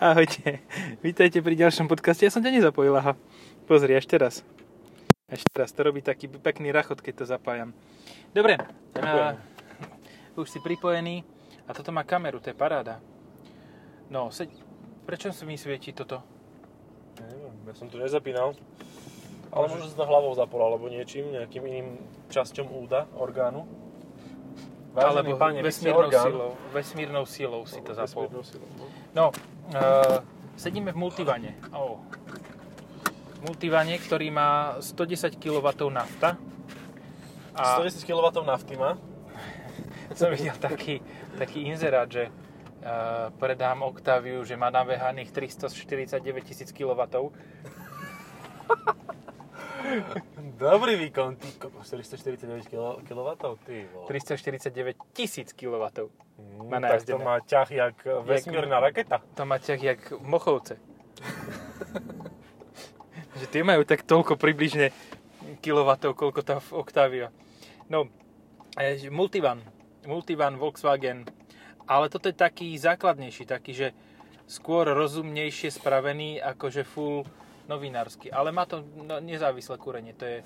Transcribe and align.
Ahojte, 0.00 0.64
vítajte 1.04 1.44
pri 1.44 1.60
ďalšom 1.60 1.92
podcaste. 1.92 2.24
Ja 2.24 2.32
som 2.32 2.40
ťa 2.40 2.56
nezapojil, 2.56 2.96
aha. 2.96 3.20
Pozri, 3.68 3.92
ešte 3.92 4.16
raz. 4.16 4.40
Ešte 5.28 5.52
raz, 5.52 5.76
to 5.76 5.84
robí 5.84 6.00
taký 6.00 6.24
pekný 6.32 6.72
rachot, 6.72 7.04
keď 7.04 7.20
to 7.20 7.24
zapájam. 7.28 7.76
Dobre, 8.32 8.56
uh, 8.96 9.36
už 10.40 10.48
si 10.48 10.58
pripojený 10.64 11.20
a 11.68 11.76
toto 11.76 11.92
má 11.92 12.00
kameru, 12.00 12.40
to 12.40 12.48
je 12.48 12.56
paráda. 12.56 13.04
No, 14.08 14.32
seď, 14.32 14.56
prečo 15.04 15.28
sa 15.36 15.44
mi 15.44 15.60
svieti 15.60 15.92
toto? 15.92 16.24
Neviem, 17.20 17.52
ja 17.68 17.74
som 17.76 17.92
to 17.92 18.00
nezapínal. 18.00 18.56
Ale 19.52 19.68
možno 19.68 19.84
sa 19.92 20.00
to 20.00 20.08
hlavou 20.08 20.32
zapol, 20.32 20.64
alebo 20.64 20.88
niečím, 20.88 21.28
nejakým 21.28 21.60
iným 21.60 21.88
časťom 22.32 22.72
úda, 22.72 23.04
orgánu. 23.20 23.68
Alebo 24.96 25.28
Vážený 25.28 25.32
pane, 25.36 25.58
vy 25.60 25.68
ste 25.68 25.90
vesmírnou 25.92 26.00
orgán. 26.08 26.24
silou, 26.24 26.50
vesmírnou 26.72 27.24
silou 27.28 27.62
si 27.68 27.80
to 27.84 27.92
zapol. 27.92 28.30
Vesmírnou 28.30 28.44
silou, 28.46 28.68
no. 28.80 28.86
No, 29.12 29.24
uh, 29.72 30.20
sedíme 30.58 30.92
v 30.92 30.98
multivane. 30.98 31.54
Oh. 31.72 32.00
Multivane, 33.44 33.98
ktorý 34.00 34.32
má 34.32 34.80
110 34.80 35.36
kW 35.36 35.66
nafta. 35.92 36.36
A 37.54 37.78
110 37.80 38.04
kW 38.04 38.44
nafty 38.44 38.76
má. 38.76 38.98
som 40.18 40.30
videl 40.32 40.56
taký, 40.58 41.00
taký 41.38 41.68
inzerát, 41.68 42.10
že 42.10 42.28
uh, 42.28 42.32
predám 43.38 43.86
Octaviu, 43.86 44.44
že 44.44 44.56
má 44.58 44.68
nabehaných 44.68 45.32
349 45.32 46.44
tisíc 46.44 46.72
kW. 46.72 47.00
Dobrý 50.58 50.96
výkon, 50.96 51.36
ty 51.36 51.48
kokos, 51.58 51.86
449 51.86 52.68
kW, 53.04 53.28
ty 53.66 53.88
vole. 53.92 54.06
349 54.08 54.96
tisíc 55.12 55.52
kW. 55.52 55.84
Mm, 56.38 56.70
má 56.70 56.80
tak 56.80 57.04
to 57.04 57.18
má 57.18 57.40
ťah 57.40 57.70
jak 57.70 58.06
vesmírna 58.24 58.80
raketa. 58.80 59.20
To 59.34 59.44
má 59.44 59.58
ťah 59.58 59.82
jak 59.82 60.00
Mochovce. 60.20 60.76
že 63.40 63.46
tie 63.50 63.62
majú 63.66 63.84
tak 63.84 64.06
toľko 64.06 64.38
približne 64.38 64.94
kilovatov, 65.60 66.16
koľko 66.16 66.40
tá 66.40 66.56
Octavia. 66.72 67.28
No, 67.90 68.08
e, 68.78 69.10
multivan. 69.10 69.60
Multivan 70.08 70.56
Volkswagen. 70.56 71.28
Ale 71.84 72.08
toto 72.08 72.32
je 72.32 72.36
taký 72.36 72.72
základnejší, 72.80 73.44
taký, 73.44 73.76
že 73.76 73.88
skôr 74.48 74.88
rozumnejšie 74.88 75.72
spravený, 75.72 76.40
akože 76.40 76.84
full 76.84 77.28
novinársky. 77.66 78.28
Ale 78.28 78.52
má 78.52 78.64
to 78.64 78.84
no, 78.96 79.20
nezávislé 79.20 79.76
kúrenie. 79.76 80.12
To 80.16 80.24
je, 80.24 80.38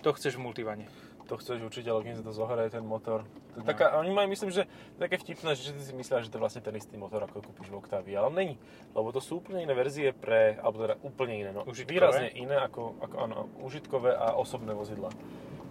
to 0.00 0.10
chceš 0.16 0.36
v 0.36 0.44
multivane. 0.44 0.86
To 1.24 1.40
chceš 1.40 1.64
určite, 1.64 1.88
ale 1.88 2.04
kým 2.04 2.20
sa 2.20 2.24
to 2.24 2.36
zohraje 2.36 2.68
ten 2.68 2.84
motor. 2.84 3.24
To 3.56 3.64
No. 3.64 3.64
taká, 3.64 3.96
oni 3.96 4.10
majú, 4.12 4.28
myslím, 4.28 4.50
že 4.50 4.66
také 4.98 5.16
vtipné, 5.16 5.54
že 5.56 5.72
si 5.72 5.94
myslia, 5.94 6.20
že 6.20 6.28
to 6.28 6.36
je 6.36 6.42
vlastne 6.42 6.60
ten 6.60 6.74
istý 6.76 6.98
motor, 6.98 7.22
ako 7.24 7.40
kúpiš 7.40 7.70
v 7.70 7.78
Octavii, 7.80 8.12
ale 8.12 8.28
není. 8.34 8.54
Lebo 8.92 9.08
to 9.14 9.22
sú 9.22 9.40
úplne 9.40 9.62
iné 9.62 9.72
verzie 9.72 10.10
pre, 10.10 10.58
alebo 10.58 10.84
teda 10.84 10.94
úplne 11.00 11.38
iné, 11.38 11.50
no. 11.54 11.62
Užitkové? 11.64 11.96
Výrazne 11.96 12.28
iné 12.34 12.58
ako, 12.60 12.98
ako 13.00 13.14
áno, 13.16 13.48
užitkové 13.62 14.10
a 14.12 14.34
osobné 14.36 14.74
vozidla. 14.74 15.08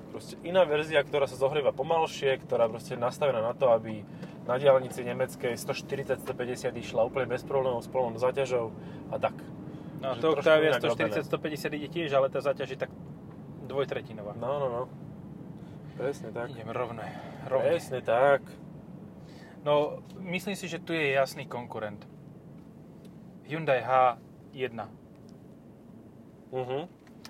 Proste 0.09 0.39
iná 0.41 0.64
verzia, 0.64 1.03
ktorá 1.03 1.27
sa 1.27 1.36
zohrieva 1.36 1.69
pomalšie, 1.69 2.39
ktorá 2.41 2.66
proste 2.71 2.95
je 2.95 3.03
nastavená 3.03 3.44
na 3.44 3.53
to, 3.53 3.69
aby 3.69 4.02
na 4.47 4.55
diálnici 4.58 5.03
nemeckej 5.03 5.53
140-150 5.53 6.73
išla 6.73 7.03
úplne 7.05 7.30
bez 7.30 7.44
problémov 7.45 7.83
s 7.83 7.91
plnou 7.91 8.16
záťažou 8.16 8.71
a 9.11 9.19
tak. 9.19 9.36
No, 10.03 10.19
to 10.19 10.35
Octavia 10.35 10.69
inak 10.69 10.83
robené. 10.83 11.15
140-150 11.15 11.79
ide 11.79 11.87
tiež, 11.87 12.11
ale 12.11 12.27
tá 12.27 12.39
zaťaž 12.39 12.69
je 12.69 12.79
tak 12.79 12.91
dvojtretinová. 13.63 14.35
No, 14.35 14.59
no, 14.59 14.67
no. 14.67 14.81
Presne 15.95 16.29
tak. 16.29 16.51
Idem 16.51 16.67
rovné. 16.67 17.07
rovne. 17.47 17.71
Presne 17.71 18.03
tak. 18.03 18.43
No, 19.63 20.03
myslím 20.19 20.53
si, 20.53 20.67
že 20.67 20.77
tu 20.77 20.91
je 20.91 21.15
jasný 21.15 21.47
konkurent. 21.47 22.03
Hyundai 23.45 23.79
H1. 23.79 24.75
Mhm. 26.51 26.79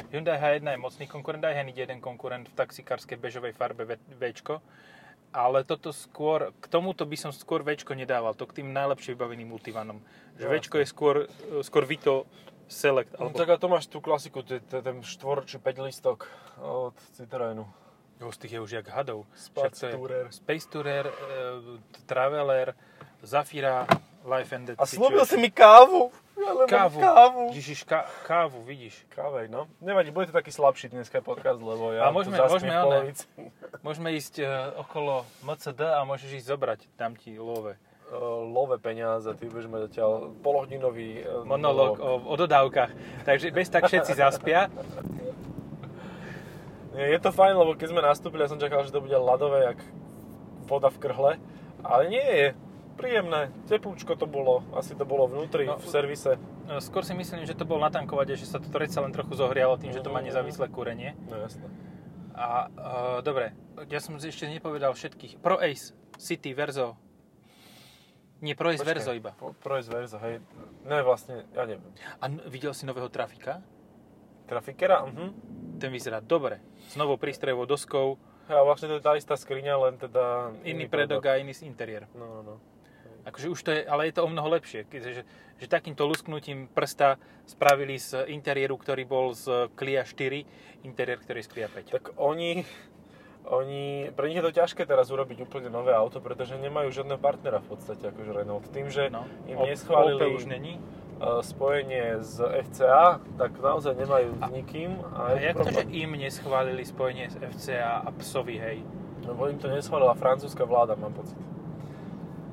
Hyundai 0.09 0.37
H1 0.37 0.65
je 0.65 0.79
mocný 0.79 1.05
konkurent, 1.05 1.45
aj 1.45 1.53
hneď 1.55 1.77
jeden 1.79 2.01
konkurent 2.01 2.49
v 2.49 2.55
taxikárskej 2.55 3.13
bežovej 3.15 3.53
farbe 3.53 3.85
V- 3.85 4.01
Včko. 4.11 4.61
Ale 5.31 5.61
toto 5.63 5.89
skôr, 5.89 6.53
k 6.55 6.65
tomuto 6.67 7.05
by 7.05 7.17
som 7.19 7.29
skôr 7.29 7.61
Včko 7.61 7.93
nedával, 7.93 8.33
to 8.33 8.45
k 8.45 8.61
tým 8.61 8.69
najlepšie 8.69 9.13
vybaveným 9.13 9.49
multivanom. 9.49 10.01
Že 10.35 10.45
No, 10.45 10.51
Včko 10.51 10.75
je 10.77 10.87
skôr, 10.87 11.15
skôr 11.61 11.85
Vito 11.85 12.25
Select, 12.67 13.11
No 13.19 13.27
alebo 13.27 13.37
tak 13.37 13.49
a 13.49 13.57
to 13.57 13.67
máš 13.67 13.85
tú 13.85 13.99
klasiku, 13.99 14.41
ten 14.43 14.97
štvor 15.03 15.45
či 15.45 15.59
5 15.59 15.85
listok 15.85 16.25
od 16.57 16.95
Citroenu. 17.13 17.67
Jo, 18.21 18.31
z 18.31 18.37
tých 18.37 18.53
je 18.53 18.59
už 18.61 18.71
jak 18.71 18.87
hadov. 18.87 19.25
Space 19.35 19.91
Tourer. 19.91 20.31
Space 20.31 20.65
Tourer, 20.69 21.05
e, 21.05 21.13
Traveler, 22.05 22.71
Zafira, 23.21 23.83
Life 24.23 24.55
and 24.55 24.65
Death 24.65 24.79
A 24.79 24.85
slúbil 24.87 25.25
si 25.27 25.35
mi 25.35 25.51
kávu! 25.51 26.11
Ja 26.33 26.49
len 26.49 26.65
mám 26.65 26.89
kávu. 26.89 26.97
kávu. 26.99 27.43
Ježiš, 27.53 27.85
ká, 27.85 28.09
kávu, 28.25 28.63
vidíš. 28.65 29.05
Kávej, 29.13 29.53
no. 29.53 29.69
Nevadí, 29.79 30.09
bude 30.09 30.27
to 30.27 30.33
taký 30.33 30.49
slabší 30.49 30.89
dneska 30.89 31.21
podcast, 31.21 31.61
lebo 31.61 31.93
ja 31.93 32.07
A 32.07 32.11
môžeme- 32.11 32.35
tu 32.35 32.47
môžeme 32.49 32.73
polovici. 32.73 33.25
Môžeme 33.85 34.09
ísť 34.17 34.41
e, 34.41 34.47
okolo 34.79 35.27
MCD 35.45 35.83
a 35.83 36.01
môžeš 36.03 36.41
ísť 36.41 36.47
zobrať, 36.49 36.79
dám 36.97 37.13
ti 37.19 37.37
love. 37.37 37.77
Love 38.45 38.77
peniaze, 38.77 39.25
ty 39.33 39.49
budeš 39.49 39.65
mať 39.65 39.81
zatiaľ 39.89 40.11
polhodinový 40.39 41.19
eh, 41.19 41.25
Monolog 41.43 41.97
o, 41.97 42.21
o 42.23 42.35
dodávkach. 42.35 42.93
Takže 43.25 43.49
bez 43.49 43.67
tak 43.67 43.89
všetci 43.89 44.13
zaspia. 44.13 44.69
Je 46.93 47.17
to 47.17 47.33
fajn, 47.33 47.57
lebo 47.57 47.73
keď 47.73 47.87
sme 47.89 48.05
nastúpili, 48.05 48.45
ja 48.45 48.53
som 48.53 48.61
čakal, 48.61 48.85
že 48.85 48.93
to 48.93 49.01
bude 49.01 49.17
ľadové, 49.17 49.73
jak 49.73 49.79
voda 50.69 50.93
v 50.93 51.01
krhle. 51.01 51.31
Ale 51.81 52.03
nie 52.05 52.21
je. 52.21 52.47
Príjemné. 52.93 53.49
Teplúčko 53.65 54.13
to 54.13 54.29
bolo. 54.29 54.61
Asi 54.77 54.93
to 54.93 55.01
bolo 55.01 55.25
vnútri, 55.25 55.65
No, 55.65 55.81
v 55.81 55.87
servise. 55.89 56.37
E, 56.69 56.77
Skôr 56.77 57.01
si 57.01 57.17
myslím, 57.17 57.49
že 57.49 57.57
to 57.57 57.65
bol 57.65 57.81
natankovať, 57.81 58.37
že 58.37 58.45
sa 58.45 58.61
to 58.61 58.69
predsa 58.69 59.01
len 59.01 59.09
trochu 59.09 59.33
zohrialo 59.33 59.81
tým, 59.81 59.89
že 59.89 60.05
to 60.05 60.13
má 60.13 60.21
Mhm. 60.21 60.29
nezávislé 60.29 60.69
kúrenie. 60.69 61.17
No 61.25 61.41
jasné. 61.41 61.65
A 62.33 62.65
uh, 62.65 63.17
dobre, 63.21 63.53
ja 63.89 63.97
som 63.97 64.17
ešte 64.17 64.45
nepovedal 64.45 64.93
všetkých. 64.93 65.37
Pro 65.37 65.57
Ace, 65.57 65.93
City, 66.17 66.53
Verzo. 66.53 66.97
Nie, 68.43 68.59
Pro 68.59 68.75
Ace, 68.75 68.83
Počkaj, 68.83 68.91
Verzo 68.91 69.11
iba. 69.15 69.31
Po, 69.39 69.55
Projes 69.55 69.87
Verzo, 69.87 70.19
hej. 70.19 70.43
Ne, 70.83 70.99
vlastne, 70.99 71.47
ja 71.55 71.63
neviem. 71.63 71.87
A 72.19 72.27
videl 72.51 72.75
si 72.75 72.83
nového 72.83 73.07
trafika? 73.07 73.63
Trafikera? 74.51 75.07
Mhm. 75.07 75.31
Ten 75.79 75.89
vyzerá 75.89 76.19
dobre. 76.19 76.59
S 76.91 76.99
novou 76.99 77.15
prístrojovou 77.15 77.63
doskou, 77.63 78.19
A 78.51 78.59
vlastne 78.67 78.91
to 78.91 78.99
je 78.99 79.03
tá 79.07 79.15
istá 79.15 79.39
skriňa, 79.39 79.73
len 79.87 79.95
teda... 79.95 80.51
iný 80.67 80.91
predok 80.91 81.31
a 81.31 81.39
iný 81.39 81.55
interiér. 81.63 82.11
No, 82.11 82.27
no, 82.27 82.39
no. 82.43 82.55
Akože 83.23 83.47
už 83.47 83.59
to 83.63 83.71
je, 83.71 83.87
ale 83.87 84.11
je 84.11 84.19
to 84.19 84.27
o 84.27 84.27
mnoho 84.27 84.51
lepšie, 84.51 84.83
keďže, 84.83 85.23
že 85.55 85.67
takýmto 85.71 86.03
lusknutím 86.03 86.67
prsta 86.67 87.15
spravili 87.47 87.95
z 87.95 88.27
interiéru, 88.27 88.75
ktorý 88.75 89.07
bol 89.07 89.31
z 89.31 89.71
Clio 89.79 90.03
4, 90.03 90.83
interiér, 90.83 91.23
ktorý 91.23 91.39
je 91.39 91.47
z 91.47 91.51
Clio 91.55 91.69
5. 91.71 91.95
Tak 91.95 92.05
oni, 92.19 92.67
oni, 93.45 93.83
pre 94.11 94.27
nich 94.27 94.37
je 94.37 94.45
to 94.45 94.53
ťažké 94.53 94.83
teraz 94.83 95.07
urobiť 95.07 95.41
úplne 95.41 95.67
nové 95.67 95.91
auto, 95.91 96.17
pretože 96.17 96.55
nemajú 96.55 96.89
žiadneho 96.89 97.17
partnera 97.17 97.59
v 97.59 97.67
podstate, 97.69 98.07
akože 98.07 98.31
Renault. 98.33 98.63
Tým, 98.69 98.87
že 98.87 99.09
No, 99.09 99.27
im 99.45 99.57
Op- 99.57 99.67
neschválili 99.67 100.15
Opel 100.17 100.31
už 100.33 100.45
není. 100.45 100.79
uh, 101.15 101.39
spojenie 101.39 102.19
z 102.19 102.39
FCA, 102.63 103.19
tak 103.35 103.55
naozaj 103.55 103.93
nemajú 103.93 104.33
s 104.33 104.43
nikým. 104.49 104.95
A 105.11 105.35
A, 105.35 105.41
jak 105.41 105.55
to, 105.57 105.69
že 105.69 105.83
im 105.85 106.11
neschválili 106.13 106.81
spojenie 106.81 107.27
s 107.27 107.35
FCA 107.35 108.01
a 108.01 108.09
Psovi, 108.13 108.55
hej? 108.55 108.77
Lebo 109.23 109.47
im 109.47 109.55
to 109.55 109.67
neschválila 109.67 110.13
francúzska 110.13 110.63
vláda, 110.63 110.95
mám 110.95 111.11
pocit. 111.11 111.35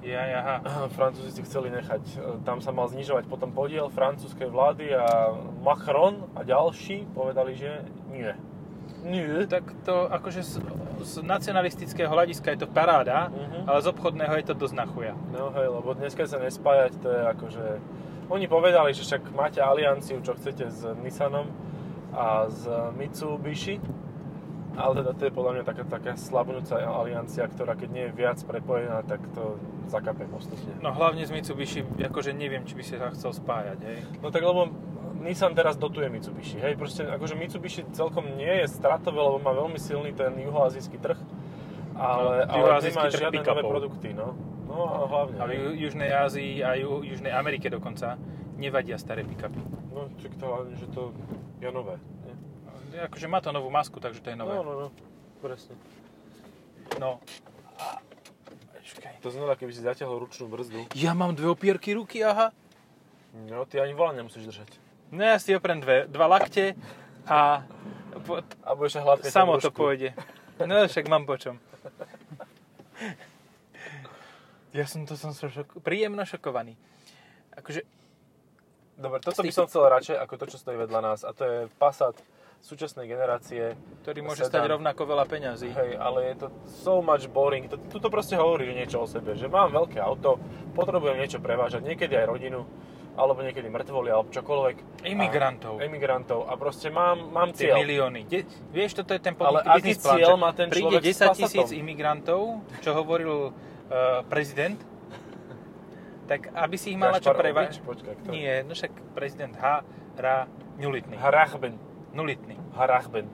Ja, 0.01 0.25
aha. 0.63 0.89
Francúzi 0.89 1.29
si 1.29 1.43
chceli 1.43 1.69
nechať, 1.69 2.03
e, 2.09 2.17
tam 2.41 2.59
sa 2.59 2.73
mal 2.73 2.89
znižovať 2.89 3.29
potom 3.29 3.53
podiel 3.53 3.87
francúzskej 3.87 4.49
vlády 4.49 4.89
a 4.91 5.29
Macron 5.61 6.25
a 6.33 6.41
ďalší 6.41 7.05
povedali, 7.13 7.53
že 7.53 7.85
nie. 8.09 8.33
Nie. 9.03 9.47
Tak 9.47 9.65
to 9.83 10.07
akože 10.07 10.41
z, 10.41 10.53
z 11.01 11.15
nacionalistického 11.21 12.09
hľadiska 12.09 12.51
je 12.51 12.59
to 12.59 12.69
paráda, 12.69 13.29
Mhm. 13.29 13.67
ale 13.67 13.79
z 13.81 13.87
obchodného 13.89 14.35
je 14.37 14.47
to 14.47 14.55
dosť 14.55 14.75
na 14.75 14.87
chuja. 14.87 15.15
No 15.31 15.51
hej, 15.51 15.67
lebo 15.67 15.93
dneska 15.93 16.25
sa 16.25 16.37
nespájať, 16.37 16.93
to 16.99 17.09
je 17.09 17.21
akože... 17.29 17.65
Oni 18.29 18.47
povedali, 18.47 18.93
že 18.93 19.03
však 19.03 19.33
máte 19.33 19.59
alianciu, 19.59 20.21
čo 20.21 20.39
chcete 20.39 20.71
s 20.71 20.87
Nissanom 21.01 21.51
a 22.11 22.47
s 22.47 22.63
Mitsubishi, 22.95 23.83
ale 24.77 24.93
teda 24.97 25.13
to 25.13 25.23
je 25.25 25.33
podľa 25.33 25.53
mňa 25.53 25.65
taká, 25.67 25.83
taká 25.85 26.13
slabnúca 26.15 26.79
aliancia, 26.79 27.43
ktorá 27.45 27.75
keď 27.75 27.89
nie 27.91 28.05
je 28.07 28.13
viac 28.15 28.39
prepojená, 28.41 29.03
tak 29.03 29.19
to 29.35 29.59
zakape 29.91 30.31
postupne. 30.31 30.71
No 30.79 30.95
hlavne 30.95 31.27
z 31.27 31.35
Mitsubishi, 31.35 31.83
akože 31.83 32.31
neviem, 32.31 32.63
či 32.63 32.79
by 32.79 32.83
si 32.83 32.95
sa 32.95 33.11
chcel 33.11 33.35
spájať, 33.35 33.79
hej. 33.83 33.99
No 34.23 34.31
tak 34.31 34.47
lebo 34.47 34.71
Nissan 35.21 35.53
teraz 35.53 35.77
dotuje 35.77 36.09
Mitsubishi, 36.09 36.57
hej, 36.57 36.81
proste 36.81 37.05
akože 37.05 37.37
Mitsubishi 37.37 37.85
celkom 37.93 38.25
nie 38.41 38.65
je 38.65 38.73
stratové, 38.73 39.21
lebo 39.21 39.37
má 39.37 39.53
veľmi 39.53 39.77
silný 39.77 40.17
ten 40.17 40.33
juhoazijský 40.33 40.97
trh, 40.97 41.21
ale, 41.93 42.49
No, 42.49 42.73
ale 42.73 42.81
nemá 42.81 43.13
žiadne 43.13 43.45
nové 43.45 43.63
produkty, 43.63 44.17
no. 44.17 44.33
No 44.65 44.87
a 44.89 44.99
hlavne. 45.05 45.37
Ale 45.37 45.53
v 45.77 45.83
Južnej 45.83 46.09
Ázii 46.09 46.65
a 46.65 46.79
ju, 46.79 47.05
Južnej 47.05 47.35
Amerike 47.37 47.69
dokonca 47.69 48.17
nevadia 48.57 48.97
staré 48.97 49.27
pick-upy. 49.27 49.61
No, 49.93 50.09
čak 50.23 50.33
to 50.41 50.45
hlavne, 50.47 50.75
že 50.79 50.87
to 50.89 51.13
je 51.61 51.69
nové. 51.69 52.01
Nie? 52.89 53.05
Akože 53.05 53.27
má 53.29 53.45
to 53.45 53.53
novú 53.53 53.69
masku, 53.69 54.01
takže 54.01 54.25
to 54.25 54.33
je 54.33 54.37
nové. 54.39 54.57
No, 54.57 54.63
no, 54.65 54.73
no, 54.87 54.89
presne. 55.45 55.77
No. 56.97 57.21
A... 57.77 58.01
To 59.21 59.29
znamená, 59.29 59.55
keby 59.55 59.71
si 59.71 59.85
zatiahol 59.85 60.25
ručnú 60.25 60.49
brzdu. 60.49 60.89
Ja 60.97 61.13
mám 61.13 61.37
dve 61.37 61.53
opierky 61.53 61.93
ruky, 61.93 62.25
aha. 62.25 62.51
No, 63.47 63.63
ty 63.69 63.79
ani 63.79 63.95
volan 63.95 64.17
nemusíš 64.19 64.49
držať. 64.49 64.90
No 65.11 65.23
ja 65.27 65.37
si 65.43 65.51
oprem 65.53 65.83
dve, 65.83 66.07
dva 66.07 66.27
lakte 66.31 66.79
a 67.27 67.67
po, 68.23 68.43
A 68.63 68.71
budeš 68.79 69.03
hladkať 69.03 69.31
samo 69.31 69.59
to 69.59 69.75
pôjde. 69.75 70.15
No 70.63 70.87
však 70.87 71.09
mám 71.11 71.27
po 71.27 71.35
čom. 71.41 71.59
Ja 74.71 74.87
som 74.87 75.03
to 75.03 75.19
som 75.19 75.35
šok, 75.35 75.83
príjemno 75.83 76.23
šokovaný. 76.23 76.79
Akože, 77.59 77.83
Dobre, 79.01 79.19
toto 79.25 79.41
by 79.41 79.49
som 79.49 79.65
chcel 79.65 79.89
radšej 79.89 80.17
ako 80.21 80.35
to, 80.37 80.45
čo 80.53 80.57
stojí 80.61 80.77
vedľa 80.77 81.01
nás. 81.01 81.21
A 81.25 81.33
to 81.33 81.43
je 81.43 81.59
Passat 81.81 82.15
súčasnej 82.61 83.09
generácie. 83.09 83.73
ktorý 84.05 84.21
môže 84.21 84.45
Sedan. 84.45 84.61
stať 84.61 84.77
rovnako 84.77 85.03
veľa 85.09 85.25
peňazí. 85.25 85.73
Hej, 85.73 85.97
ale 85.97 86.19
je 86.29 86.35
to 86.45 86.47
so 86.69 87.01
much 87.01 87.25
boring. 87.33 87.67
Tu 87.73 87.97
to 87.97 88.09
proste 88.13 88.37
hovorí 88.37 88.69
niečo 88.77 89.01
o 89.01 89.09
sebe, 89.09 89.33
že 89.33 89.49
mám 89.49 89.73
veľké 89.73 89.97
auto, 89.97 90.37
potrebujem 90.77 91.17
niečo 91.17 91.41
prevážať, 91.41 91.81
niekedy 91.81 92.13
aj 92.21 92.27
rodinu, 92.29 92.69
alebo 93.21 93.45
niekedy 93.45 93.69
mŕtvoly, 93.69 94.09
alebo 94.09 94.33
čokoľvek. 94.33 95.05
Imigrantov. 95.05 95.77
A, 95.77 95.85
emigrantov. 95.85 96.49
A 96.49 96.57
proste 96.57 96.89
mám, 96.89 97.29
mám 97.29 97.53
Tie 97.53 97.69
cieľ. 97.69 97.77
milióny. 97.85 98.25
De, 98.25 98.49
vieš, 98.73 98.97
toto 98.97 99.13
je 99.13 99.21
ten 99.21 99.37
Ale 99.37 99.61
podnikný 99.61 99.93
aký 99.93 99.93
plán, 100.01 100.17
cieľ 100.17 100.35
má 100.41 100.51
ten 100.57 100.69
človek 100.73 101.03
s 101.05 101.21
10 101.21 101.37
tisíc 101.37 101.69
imigrantov, 101.77 102.65
čo 102.81 102.91
hovoril 102.97 103.53
uh, 103.53 104.25
prezident, 104.25 104.81
tak 106.25 106.49
aby 106.55 106.77
si 106.81 106.95
ich 106.95 106.99
mala 106.99 107.19
čo 107.21 107.35
Gašpar 107.35 107.43
preva... 107.43 107.61
Ovič? 107.69 107.77
Počkaj, 107.83 108.15
kto? 108.23 108.29
Nie, 108.33 108.63
no 108.65 108.73
však 108.73 108.93
prezident 109.13 109.55
H. 109.59 109.85
Ra... 110.17 110.47
Nulitný. 110.81 111.19
Harachben. 111.21 111.75
Nulitný. 112.17 112.57
Harachben. 112.73 113.27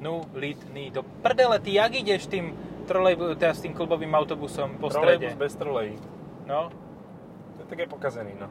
Nulitný. 0.00 0.94
Do 0.94 1.02
prdele, 1.20 1.58
ty 1.60 1.74
jak 1.74 1.92
ideš 1.92 2.30
tým 2.30 2.54
trolejbu, 2.86 3.34
teda 3.34 3.52
s 3.52 3.60
tým 3.66 3.74
klubovým 3.74 4.14
autobusom 4.14 4.78
po 4.78 4.88
Trolejbus 4.88 5.34
strede? 5.34 5.42
bez 5.42 5.52
trolejí. 5.58 5.94
No, 6.46 6.70
To 7.58 7.64
je 7.64 7.66
také 7.66 7.84
pokazený, 7.90 8.38
no. 8.38 8.46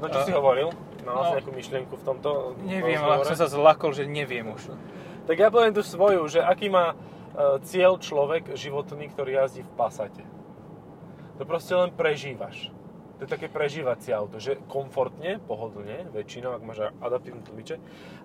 No 0.00 0.06
čo 0.12 0.18
A- 0.20 0.26
si 0.26 0.32
hovoril? 0.32 0.68
Mal 1.06 1.14
no. 1.14 1.22
si 1.30 1.32
nejakú 1.38 1.52
myšlienku 1.54 1.94
v 1.94 2.04
tomto 2.04 2.58
neviem, 2.66 2.98
ale 2.98 3.22
som 3.22 3.38
sa 3.38 3.46
zlakol, 3.46 3.94
že 3.94 4.10
neviem 4.10 4.50
už. 4.50 4.74
Tak 5.30 5.36
ja 5.38 5.48
poviem 5.54 5.70
tu 5.70 5.82
svoju, 5.86 6.26
že 6.26 6.42
aký 6.42 6.66
má 6.66 6.92
e, 6.92 6.96
cieľ 7.62 7.98
človek 8.02 8.58
životný, 8.58 9.10
ktorý 9.14 9.38
jazdí 9.38 9.62
v 9.62 9.72
Passate. 9.78 10.26
To 11.38 11.42
proste 11.46 11.78
len 11.78 11.94
prežívaš. 11.94 12.74
To 13.16 13.24
je 13.24 13.30
také 13.32 13.48
prežívacie 13.48 14.12
auto, 14.12 14.36
že 14.36 14.60
komfortne, 14.68 15.40
pohodlne, 15.48 16.04
väčšinou, 16.12 16.52
ak 16.52 16.62
máš 16.66 16.92
adaptívne 17.00 17.40
tlmiče, 17.40 17.80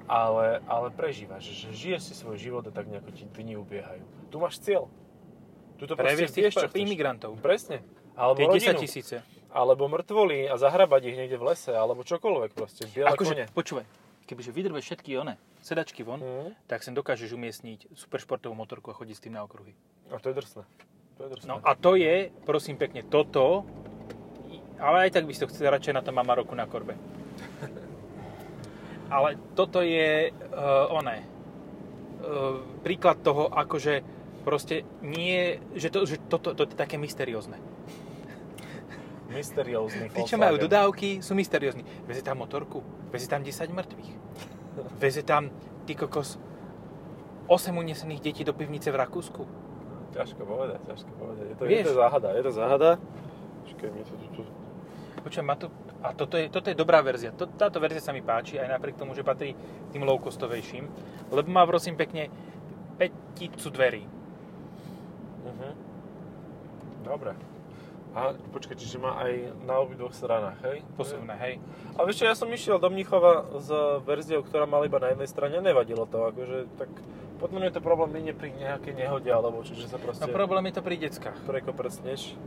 ale, 0.10 0.60
ale 0.68 0.92
prežívaš, 0.92 1.48
že 1.48 1.72
žiješ 1.72 2.12
si 2.12 2.14
svoj 2.18 2.36
život 2.36 2.68
a 2.68 2.72
tak 2.76 2.92
nejako 2.92 3.16
ti 3.16 3.24
dni 3.24 3.56
ubiehajú. 3.56 4.04
Tu 4.28 4.36
máš 4.36 4.60
cieľ. 4.60 4.92
Tu 5.80 5.88
to 5.88 5.96
Previesť 5.96 6.52
tých 6.54 6.60
imigrantov. 6.76 7.40
Presne. 7.40 7.82
Alebo 8.20 8.38
Tie 8.38 8.68
10 8.68 8.76
rodinu. 8.76 8.82
tisíce. 8.84 9.16
Alebo 9.52 9.86
mŕtvoly 9.86 10.48
a 10.48 10.56
zahrabať 10.56 11.02
ich 11.06 11.18
niekde 11.18 11.36
v 11.36 11.44
lese, 11.46 11.72
alebo 11.72 12.02
čokoľvek 12.02 12.52
proste. 12.52 12.88
Biele 12.88 13.12
Akože, 13.12 13.36
kone. 13.36 13.46
počúvaj, 13.52 13.86
kebyže 14.24 14.50
vydrbeš 14.50 14.84
všetky 14.86 15.12
one, 15.18 15.36
sedačky 15.60 16.02
von, 16.02 16.20
Mhm. 16.20 16.56
tak 16.66 16.82
sem 16.82 16.92
dokážeš 16.92 17.32
umiestniť 17.32 17.92
superšportovú 17.92 18.56
motorku 18.56 18.90
a 18.90 18.96
chodiť 18.96 19.16
s 19.16 19.22
tým 19.22 19.36
na 19.36 19.44
okruhy. 19.44 19.76
A 20.08 20.18
to 20.18 20.32
je 20.32 20.36
drsné. 20.36 20.64
To 21.16 21.22
je 21.24 21.30
drsné. 21.30 21.48
No 21.48 21.60
a 21.60 21.76
to 21.76 21.96
je, 21.96 22.32
prosím 22.42 22.76
pekne, 22.76 23.04
toto, 23.04 23.68
ale 24.80 25.06
aj 25.06 25.14
tak 25.14 25.28
by 25.28 25.32
si 25.32 25.40
to 25.40 25.52
chcel 25.52 25.68
radšej 25.70 25.94
na 25.94 26.02
tom 26.02 26.16
Amaroku 26.16 26.56
na 26.56 26.66
korbe. 26.66 26.96
Ale 29.12 29.36
toto 29.54 29.84
je 29.84 30.32
uh, 30.32 30.36
oné, 30.90 31.28
uh, 32.24 32.64
príklad 32.80 33.20
toho, 33.20 33.52
akože 33.52 34.02
proste 34.42 34.88
nie, 35.04 35.60
že, 35.76 35.92
to, 35.92 36.08
že 36.08 36.16
toto 36.26 36.56
to 36.56 36.64
je 36.64 36.74
také 36.74 36.96
mysteriózne. 36.96 37.60
Mysteriózny 39.32 40.12
Tí, 40.12 40.22
čo 40.28 40.36
majú 40.36 40.60
dodávky, 40.60 41.24
sú 41.24 41.32
mysteriózni. 41.34 41.88
Veze 42.04 42.22
tam 42.22 42.44
motorku, 42.44 42.84
veze 43.10 43.32
tam 43.32 43.42
10 43.42 43.72
mŕtvych. 43.72 44.12
Veze 45.00 45.22
tam, 45.24 45.52
ty 45.88 45.96
kokos, 45.96 46.36
8 47.48 47.72
unesených 47.76 48.22
detí 48.24 48.44
do 48.44 48.56
pivnice 48.56 48.92
v 48.92 48.98
Rakúsku. 49.00 49.44
Ťažko 50.12 50.44
povedať, 50.44 50.80
ťažko 50.88 51.12
povedať. 51.16 51.46
Je 51.52 51.56
to, 51.56 51.64
Vieš? 51.68 51.80
je 51.80 51.88
to 51.88 51.96
záhada, 51.96 52.30
je 52.36 52.44
to 52.44 52.52
záhada. 52.52 52.90
Počkaj, 53.64 53.90
mi 53.92 54.02
to 54.04 54.14
tu, 54.16 54.28
tu. 54.36 54.44
Počujem, 55.22 55.46
má 55.48 55.56
to, 55.56 55.68
a 56.04 56.12
toto 56.12 56.36
je, 56.36 56.52
toto 56.52 56.68
je 56.68 56.76
dobrá 56.76 57.00
verzia. 57.00 57.32
To, 57.36 57.48
táto 57.48 57.80
verzia 57.80 58.04
sa 58.04 58.12
mi 58.12 58.24
páči, 58.24 58.60
aj 58.60 58.68
napriek 58.68 59.00
tomu, 59.00 59.16
že 59.16 59.24
patrí 59.24 59.56
tým 59.92 60.04
low-costovejším. 60.04 60.88
Lebo 61.32 61.48
má, 61.48 61.64
prosím 61.64 61.96
pekne, 61.96 62.28
peticu 63.00 63.68
dverí. 63.72 64.04
Uh-huh. 65.46 65.74
Dobre. 67.06 67.51
A 68.12 68.36
počkaj, 68.52 68.76
čiže 68.76 69.00
má 69.00 69.16
aj 69.24 69.56
na 69.64 69.80
obidvoch 69.80 70.12
stranách, 70.12 70.60
hej? 70.68 70.84
Posuvné, 71.00 71.32
hej. 71.40 71.54
A 71.96 72.04
vieš 72.04 72.20
čo, 72.20 72.28
ja 72.28 72.36
som 72.36 72.52
išiel 72.52 72.76
do 72.76 72.92
Mnichova 72.92 73.48
s 73.56 73.72
verziou, 74.04 74.44
ktorá 74.44 74.68
mala 74.68 74.84
iba 74.84 75.00
na 75.00 75.16
jednej 75.16 75.32
strane, 75.32 75.64
nevadilo 75.64 76.04
to, 76.04 76.28
akože 76.28 76.68
tak 76.76 76.92
potom 77.40 77.64
je 77.64 77.74
to 77.74 77.82
problém 77.82 78.22
nie 78.22 78.36
pri 78.36 78.54
nejakej 78.54 78.94
nehode, 78.94 79.32
alebo 79.32 79.64
čiže 79.66 79.90
sa 79.90 79.98
proste 79.98 80.28
No 80.28 80.36
problém 80.36 80.70
je 80.70 80.78
to 80.78 80.84
pri 80.86 80.96
deckách, 81.02 81.40
prekoprcneš. 81.48 82.38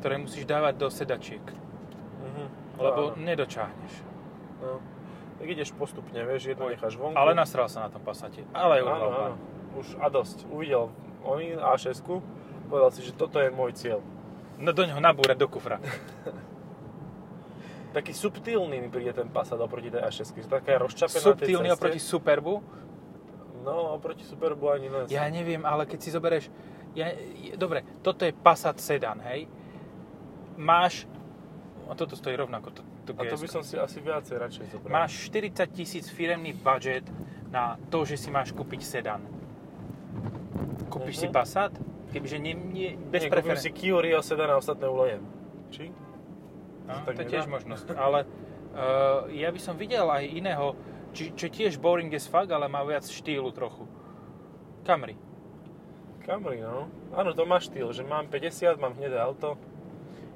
ktoré 0.00 0.14
musíš 0.16 0.48
dávať 0.48 0.74
do 0.80 0.88
sedačiek. 0.88 1.44
Uh-huh. 1.44 2.48
Lebo 2.80 3.00
nedočáhneš. 3.20 3.92
No. 4.62 4.80
Tak 5.42 5.46
ideš 5.50 5.76
postupne, 5.76 6.22
vieš, 6.24 6.54
jedno 6.54 6.70
Oj, 6.70 6.78
necháš 6.78 6.96
vonku. 6.96 7.18
Ale 7.18 7.36
nasral 7.36 7.68
sa 7.68 7.84
na 7.84 7.90
tom 7.92 8.00
pasate. 8.00 8.46
Ale 8.56 8.80
Áno, 8.80 9.10
áno. 9.10 9.36
Už 9.74 9.98
a 9.98 10.06
dosť. 10.06 10.46
Uvidel 10.48 10.88
oni 11.26 11.56
A6, 11.56 12.00
povedal 12.70 12.90
si, 12.94 13.04
že 13.04 13.12
toto 13.12 13.40
je 13.40 13.52
môj 13.52 13.76
cieľ. 13.76 14.00
No 14.56 14.70
do 14.70 14.82
ňoho 14.82 14.98
nabúrať 14.98 15.36
do 15.36 15.46
kufra. 15.46 15.78
Taký 17.92 18.10
subtilný 18.10 18.76
mi 18.76 18.88
príde 18.88 19.12
ten 19.12 19.28
Passat 19.28 19.54
oproti 19.56 19.86
tej 19.86 20.02
A6, 20.02 20.34
že 20.36 20.48
taká 20.48 20.74
rozčapená 20.76 21.22
Subtilný 21.24 21.70
oproti 21.70 21.98
Superbu. 21.98 22.58
No, 23.62 23.94
oproti 23.94 24.22
Superbu 24.22 24.66
ani 24.68 24.88
len. 24.88 25.06
Ja 25.06 25.24
neviem, 25.26 25.62
ale 25.62 25.84
keď 25.84 25.98
si 26.00 26.10
zoberieš... 26.10 26.50
Ja, 26.92 27.10
je- 27.10 27.54
dobre, 27.54 27.86
toto 28.02 28.22
je 28.22 28.34
Passat 28.34 28.76
sedan, 28.76 29.22
hej? 29.24 29.46
Máš... 30.54 31.06
A 31.86 31.94
toto 31.94 32.14
stojí 32.14 32.34
rovnako, 32.34 32.70
to, 32.72 32.82
to 33.04 33.10
A 33.14 33.22
to 33.24 33.36
by 33.36 33.46
som 33.46 33.62
si 33.62 33.76
asi 33.76 34.00
viacej 34.00 34.36
radšej 34.36 34.64
zobral. 34.72 34.90
Máš 34.90 35.28
40 35.28 35.54
tisíc 35.70 36.08
firemný 36.08 36.50
budget 36.52 37.04
na 37.46 37.78
to, 37.86 38.02
že 38.02 38.16
si 38.16 38.26
máš 38.26 38.50
kúpiť 38.50 38.80
sedan. 38.82 39.22
Kúpiš 40.88 41.20
si 41.20 41.28
Mhm. 41.28 41.34
Passat? 41.34 41.72
Kebyže 42.14 42.38
nie, 42.38 42.54
nie, 42.54 42.90
bez 42.94 43.26
kúpim 43.26 43.26
si 43.26 43.34
preferencie. 43.34 43.70
Kia 43.74 43.98
Rio 43.98 44.22
sedan 44.22 44.54
a 44.54 44.56
ostatné 44.62 44.86
ulejem. 44.86 45.26
Či? 45.74 45.90
No, 46.86 47.02
tak 47.02 47.18
to 47.18 47.20
je 47.20 47.26
nedá? 47.26 47.32
tiež 47.34 47.46
možnosť. 47.50 47.86
Ale 47.98 48.22
uh, 48.22 49.26
ja 49.34 49.50
by 49.50 49.58
som 49.58 49.74
videl 49.74 50.06
aj 50.06 50.22
iného, 50.22 50.78
či, 51.10 51.34
čo 51.34 51.50
tiež 51.50 51.82
boring 51.82 52.14
as 52.14 52.30
fuck, 52.30 52.46
ale 52.54 52.70
má 52.70 52.86
viac 52.86 53.02
štýlu 53.02 53.50
trochu. 53.50 53.90
Camry. 54.86 55.18
Camry, 56.22 56.62
no. 56.62 56.86
Áno, 57.12 57.34
to 57.34 57.42
má 57.44 57.58
štýl, 57.58 57.90
že 57.90 58.06
mám 58.06 58.30
50, 58.30 58.78
mám 58.78 58.94
hnedé 58.94 59.18
auto. 59.18 59.58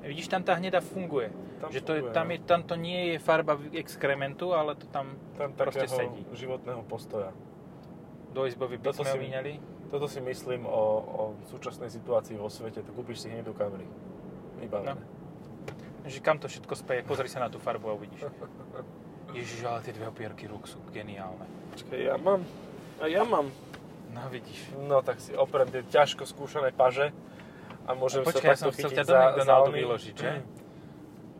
Vidíš, 0.02 0.26
tam 0.26 0.42
tá 0.42 0.58
hneda 0.58 0.82
funguje. 0.82 1.30
Tam 1.58 1.68
že 1.70 1.82
to 1.82 1.94
je, 1.94 2.00
funguje, 2.02 2.14
tam, 2.14 2.26
no. 2.26 2.32
je, 2.34 2.38
tam 2.42 2.60
to 2.66 2.74
nie 2.74 3.00
je 3.12 3.16
farba 3.22 3.54
exkrementu, 3.74 4.50
ale 4.50 4.74
to 4.74 4.86
tam, 4.90 5.14
Tam 5.38 5.54
proste 5.54 5.86
sedí. 5.86 6.26
životného 6.34 6.82
postoja. 6.86 7.30
Do 8.34 8.46
izbovy 8.50 8.82
by 8.82 8.84
Toto 8.90 9.02
sme 9.06 9.14
si- 9.14 9.22
vyňali. 9.30 9.52
Toto 9.88 10.04
si 10.04 10.20
myslím 10.20 10.68
o, 10.68 10.82
o 11.00 11.22
súčasnej 11.48 11.88
situácii 11.88 12.36
vo 12.36 12.52
svete. 12.52 12.84
Tu 12.84 12.92
kúpiš 12.92 13.24
si 13.24 13.32
hnedú 13.32 13.56
Camry. 13.56 13.88
Vybavené. 14.60 15.00
No. 15.00 16.08
Že 16.08 16.20
kam 16.20 16.36
to 16.36 16.48
všetko 16.48 16.74
speje, 16.76 17.00
pozri 17.04 17.28
sa 17.28 17.40
na 17.40 17.48
tú 17.48 17.56
farbu 17.56 17.92
a 17.92 17.94
uvidíš. 17.96 18.28
Ježiš, 19.36 19.60
ale 19.64 19.84
tie 19.84 19.92
dve 19.92 20.08
opierky 20.08 20.48
rúk 20.48 20.68
sú 20.68 20.80
geniálne. 20.92 21.44
Počkaj, 21.72 22.00
ja 22.00 22.16
mám. 22.16 22.40
A 23.00 23.04
ja 23.08 23.24
mám. 23.24 23.52
No 24.12 24.24
vidíš. 24.32 24.72
No 24.88 25.04
tak 25.04 25.20
si 25.20 25.36
oprem 25.36 25.68
tie 25.68 25.84
ťažko 25.84 26.24
skúšané 26.24 26.72
paže 26.72 27.12
a 27.84 27.92
môžem 27.92 28.24
Počkaj, 28.24 28.40
sa 28.40 28.48
ja 28.52 28.56
som 28.56 28.72
takto 28.72 28.76
chcel 28.76 28.90
ťa 28.92 29.04
do 29.04 29.14
McDonaldu 29.14 29.70
vyložiť, 29.72 30.14
že? 30.16 30.30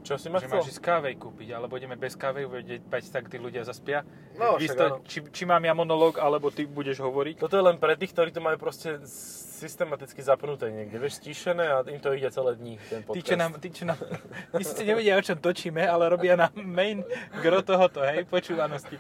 Čo 0.09 0.17
si 0.17 0.33
ma 0.33 0.41
že 0.41 0.49
chcel? 0.49 0.65
máš 0.65 0.73
ísť 0.73 0.81
kávej 0.81 1.15
kúpiť, 1.21 1.53
alebo 1.53 1.77
ideme 1.77 1.93
bez 2.01 2.17
kávy, 2.17 2.49
vedieť, 2.49 2.89
tak 2.89 3.29
tí 3.29 3.37
ľudia 3.37 3.61
zaspia. 3.69 4.09
No, 4.41 4.57
však 4.57 4.73
to, 4.73 4.87
či, 5.05 5.19
či 5.29 5.43
mám 5.45 5.61
ja 5.61 5.77
monológ, 5.77 6.17
alebo 6.17 6.49
ty 6.49 6.65
budeš 6.65 7.05
hovoriť. 7.05 7.37
Toto 7.37 7.61
je 7.61 7.65
len 7.69 7.77
pre 7.77 7.93
tých, 7.93 8.17
ktorí 8.17 8.33
to 8.33 8.41
majú 8.41 8.57
proste 8.57 9.05
systematicky 9.05 10.25
zapnuté 10.25 10.73
niekde, 10.73 10.97
vieš, 10.97 11.21
stíšené 11.21 11.61
a 11.61 11.85
im 11.85 12.01
to 12.01 12.17
ide 12.17 12.33
celé 12.33 12.57
dní, 12.57 12.81
ten 12.89 13.05
podcast. 13.05 13.21
Tí, 13.21 13.29
čo 13.29 13.37
nám, 13.37 13.51
tí, 13.61 13.69
čo 13.69 13.85
nám, 13.85 14.01
tí 14.57 14.65
síce 14.65 14.83
nevedia, 14.89 15.21
o 15.21 15.21
čom 15.21 15.37
točíme, 15.37 15.85
ale 15.85 16.09
robia 16.09 16.41
nám 16.41 16.57
main 16.57 17.05
gro 17.45 17.61
tohoto, 17.61 18.01
hej, 18.01 18.25
počúvanosti. 18.25 18.97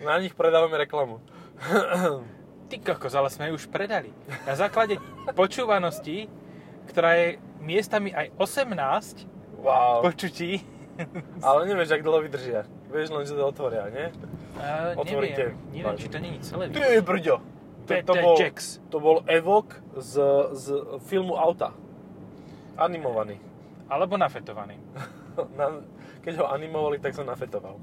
Na 0.00 0.16
nich 0.16 0.32
predávame 0.32 0.80
reklamu. 0.80 1.20
Ty 2.72 2.76
kokos, 2.80 3.12
ale 3.12 3.28
sme 3.28 3.52
ju 3.52 3.60
už 3.60 3.68
predali. 3.68 4.08
Na 4.48 4.56
základe 4.56 4.96
počúvanosti, 5.36 6.32
ktorá 6.88 7.12
je 7.12 7.28
miestami 7.60 8.08
aj 8.08 8.32
18 8.40 9.33
Wow. 9.64 10.04
počutí, 10.04 10.60
Ale 11.46 11.66
nevieš, 11.66 11.98
ak 11.98 12.02
dlho 12.06 12.20
vydržia. 12.22 12.62
Vieš 12.90 13.08
len, 13.10 13.24
že 13.26 13.34
to 13.34 13.44
otvoria, 13.50 13.90
nie? 13.90 14.06
uh, 14.58 14.94
Otvoríte. 14.94 15.50
neviem, 15.50 15.74
neviem, 15.74 15.96
či 15.98 16.06
to 16.06 16.18
není 16.22 16.38
celé. 16.38 16.70
Ty 16.70 17.02
brďo! 17.02 17.36
To, 17.84 17.92
to, 18.00 18.14
bol, 18.16 18.36
to 18.88 18.96
bol 18.96 19.16
evok 19.28 19.76
z, 20.00 20.16
z 20.56 20.66
filmu 21.04 21.36
Auta. 21.36 21.76
Animovaný. 22.80 23.36
Alebo 23.92 24.16
nafetovaný. 24.16 24.80
Na, 25.58 25.84
keď 26.24 26.40
ho 26.40 26.46
animovali, 26.48 26.96
tak 26.96 27.12
sa 27.12 27.28
nafetoval. 27.28 27.76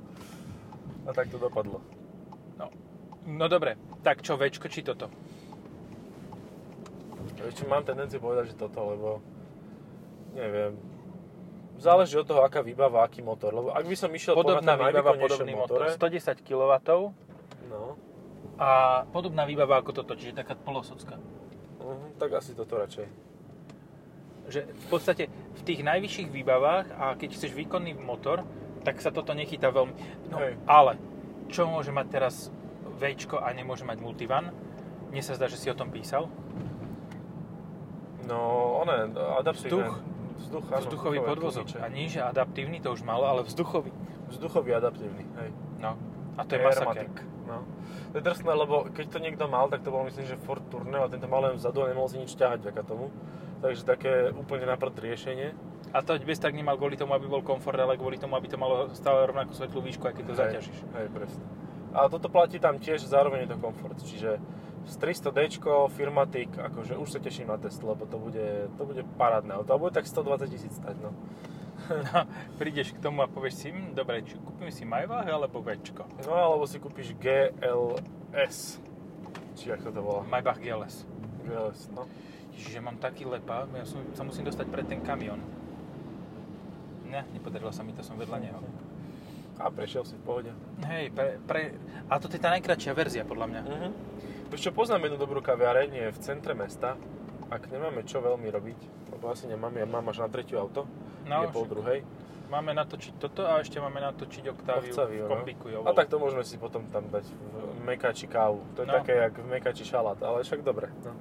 A 1.06 1.14
tak 1.14 1.30
to 1.30 1.38
dopadlo. 1.38 1.86
No, 2.58 2.74
no 3.30 3.46
dobre, 3.46 3.78
tak 4.02 4.26
čo, 4.26 4.42
Včko 4.42 4.66
či 4.74 4.82
toto? 4.82 5.06
Ešte 7.46 7.70
mám 7.70 7.86
tendenciu 7.86 8.18
povedať, 8.18 8.54
že 8.54 8.56
toto, 8.58 8.82
lebo 8.82 9.10
neviem, 10.34 10.74
záleží 11.82 12.14
od 12.22 12.30
toho, 12.30 12.46
aká 12.46 12.62
výbava, 12.62 13.02
aký 13.02 13.26
motor. 13.26 13.50
Lebo 13.58 13.74
ak 13.74 13.86
by 13.90 13.96
som 13.98 14.14
išiel 14.14 14.38
Podobná 14.38 14.78
po 14.78 14.86
výbava, 14.86 15.18
podobný 15.18 15.54
motor. 15.58 15.90
110 15.90 16.46
kW 16.46 16.72
no, 17.66 17.98
a 18.62 19.02
podobná 19.10 19.50
výbava 19.50 19.82
ako 19.82 20.06
toto, 20.06 20.14
čiže 20.14 20.38
taká 20.38 20.54
polosocka. 20.54 21.18
uh, 21.82 22.14
tak 22.22 22.38
asi 22.38 22.54
toto 22.54 22.78
radšej. 22.78 23.10
Že 24.54 24.60
v 24.70 24.86
podstate 24.94 25.24
v 25.34 25.62
tých 25.66 25.82
najvyšších 25.82 26.30
výbavách 26.30 26.86
a 26.94 27.18
keď 27.18 27.30
chceš 27.34 27.58
výkonný 27.58 27.98
motor, 27.98 28.46
tak 28.86 29.02
sa 29.02 29.10
toto 29.10 29.34
nechytá 29.34 29.74
veľmi. 29.74 29.94
No, 30.30 30.38
Hej. 30.38 30.62
ale 30.70 31.02
čo 31.50 31.66
môže 31.66 31.90
mať 31.90 32.08
teraz 32.14 32.36
Včko 33.02 33.42
a 33.42 33.50
nemôže 33.50 33.82
mať 33.82 33.98
multivan? 33.98 34.54
Mne 35.10 35.22
sa 35.26 35.34
zdá, 35.34 35.50
že 35.50 35.58
si 35.58 35.68
o 35.74 35.76
tom 35.76 35.90
písal. 35.90 36.30
No, 38.30 38.38
one, 38.86 39.10
adaptívne. 39.42 39.90
Vzduch. 39.90 40.11
Vzduch, 40.42 40.66
áno, 40.74 40.82
Vzduchový 40.82 41.18
podvozok. 41.22 41.66
tlmiče. 41.70 41.80
A 41.80 41.88
nie, 41.88 42.10
že 42.10 42.20
adaptívny, 42.26 42.82
to 42.82 42.92
už 42.92 43.06
malo, 43.06 43.30
ale 43.30 43.42
vzduchový. 43.46 43.94
Vzduchový 44.34 44.74
adaptívny, 44.74 45.24
hej. 45.38 45.50
No. 45.78 45.96
A 46.38 46.42
to 46.48 46.56
je 46.56 46.62
masaker. 46.64 47.08
No. 47.46 47.68
To 48.12 48.16
je 48.20 48.24
drsné, 48.24 48.52
lebo 48.52 48.88
keď 48.92 49.06
to 49.12 49.20
niekto 49.20 49.46
mal, 49.52 49.68
tak 49.68 49.84
to 49.84 49.92
bol 49.92 50.08
myslím, 50.08 50.24
že 50.24 50.40
Ford 50.48 50.64
Tourneo 50.72 51.04
a 51.04 51.12
tento 51.12 51.28
mal 51.28 51.52
len 51.52 51.60
vzadu 51.60 51.84
a 51.84 51.92
nemohol 51.92 52.08
si 52.08 52.18
nič 52.20 52.36
ťahať 52.36 52.64
vďaka 52.64 52.82
tomu. 52.88 53.12
Takže 53.62 53.82
také 53.86 54.32
úplne 54.34 54.66
na 54.66 54.80
prd 54.80 54.96
riešenie. 54.98 55.54
A 55.92 56.00
to 56.02 56.16
bez 56.24 56.40
tak 56.40 56.56
nemal 56.56 56.80
kvôli 56.80 56.96
tomu, 56.96 57.12
aby 57.14 57.28
bol 57.28 57.44
komfort, 57.44 57.76
ale 57.78 58.00
kvôli 58.00 58.16
tomu, 58.16 58.40
aby 58.40 58.48
to 58.48 58.56
malo 58.56 58.88
stále 58.96 59.28
rovnakú 59.28 59.52
svetlú 59.52 59.84
výšku, 59.84 60.08
aj 60.08 60.16
keď 60.18 60.26
to 60.26 60.34
Hej, 60.34 60.40
zaťažíš. 60.40 60.78
Hej, 60.96 61.08
presne. 61.12 61.44
A 61.92 62.08
toto 62.08 62.32
platí 62.32 62.58
tam 62.58 62.80
tiež, 62.80 63.04
zároveň 63.04 63.46
je 63.46 63.50
to 63.52 63.58
komfort. 63.60 64.00
Čiže 64.00 64.40
z 64.86 64.96
300D, 64.98 65.62
Firmatic, 65.94 66.52
akože 66.58 66.98
už 66.98 67.10
sa 67.12 67.20
teším 67.22 67.50
na 67.50 67.58
Tesla, 67.58 67.94
lebo 67.94 68.06
to 68.10 68.18
bude, 68.18 68.72
to 68.78 68.84
bude 68.86 69.04
parádne 69.18 69.54
auto. 69.54 69.74
A 69.74 69.82
bude 69.82 69.94
tak 69.94 70.08
120 70.10 70.50
tisíc 70.50 70.74
stať, 70.74 70.98
no. 71.02 71.14
No, 72.14 72.30
prídeš 72.62 72.94
k 72.94 73.02
tomu 73.02 73.26
a 73.26 73.28
povieš 73.28 73.56
si, 73.58 73.68
hm, 73.74 73.98
dobre, 73.98 74.22
či 74.22 74.38
kúpim 74.38 74.70
si 74.70 74.86
Maybach 74.86 75.26
alebo 75.26 75.66
Včko. 75.66 76.06
No 76.30 76.38
alebo 76.38 76.70
si 76.70 76.78
kúpiš 76.78 77.18
GLS. 77.18 78.78
Či 79.58 79.66
ako 79.74 79.88
to 79.90 80.02
volá? 80.02 80.22
Maybach 80.30 80.62
GLS. 80.62 81.10
GLS, 81.42 81.90
no. 81.94 82.06
Čiže 82.54 82.84
mám 82.84 83.02
taký 83.02 83.26
lepa, 83.26 83.66
ja 83.74 83.86
som, 83.88 84.06
sa 84.14 84.22
musím 84.22 84.46
dostať 84.46 84.68
pred 84.70 84.86
ten 84.86 85.02
kamión. 85.02 85.42
Ne, 87.10 87.26
nepodarilo 87.34 87.74
sa 87.74 87.82
mi 87.84 87.92
to, 87.92 88.06
som 88.06 88.16
vedľa 88.16 88.38
neho. 88.40 88.60
A 89.60 89.70
prešiel 89.70 90.06
si 90.06 90.16
v 90.18 90.24
pohode. 90.24 90.52
Hej, 90.86 91.12
pre, 91.14 91.38
pre, 91.44 91.76
a 92.10 92.18
toto 92.18 92.34
je 92.38 92.42
tá 92.42 92.54
najkračšia 92.56 92.94
verzia, 92.94 93.24
podľa 93.26 93.48
mňa. 93.50 93.62
Mhm. 93.62 93.90
Vieš 94.52 94.68
čo, 94.68 94.72
poznám 94.76 95.08
jednu 95.08 95.18
dobrú 95.18 95.40
kaviareň, 95.40 95.90
je 95.96 96.08
v 96.12 96.20
centre 96.20 96.52
mesta. 96.52 97.00
Ak 97.48 97.72
nemáme 97.72 98.04
čo 98.04 98.20
veľmi 98.20 98.48
robiť, 98.48 98.80
lebo 99.12 99.32
asi 99.32 99.48
nemáme, 99.48 99.80
ja 99.80 99.88
mám 99.88 100.04
až 100.08 100.24
na 100.24 100.30
tretiu 100.30 100.60
auto, 100.60 100.88
No, 101.24 101.44
je 101.44 101.56
pol 101.56 101.64
však 101.64 101.72
druhej. 101.72 102.00
Máme 102.52 102.76
natočiť 102.76 103.14
toto 103.16 103.48
a 103.48 103.64
ešte 103.64 103.80
máme 103.80 104.04
natočiť 104.04 104.44
Octaviu, 104.52 104.92
Octaviu, 104.92 105.24
v 105.24 105.28
no. 105.28 105.32
kombiku. 105.32 105.66
Jo, 105.72 105.80
A 105.88 105.96
tak 105.96 106.12
to 106.12 106.20
môžeme 106.20 106.44
si 106.44 106.60
potom 106.60 106.84
tam 106.92 107.08
dať 107.08 107.24
v 107.24 107.80
mekači 107.88 108.28
kávu. 108.28 108.60
To 108.76 108.84
je 108.84 108.88
No. 108.92 109.00
také, 109.00 109.16
jak 109.16 109.40
v 109.40 109.48
mekači 109.48 109.88
šalát, 109.88 110.20
ale 110.20 110.44
však 110.44 110.60
dobre. 110.60 110.92
No. 111.08 111.16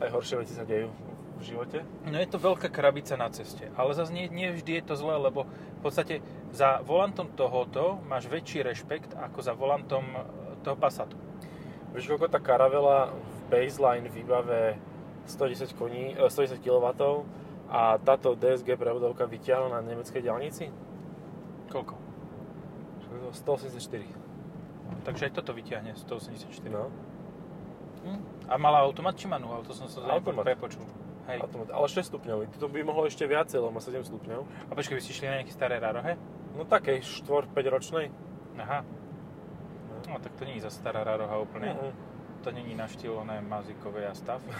Aj 0.00 0.08
horšie 0.08 0.40
veci 0.40 0.56
sa 0.56 0.64
dejú 0.64 0.88
v 1.36 1.42
živote. 1.44 1.84
No 2.08 2.16
je 2.16 2.28
to 2.28 2.40
veľká 2.40 2.72
krabica 2.72 3.12
na 3.14 3.28
ceste, 3.28 3.68
ale 3.76 3.92
zase 3.92 4.08
nie, 4.08 4.32
nie 4.32 4.48
vždy 4.48 4.80
je 4.80 4.84
to 4.88 4.96
zlé, 4.96 5.20
lebo 5.20 5.44
v 5.44 5.80
podstate 5.80 6.24
za 6.48 6.80
volantom 6.80 7.28
tohoto 7.30 8.00
máš 8.08 8.24
väčší 8.24 8.64
rešpekt 8.64 9.12
ako 9.12 9.38
za 9.40 9.52
volantom 9.52 10.04
e, 10.06 10.20
toho 10.64 10.80
Passatu. 10.80 11.16
Vieš, 11.90 12.06
koľko 12.06 12.26
tá 12.28 12.38
karavela 12.38 13.10
v 13.10 13.36
baseline 13.48 14.06
výbave 14.06 14.78
110, 15.26 15.74
koní, 15.74 16.14
eh, 16.14 16.30
110 16.30 16.58
kW 16.58 16.86
a 17.70 17.98
táto 17.98 18.34
DSG 18.34 18.74
prevodovka 18.74 19.26
vyťahla 19.26 19.68
na 19.70 19.80
nemeckej 19.82 20.22
diaľnici? 20.22 20.70
Koľko? 21.68 21.94
184. 23.32 24.06
Takže 25.02 25.30
aj 25.30 25.32
toto 25.34 25.50
vyťahne 25.52 25.94
184. 25.94 26.70
No, 26.70 26.90
Hm? 28.00 28.16
A 28.48 28.56
mala 28.56 28.80
automat 28.80 29.12
či 29.12 29.28
manuál? 29.28 29.60
To 29.62 29.76
som 29.76 29.84
sa 29.84 30.00
Automat. 30.08 30.48
prepočul. 30.48 30.80
Hej. 31.28 31.44
automat. 31.44 31.68
Ale 31.68 31.84
6 31.86 32.08
stupňový. 32.08 32.48
To 32.56 32.66
by 32.66 32.80
mohlo 32.80 33.04
ešte 33.04 33.22
viacej, 33.22 33.60
lebo 33.60 33.70
má 33.70 33.78
7 33.78 34.02
stupňov. 34.02 34.40
A 34.66 34.72
počkaj, 34.72 34.96
vy 34.96 35.02
ste 35.04 35.12
šli 35.12 35.26
na 35.28 35.34
nejaké 35.38 35.52
staré 35.52 35.76
rarohe? 35.76 36.16
No 36.56 36.64
takej 36.64 37.04
4-5 37.04 37.68
ročnej. 37.68 38.08
Aha. 38.56 38.82
No 40.10 40.18
tak 40.18 40.34
to 40.34 40.42
je 40.42 40.58
za 40.58 40.70
stará 40.70 41.06
raroha 41.06 41.38
úplne. 41.38 41.70
Mhm. 41.70 41.92
To 42.40 42.48
není 42.50 42.74
na 42.74 42.88
štýl 42.88 43.14
oné 43.14 43.38
mazikové 43.40 44.08
a 44.08 44.14
stav. 44.14 44.42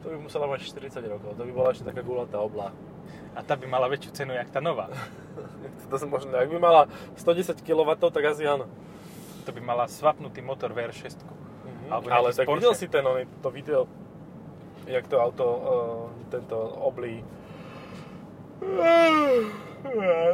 To 0.00 0.08
by 0.08 0.16
musela 0.16 0.48
mať 0.48 0.64
40 0.64 0.96
rokov. 1.12 1.36
To 1.36 1.44
by 1.44 1.52
bola 1.52 1.76
ešte 1.76 1.84
taká 1.84 2.00
gulatá 2.00 2.40
obla. 2.40 2.72
A 3.36 3.44
tá 3.44 3.52
by 3.52 3.68
mala 3.68 3.84
väčšiu 3.84 4.16
cenu, 4.16 4.32
jak 4.32 4.48
tá 4.48 4.56
nová. 4.56 4.88
to 5.92 5.96
som 6.00 6.08
možno, 6.08 6.32
ak 6.32 6.48
by 6.48 6.56
mala 6.56 6.88
110 7.20 7.60
kW, 7.60 7.84
tak 8.08 8.24
asi 8.24 8.48
áno. 8.48 8.64
To 9.44 9.52
by 9.52 9.60
mala 9.60 9.84
svapnutý 9.84 10.40
motor 10.40 10.72
VR6. 10.72 11.20
Alebo 11.92 12.08
Mhm. 12.08 12.16
Ale 12.16 12.28
tak 12.32 12.48
Porsche. 12.48 12.56
videl 12.64 12.72
si 12.72 12.88
ten, 12.88 13.04
oný, 13.04 13.28
to 13.44 13.52
video, 13.52 13.84
jak 14.88 15.04
to 15.04 15.20
auto, 15.20 15.44
uh, 15.44 15.62
tento 16.32 16.56
oblí. 16.80 17.20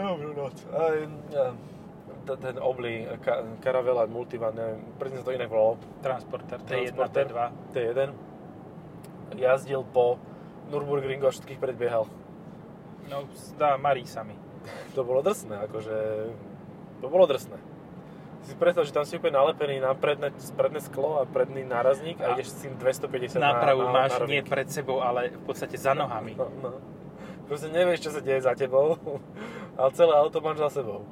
Dobrú 0.07 0.31
noc. 0.31 0.57
Aj, 0.71 0.95
ja, 1.31 1.47
t- 2.27 2.39
ten 2.43 2.59
oblí 2.59 3.07
ka, 3.23 3.47
Caravela 3.63 4.11
Multivan, 4.11 4.53
neviem, 4.59 4.83
presne 4.99 5.23
sa 5.23 5.25
to 5.31 5.33
inak 5.33 5.49
volalo. 5.49 5.79
Transporter 6.03 6.59
T1, 6.67 6.99
Transporter. 6.99 7.27
T2. 7.31 7.41
T1. 7.73 8.11
Jazdil 9.39 9.83
po 9.87 10.19
Nürburgringu 10.71 11.31
a 11.31 11.33
všetkých 11.33 11.63
predbiehal. 11.63 12.11
No, 13.07 13.31
dá 13.55 13.79
marí 13.79 14.03
sa 14.03 14.27
mi. 14.27 14.35
To 14.99 15.07
bolo 15.07 15.23
drsné, 15.23 15.71
akože... 15.71 15.97
To 16.99 17.07
bolo 17.07 17.31
drsné. 17.31 17.55
Si 18.47 18.55
predstav, 18.55 18.87
že 18.87 18.95
tam 18.95 19.03
si 19.03 19.19
úplne 19.19 19.39
nalepený 19.39 19.83
na 19.83 19.95
predné, 19.95 20.31
predné 20.55 20.79
sklo 20.79 21.19
a 21.19 21.27
predný 21.27 21.67
nárazník 21.67 22.23
a, 22.23 22.31
A 22.31 22.39
ideš 22.39 22.55
s 22.55 22.67
tým 22.67 22.79
250 22.79 23.43
Nápravu 23.43 23.83
na, 23.83 23.91
na, 23.91 23.95
máš 23.95 24.23
na 24.23 24.27
nie 24.27 24.43
pred 24.43 24.71
sebou, 24.71 25.03
ale 25.03 25.35
v 25.35 25.43
podstate 25.47 25.75
za 25.75 25.99
nohami. 25.99 26.39
No, 26.39 26.47
no. 26.63 26.71
Proste 27.47 27.71
nevieš, 27.71 28.07
čo 28.07 28.11
sa 28.15 28.23
deje 28.23 28.43
za 28.43 28.55
tebou, 28.55 28.99
ale 29.79 29.91
celé 29.95 30.15
auto 30.15 30.39
máš 30.43 30.63
za 30.63 30.83
sebou. 30.83 31.07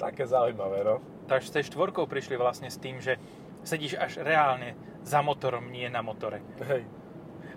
Také 0.00 0.24
zaujímavé, 0.24 0.80
no. 0.80 0.98
Takže 1.28 1.46
s 1.46 1.54
tej 1.54 1.64
štvorkou 1.68 2.08
prišli 2.08 2.34
vlastne 2.34 2.72
s 2.72 2.80
tým, 2.80 2.98
že 2.98 3.20
sedíš 3.60 4.00
až 4.00 4.24
reálne 4.24 4.72
za 5.04 5.20
motorom, 5.20 5.68
nie 5.68 5.84
na 5.86 6.00
motore. 6.00 6.40
Hej. 6.64 6.88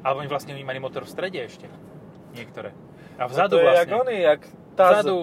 Alebo 0.04 0.20
oni 0.20 0.28
vlastne 0.28 0.52
oni 0.52 0.62
mali 0.62 0.78
motor 0.78 1.08
v 1.08 1.14
strede 1.16 1.40
ešte. 1.40 1.72
Niektoré. 2.36 2.76
A 3.16 3.26
No 3.26 3.32
vzadu 3.32 3.56
to 3.56 3.64
je 3.64 3.72
jak 3.72 3.88
vlastne. 3.88 4.02
oný, 4.04 4.18
jak 4.22 4.42
Taz, 4.76 4.92
Vzadu, 5.00 5.18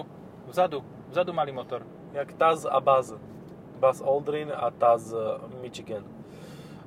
vzadu, 0.49 0.79
vzadu 1.11 1.31
mali 1.33 1.53
motor. 1.53 1.85
jak 2.17 2.33
Taz 2.33 2.65
a 2.65 2.81
Buzz. 2.81 3.12
Buzz 3.77 4.00
Aldrin 4.00 4.49
a 4.49 4.71
Taz 4.71 5.12
eh, 5.12 5.21
Michigan. 5.61 6.05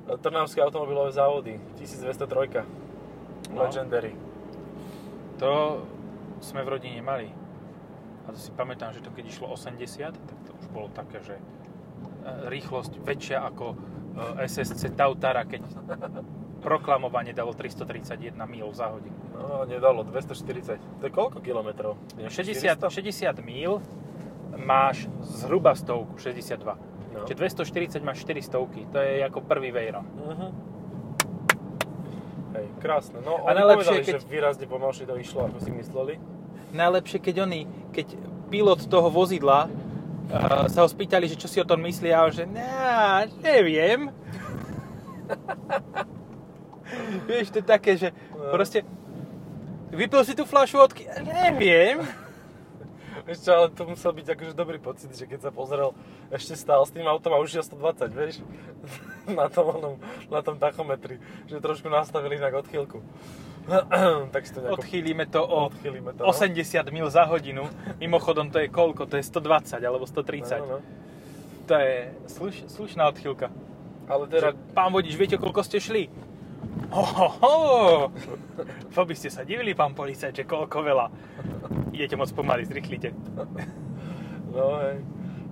Trnavské 0.04 0.60
automobilové 0.60 1.12
závody, 1.12 1.60
1203. 1.78 2.60
No. 3.54 3.62
Legendary. 3.62 4.12
To 5.38 5.80
sme 6.40 6.60
v 6.60 6.68
rodine 6.68 7.00
mali. 7.00 7.28
A 8.24 8.32
to 8.32 8.38
si 8.40 8.50
pamätám, 8.52 8.92
že 8.96 9.04
to 9.04 9.12
keď 9.12 9.24
išlo 9.28 9.52
80, 9.52 10.16
tak 10.16 10.38
to 10.48 10.52
už 10.56 10.66
bolo 10.72 10.88
také, 10.88 11.20
že 11.20 11.36
e, 11.36 11.42
rýchlosť 12.48 12.96
väčšia 13.04 13.44
ako 13.44 13.76
e, 14.40 14.48
SSC 14.48 14.96
Tautara, 14.96 15.44
keď 15.44 15.60
proklamovanie 16.64 17.36
dalo 17.36 17.52
331 17.52 18.32
mil 18.48 18.72
za 18.72 18.88
hodinu. 18.88 19.12
No, 19.36 19.68
nedalo, 19.68 20.00
240. 20.08 20.80
To 21.00 21.04
je 21.04 21.12
koľko 21.12 21.44
kilometrov? 21.44 22.00
Nie, 22.16 22.32
60, 22.32 22.80
400? 22.80 23.36
60 23.36 23.44
mil 23.44 23.84
máš 24.56 25.04
zhruba 25.20 25.76
stovku, 25.76 26.16
62. 26.16 26.64
No. 26.64 27.28
Čiže 27.28 27.60
240 27.60 28.00
máš 28.00 28.24
4 28.24 28.40
stovky, 28.40 28.88
to 28.88 28.98
je 28.98 29.20
ako 29.22 29.44
prvý 29.44 29.68
Veyron. 29.70 30.08
Mhm. 30.08 30.46
Hej, 32.54 32.66
krásne. 32.78 33.18
No, 33.20 33.42
A 33.44 33.50
oni 33.50 33.60
najlepšie, 33.60 33.76
povedali, 33.76 34.00
keď- 34.06 34.22
že 34.22 34.30
výrazne 34.30 34.66
pomalšie 34.70 35.04
to 35.10 35.14
išlo, 35.18 35.50
ako 35.50 35.58
si 35.58 35.70
mysleli. 35.74 36.14
Najlepšie, 36.70 37.18
keď 37.18 37.36
oni, 37.46 37.60
keď 37.94 38.18
pilot 38.50 38.90
toho 38.90 39.06
vozidla 39.06 39.70
uh, 39.70 40.66
sa 40.66 40.82
ho 40.82 40.88
spýtali, 40.90 41.30
že 41.30 41.38
čo 41.38 41.46
si 41.46 41.62
o 41.62 41.68
tom 41.68 41.78
myslí 41.86 42.10
a 42.10 42.26
on, 42.26 42.34
že 42.34 42.44
nah, 42.44 43.22
neviem. 43.38 44.10
Vieš, 47.30 47.54
to 47.54 47.58
je 47.62 47.66
také, 47.66 47.94
že 47.96 48.10
No. 48.44 48.52
proste 48.52 48.84
vypil 49.88 50.20
si 50.26 50.36
tú 50.36 50.44
fľašu 50.44 50.76
vodky, 50.76 51.08
neviem. 51.24 52.04
Vieš 53.24 53.40
čo, 53.40 53.50
ale 53.56 53.72
to 53.72 53.88
musel 53.88 54.12
byť 54.12 54.36
akože 54.36 54.52
dobrý 54.52 54.76
pocit, 54.76 55.08
že 55.16 55.24
keď 55.24 55.48
sa 55.48 55.50
pozrel, 55.54 55.96
ešte 56.28 56.52
stál 56.60 56.84
s 56.84 56.92
tým 56.92 57.08
autom 57.08 57.32
a 57.32 57.40
už 57.40 57.56
je 57.56 57.64
120, 57.64 58.12
vieš? 58.12 58.44
na 59.38 59.48
tom, 59.48 59.80
onom, 59.80 59.94
na 60.28 60.44
tom 60.44 60.60
tachometri, 60.60 61.16
že 61.48 61.56
trošku 61.56 61.88
nastavili 61.88 62.36
inak 62.36 62.60
odchýlku. 62.60 63.00
tak 64.34 64.42
si 64.44 64.52
to 64.52 64.60
nejako 64.60 64.76
Odchýlime 64.76 65.24
to 65.26 65.40
o 65.40 65.72
odchýlime 65.72 66.12
to. 66.12 66.24
no. 66.24 66.30
80 66.30 66.84
mil 66.92 67.08
za 67.08 67.24
hodinu. 67.24 67.64
Mimochodom 67.96 68.52
to 68.52 68.60
je 68.60 68.68
koľko? 68.68 69.08
To 69.08 69.16
je 69.16 69.24
120 69.24 69.80
alebo 69.80 70.04
130. 70.04 70.60
No, 70.60 70.66
no. 70.66 70.78
To 71.64 71.74
je 71.80 71.94
sluš, 72.28 72.54
slušná 72.68 73.08
odchýlka. 73.08 73.48
Ale 74.04 74.28
Teda... 74.28 74.52
teda, 74.52 74.76
Pán 74.76 74.92
vodič, 74.92 75.16
viete, 75.16 75.40
koľko 75.40 75.64
ste 75.64 75.80
šli? 75.80 76.12
Ohoho! 76.92 78.12
To 78.94 79.00
by 79.02 79.14
ste 79.16 79.32
sa 79.32 79.42
divili, 79.42 79.72
pán 79.72 79.96
policajt, 79.96 80.36
že 80.36 80.44
koľko 80.44 80.84
veľa. 80.84 81.06
Idete 81.90 82.14
moc 82.14 82.28
pomaly, 82.30 82.68
zrychlite. 82.68 83.16
no 84.52 84.64
hej. 84.84 85.00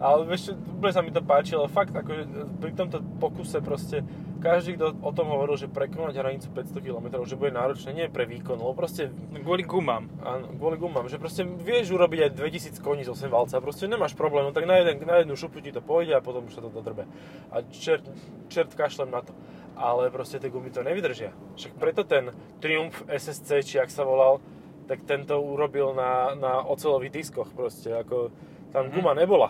Ale 0.03 0.27
vieš, 0.27 0.53
úplne 0.53 0.93
sa 0.93 1.01
mi 1.01 1.15
to 1.15 1.23
páčilo, 1.23 1.71
fakt, 1.71 1.95
akože 1.95 2.27
pri 2.59 2.73
tomto 2.75 2.99
pokuse 3.17 3.63
proste 3.63 4.03
každý, 4.43 4.75
kto 4.75 4.99
o 4.99 5.11
tom 5.11 5.29
hovoril, 5.29 5.55
že 5.55 5.67
prekonať 5.67 6.15
hranicu 6.15 6.51
500 6.51 6.83
km, 6.83 7.07
že 7.23 7.35
bude 7.35 7.51
náročné, 7.51 7.95
nie 7.95 8.07
pre 8.07 8.25
výkon, 8.25 8.59
lebo 8.59 8.75
proste, 8.75 9.09
Kvôli 9.33 9.63
gumám. 9.63 10.11
áno, 10.21 10.51
kvôli 10.53 10.77
gumám, 10.77 11.07
že 11.07 11.17
proste 11.17 11.47
vieš 11.47 11.91
urobiť 11.91 12.27
aj 12.27 12.31
2000 12.35 12.79
koní 12.79 13.03
z 13.03 13.11
8 13.11 13.29
valca, 13.29 13.57
proste 13.59 13.87
nemáš 13.87 14.13
problém, 14.13 14.43
no 14.43 14.51
tak 14.51 14.65
na, 14.65 14.77
jeden, 14.77 14.99
na 15.01 15.17
jednu 15.17 15.33
šupu 15.33 15.59
ti 15.59 15.71
to 15.71 15.79
pôjde 15.79 16.13
a 16.13 16.21
potom 16.21 16.45
už 16.45 16.53
sa 16.53 16.61
to 16.61 16.69
dodrbe. 16.69 17.07
A 17.49 17.63
čert, 17.71 18.03
čert 18.47 18.71
kašlem 18.73 19.09
na 19.09 19.23
to. 19.23 19.31
Ale 19.73 20.11
proste 20.11 20.37
tie 20.37 20.47
gumy 20.47 20.69
to 20.69 20.81
nevydržia. 20.81 21.33
Však 21.55 21.73
preto 21.75 22.03
ten 22.03 22.29
Triumph 22.59 23.09
SSC, 23.09 23.63
či 23.63 23.79
jak 23.79 23.89
sa 23.89 24.03
volal, 24.03 24.43
tak 24.85 25.03
tento 25.03 25.39
urobil 25.39 25.95
na, 25.95 26.35
na 26.35 26.61
ocelových 26.61 27.15
diskoch 27.15 27.49
proste, 27.49 27.89
ako 27.89 28.29
tam 28.69 28.89
Mhm. 28.89 28.93
guma 28.93 29.15
nebola. 29.15 29.49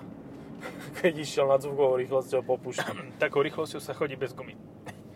Keď 0.98 1.12
išiel 1.16 1.46
nad 1.46 1.58
zvukovou 1.58 1.96
rýchlosťou 1.96 2.40
po 2.42 2.56
púšti. 2.56 2.86
Takou 3.16 3.40
rýchlosťou 3.40 3.78
sa 3.78 3.92
chodí 3.92 4.14
bez 4.14 4.32
gumy. 4.32 4.54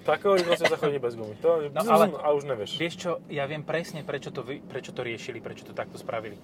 Takou 0.02 0.34
rýchlosťou 0.34 0.68
sa 0.68 0.78
chodí 0.78 0.98
bez 0.98 1.14
gumy. 1.14 1.34
To, 1.40 1.66
No, 1.68 1.80
ale- 1.84 2.14
a 2.14 2.30
už 2.30 2.44
nevieš. 2.44 2.76
Vieš 2.76 2.94
čo, 2.96 3.10
ja 3.26 3.42
viem 3.44 3.60
presne, 3.60 4.02
prečo 4.02 4.30
to, 4.30 4.40
vy- 4.40 4.62
prečo 4.62 4.90
to 4.90 5.02
riešili, 5.02 5.38
prečo 5.38 5.62
to 5.62 5.72
takto 5.72 5.96
spravili. 5.96 6.38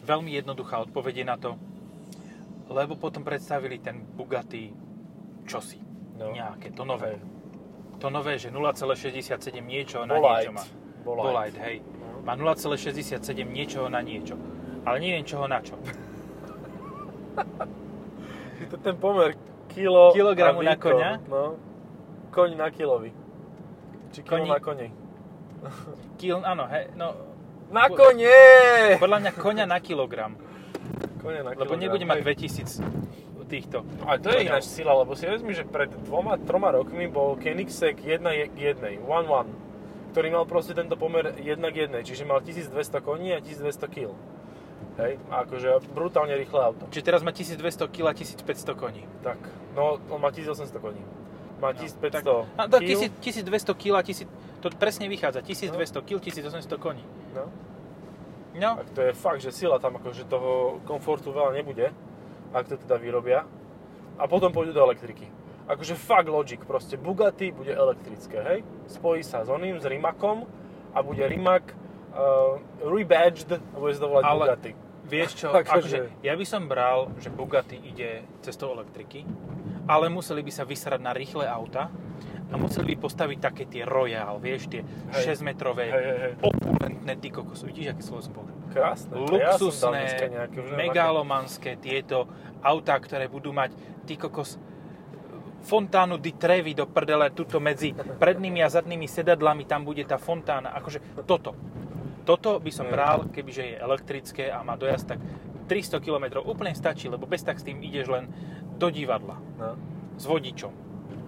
Veľmi 0.00 0.32
jednoduchá 0.32 0.80
odpoveď 0.82 1.24
na 1.24 1.36
to, 1.36 1.58
lebo 2.66 2.94
potom 2.94 3.20
predstavili 3.20 3.78
ten 3.78 4.00
Bugatti 4.00 4.72
čosi. 5.44 5.78
No. 6.16 6.32
Nejaké, 6.32 6.72
to 6.72 6.82
nové. 6.82 7.20
To 7.98 8.08
nové, 8.08 8.36
že 8.36 8.48
0,67 8.48 9.36
niečo 9.60 10.04
na 10.04 10.16
Bolide. 10.16 10.48
niečo 10.48 10.52
má. 10.52 10.64
Bolide. 11.02 11.22
Bolide, 11.22 11.58
hej. 11.60 11.76
Má 12.24 12.32
0,67 12.34 13.20
niečoho 13.46 13.86
na 13.86 14.00
niečo. 14.00 14.34
Ale 14.82 14.98
neviem 14.98 15.22
čoho 15.22 15.44
na 15.44 15.60
čo. 15.60 15.76
Je 18.66 18.74
to 18.74 18.82
ten 18.82 18.98
pomer 18.98 19.38
kilo 19.70 20.10
Kilogramu 20.10 20.58
na 20.66 20.74
koňa? 20.74 21.22
No. 21.30 21.54
Koň 22.34 22.58
na 22.58 22.66
kilovi. 22.74 23.14
Či 24.10 24.26
kilo 24.26 24.42
Koni- 24.42 24.50
na 24.50 24.58
koni. 24.58 24.88
Kil, 26.18 26.42
áno, 26.42 26.66
hej, 26.66 26.90
no, 26.98 27.14
Na 27.70 27.86
Po- 27.86 27.94
kone! 27.94 28.34
podľa 28.98 29.18
mňa 29.22 29.32
koňa 29.38 29.64
na 29.70 29.78
kilogram. 29.78 30.34
Kone 31.22 31.46
na 31.46 31.54
Lebo 31.54 31.74
kilogram, 31.74 31.78
nebude 31.78 32.04
mať 32.06 32.18
hej. 32.22 32.26
2000 32.82 33.06
týchto. 33.46 33.86
A 34.02 34.18
to 34.18 34.34
je 34.34 34.42
ináč 34.50 34.66
sila, 34.66 34.90
lebo 34.98 35.14
si 35.14 35.22
vezmi, 35.22 35.54
že 35.54 35.62
pred 35.62 35.86
dvoma, 36.02 36.34
troma 36.34 36.74
rokmi 36.74 37.06
bol 37.06 37.38
Koenigsegg 37.38 38.02
1 38.02 38.18
k 38.50 38.74
1, 38.74 39.06
1-1, 39.06 39.46
ktorý 40.10 40.28
mal 40.34 40.42
proste 40.50 40.74
tento 40.74 40.98
pomer 40.98 41.30
1 41.38 41.54
k 41.54 41.76
1, 41.86 42.02
čiže 42.02 42.26
mal 42.26 42.42
1200 42.42 42.74
koní 42.98 43.30
a 43.30 43.38
1200 43.38 43.86
kg. 43.86 44.18
Hej, 44.96 45.20
a 45.28 45.44
akože 45.44 45.92
brutálne 45.92 46.32
rýchle 46.32 46.56
auto. 46.56 46.88
Čiže 46.88 47.04
teraz 47.04 47.20
má 47.20 47.28
1200 47.28 47.60
kg 47.92 48.08
a 48.08 48.14
1500 48.16 48.72
koní. 48.72 49.04
Tak, 49.20 49.36
no 49.76 50.00
on 50.08 50.20
má 50.20 50.32
1800 50.32 50.80
koní. 50.80 51.04
Má 51.60 51.76
1500 51.76 52.24
A 52.56 52.64
to 52.68 52.80
kýl. 52.80 53.12
1000 53.20 53.44
1200 53.44 53.76
kg 53.76 53.92
a 53.96 54.02
1000, 54.02 54.24
to 54.64 54.72
presne 54.80 55.04
vychádza. 55.08 55.44
1200 55.44 56.00
kg, 56.00 56.16
1800 56.20 56.80
koní. 56.80 57.04
No. 57.36 57.44
No, 58.56 58.80
Tak 58.80 58.88
to 58.96 59.00
je 59.04 59.12
fakt, 59.12 59.40
že 59.44 59.52
sila 59.52 59.76
tam 59.76 60.00
akože 60.00 60.24
toho 60.24 60.80
komfortu 60.88 61.28
veľa 61.28 61.52
nebude, 61.60 61.92
ak 62.56 62.64
to 62.64 62.80
teda 62.80 62.96
vyrobia. 62.96 63.44
A 64.16 64.24
potom 64.24 64.48
pôjdu 64.48 64.72
do 64.72 64.80
elektriky. 64.80 65.28
Akože 65.68 65.92
fakt 65.92 66.32
logic, 66.32 66.64
proste 66.64 66.96
Bugatti 66.96 67.52
bude 67.52 67.68
elektrické, 67.68 68.40
hej? 68.40 68.58
Spojí 68.88 69.20
sa 69.20 69.44
s 69.44 69.52
oným, 69.52 69.76
s 69.76 69.84
Rimakom 69.84 70.48
a 70.96 71.04
bude 71.04 71.20
Rimac 71.28 71.68
uh, 72.16 72.56
rebadged 72.80 73.60
a 73.60 73.76
bude 73.76 73.92
sa 73.92 74.00
to 74.00 74.08
volať 74.08 74.24
Ale- 74.24 74.46
Bugatti. 74.48 74.72
Vieš 75.06 75.46
čo, 75.46 75.54
Akože- 75.56 76.20
ja 76.20 76.34
by 76.34 76.46
som 76.46 76.66
bral, 76.66 77.10
že 77.22 77.30
Bugatti 77.30 77.78
ide 77.78 78.26
cestou 78.42 78.74
elektriky, 78.74 79.22
ale 79.86 80.10
museli 80.10 80.42
by 80.42 80.52
sa 80.52 80.66
vysrať 80.66 81.00
na 81.00 81.14
rýchle 81.14 81.46
auta 81.46 81.88
a 82.46 82.54
museli 82.54 82.94
by 82.94 82.96
postaviť 83.02 83.38
také 83.42 83.64
tie 83.66 83.82
Royale, 83.82 84.38
vieš, 84.38 84.70
tie 84.70 84.82
Hej. 85.14 85.34
6-metrové, 85.34 85.90
Hej, 85.90 85.94
hej, 85.98 86.18
hej. 86.18 86.32
opulentné, 86.42 87.12
ty 87.18 87.28
kokos, 87.30 87.66
vidíš, 87.66 87.94
aké 87.94 88.02
slovo 88.02 88.22
som 88.22 88.34
povedal? 88.34 88.54
Krásne. 88.70 89.12
to 89.14 89.34
ja 89.40 89.56
luxusné, 89.56 90.02
nejaké, 90.30 90.58
megalomanské 90.76 91.80
tieto 91.80 92.28
autá, 92.60 93.00
ktoré 93.00 93.26
budú 93.26 93.50
mať, 93.50 93.72
ty 94.06 94.14
kokos, 94.14 94.60
fontánu 95.66 96.22
di 96.22 96.38
Trevi 96.38 96.78
do 96.78 96.86
prdele, 96.86 97.34
tuto 97.34 97.58
medzi 97.58 97.90
prednými 97.94 98.62
a 98.62 98.70
zadnými 98.70 99.10
sedadlami, 99.10 99.66
tam 99.66 99.82
bude 99.82 100.06
tá 100.06 100.14
fontána, 100.14 100.70
akože 100.78 101.26
toto. 101.26 101.58
Toto 102.26 102.58
by 102.58 102.70
som 102.70 102.86
Hej. 102.86 102.92
bral, 102.92 103.18
kebyže 103.26 103.64
je 103.64 103.76
elektrické 103.78 104.44
a 104.50 104.60
má 104.60 104.74
dojazd, 104.74 105.06
tak 105.08 105.20
300 105.64 105.98
km 105.98 106.42
úplne 106.42 106.70
stačí, 106.72 107.06
lebo 107.06 107.24
bez 107.24 107.40
tak 107.40 107.56
s 107.56 107.64
tým 107.64 107.78
ideš 107.80 108.06
len 108.08 108.26
do 108.74 108.86
divadla 108.86 109.38
No. 109.56 109.78
s 110.14 110.24
vodičom. 110.24 110.72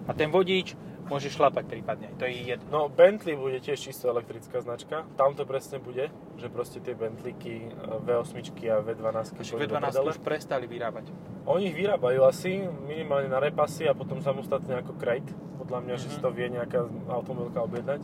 A 0.04 0.12
ten 0.12 0.28
vodič 0.28 0.74
môže 1.04 1.28
šlapať 1.28 1.64
prípadne, 1.64 2.12
to 2.14 2.24
je 2.24 2.34
jedno. 2.44 2.68
No 2.68 2.80
Bentley 2.86 3.32
bude 3.32 3.56
tiež 3.56 3.80
čisto 3.80 4.06
elektrická 4.06 4.58
značka. 4.58 5.08
Tam 5.14 5.32
to 5.32 5.42
presne 5.42 5.78
bude, 5.78 6.08
že 6.34 6.46
proste 6.46 6.78
tie 6.78 6.92
Bentleyky 6.92 7.72
V8 8.02 8.34
a 8.68 8.82
V12 8.82 9.32
Takže 9.34 9.52
pôjdu 9.54 9.64
do 9.64 9.72
V12 9.72 9.88
prdele. 9.88 10.06
už 10.06 10.18
prestali 10.18 10.64
vyrábať. 10.66 11.08
Oni 11.46 11.66
ich 11.66 11.76
vyrábajú 11.76 12.20
asi 12.22 12.60
minimálne 12.82 13.26
na 13.26 13.38
repasy 13.38 13.86
a 13.86 13.92
potom 13.92 14.18
samostatne 14.18 14.76
ako 14.76 14.92
crate. 14.94 15.30
Podľa 15.58 15.78
mňa, 15.80 15.94
že 15.96 16.08
si 16.08 16.16
Mhm. 16.16 16.22
to 16.22 16.28
vie 16.30 16.46
nejaká 16.50 16.78
automobilka 17.08 17.58
objednať. 17.58 18.00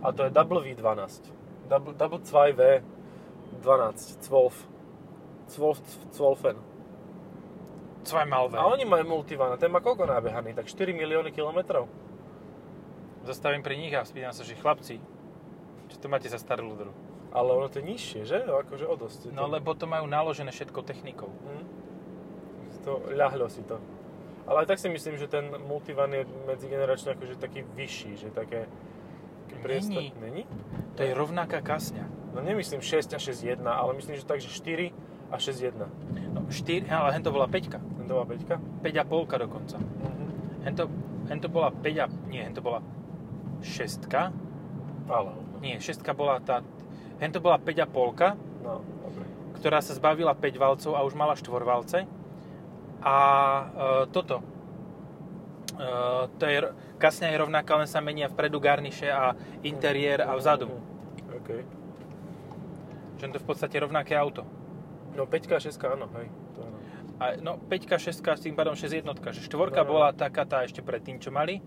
A 0.00 0.10
to 0.10 0.24
je 0.24 0.30
Double 0.30 0.60
V12. 0.60 1.30
Double, 1.70 1.94
double 1.94 2.18
2 2.18 2.50
V12, 3.62 4.26
12. 4.26 4.66
12, 5.54 6.18
12. 6.18 6.58
Zweimalve. 8.02 8.58
A 8.58 8.66
oni 8.66 8.82
majú 8.82 9.20
multivan 9.20 9.54
a 9.54 9.60
ten 9.60 9.70
má 9.70 9.78
koľko 9.78 10.10
nabehaný? 10.10 10.50
Tak 10.58 10.66
4 10.66 10.90
milióny 10.90 11.30
kilometrov. 11.30 11.86
Zastavím 13.22 13.62
pri 13.62 13.78
nich 13.78 13.94
a 13.94 14.02
spýtam 14.02 14.34
sa, 14.34 14.42
že 14.42 14.58
chlapci, 14.58 14.98
čo 15.92 15.96
to 16.00 16.10
máte 16.10 16.26
za 16.26 16.40
starú 16.40 16.74
ľudru? 16.74 16.90
Ale 17.30 17.54
ono 17.54 17.70
to 17.70 17.78
je 17.78 17.86
nižšie, 17.86 18.20
že? 18.26 18.38
Akože 18.42 18.90
o 18.90 18.96
dosť. 18.98 19.30
No 19.30 19.46
lebo 19.46 19.70
to 19.78 19.86
majú 19.86 20.10
naložené 20.10 20.50
všetko 20.50 20.82
technikou. 20.82 21.30
Hm? 21.30 21.64
To 22.82 23.04
ľahlo 23.14 23.46
si 23.46 23.62
to. 23.62 23.78
Ale 24.48 24.64
aj 24.64 24.74
tak 24.74 24.82
si 24.82 24.88
myslím, 24.90 25.14
že 25.20 25.30
ten 25.30 25.46
multivan 25.62 26.10
je 26.10 26.26
medzigeneračne 26.48 27.14
akože 27.14 27.38
taký 27.38 27.62
vyšší, 27.62 28.12
že 28.18 28.28
také... 28.34 28.66
priestor- 29.60 30.02
Není. 30.02 30.12
Není? 30.20 30.44
To 30.94 31.02
je 31.02 31.14
rovnaká 31.14 31.60
kasňa. 31.60 32.04
No 32.34 32.42
nemyslím 32.42 32.80
6 32.80 33.14
a 33.14 33.18
6.1, 33.18 33.66
ale 33.66 33.94
myslím, 33.94 34.16
že 34.16 34.24
tak, 34.26 34.40
že 34.40 34.48
4 34.48 34.92
a 35.30 35.36
6.1. 35.38 35.86
No 36.32 36.46
4, 36.50 36.90
ale 36.90 37.12
hen 37.12 37.22
to 37.22 37.30
bola 37.32 37.46
5. 37.46 37.68
Tento 37.98 38.14
má 38.14 38.24
5 38.24 38.58
5,5 38.82 39.38
dokonca. 39.38 39.78
Mhm. 39.78 40.26
Hen 40.64 40.74
to, 40.74 40.84
hen 41.28 41.40
to 41.40 41.48
bola 41.48 41.70
5 41.70 41.98
a, 42.00 42.06
nie, 42.26 42.42
hen 42.42 42.54
to 42.54 42.60
bola 42.62 42.82
6. 43.62 44.00
Ale, 45.10 45.32
Nie, 45.60 45.76
6 45.80 46.00
bola 46.16 46.40
tá, 46.40 46.64
hen 47.20 47.32
to 47.32 47.40
bola 47.40 47.58
5,5, 47.60 48.32
no, 48.64 48.80
dobre. 49.04 49.24
ktorá 49.60 49.84
sa 49.84 49.92
zbavila 49.92 50.32
5 50.32 50.56
valcov 50.56 50.92
a 50.96 51.04
už 51.04 51.12
mala 51.12 51.36
4 51.36 51.52
valce. 51.66 52.08
A 53.04 53.16
e, 53.16 54.06
toto, 54.12 54.40
to 56.36 56.44
je, 56.44 56.58
kasňa 56.98 57.28
je 57.32 57.38
rovnaká, 57.38 57.72
len 57.74 57.88
sa 57.88 58.00
menia 58.00 58.28
vpredu 58.28 58.60
garniše 58.60 59.08
a 59.08 59.32
interiér 59.62 60.22
a 60.22 60.36
vzadu. 60.36 60.68
Mhm. 60.68 60.80
OK. 61.36 61.48
Že 63.16 63.24
to 63.26 63.36
je 63.36 63.42
v 63.42 63.48
podstate 63.48 63.76
rovnaké 63.76 64.16
auto. 64.16 64.44
No 65.12 65.26
5 65.26 65.52
a 65.52 65.60
6 65.60 65.76
áno, 65.86 66.06
hej. 66.16 66.28
To 66.54 66.60
áno. 66.62 66.76
A, 67.20 67.24
no 67.36 67.52
5, 67.58 68.00
6, 68.00 68.24
s 68.24 68.40
tým 68.40 68.56
pádom 68.56 68.72
6 68.72 68.92
jednotka, 68.94 69.28
že 69.30 69.44
4 69.44 69.52
No, 69.76 69.84
no. 69.84 69.88
bola 69.88 70.08
taká 70.12 70.44
tá 70.44 70.64
ešte 70.64 70.80
predtým, 70.80 71.20
čo 71.20 71.28
mali, 71.28 71.60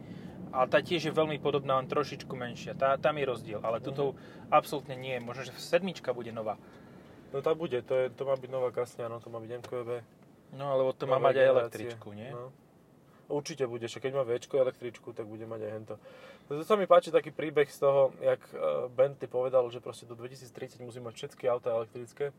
ale 0.49 0.65
tá 0.65 0.81
tiež 0.81 1.09
je 1.09 1.13
veľmi 1.13 1.37
podobná, 1.37 1.77
len 1.77 1.85
trošičku 1.85 2.33
menšia. 2.33 2.73
Tá, 2.73 2.97
tam 2.97 3.17
je 3.17 3.25
rozdiel, 3.25 3.59
ale 3.61 3.77
Mhm. 3.77 3.85
tuto 3.85 4.13
absolútne 4.49 4.95
nie. 4.95 5.17
Možno, 5.19 5.45
že 5.45 5.53
sedmička 5.53 6.13
bude 6.13 6.33
nová. 6.33 6.57
No 7.33 7.41
tá 7.41 7.53
bude, 7.53 7.81
to, 7.81 7.93
je, 7.97 8.05
to 8.13 8.25
má 8.25 8.37
byť 8.37 8.49
nová 8.49 8.69
kasňa, 8.69 9.09
no 9.09 9.17
to 9.17 9.29
má 9.29 9.41
byť 9.41 9.51
MQB. 9.61 9.89
No, 10.53 10.69
alebo 10.69 10.93
to 10.93 11.09
má 11.09 11.17
mať 11.17 11.35
aj 11.41 11.47
električku, 11.49 12.13
nie? 12.13 12.29
No. 12.29 12.53
Určite 13.31 13.63
bude, 13.71 13.87
že 13.87 14.03
keď 14.03 14.19
má 14.19 14.23
Včko 14.27 14.59
električku, 14.59 15.15
tak 15.15 15.23
bude 15.23 15.47
mať 15.47 15.61
aj 15.63 15.71
hento. 15.71 15.95
To 16.51 16.59
sa 16.67 16.75
mi 16.75 16.83
páči 16.83 17.07
taký 17.07 17.31
príbeh 17.31 17.71
z 17.71 17.79
toho, 17.79 18.11
jak 18.19 18.43
eh, 18.51 18.59
Bentley 18.91 19.31
povedal, 19.31 19.63
že 19.71 19.79
proste 19.79 20.03
do 20.03 20.19
2030 20.19 20.83
musí 20.83 20.99
mať 20.99 21.13
všetky 21.15 21.47
auta 21.47 21.71
elektrické, 21.71 22.35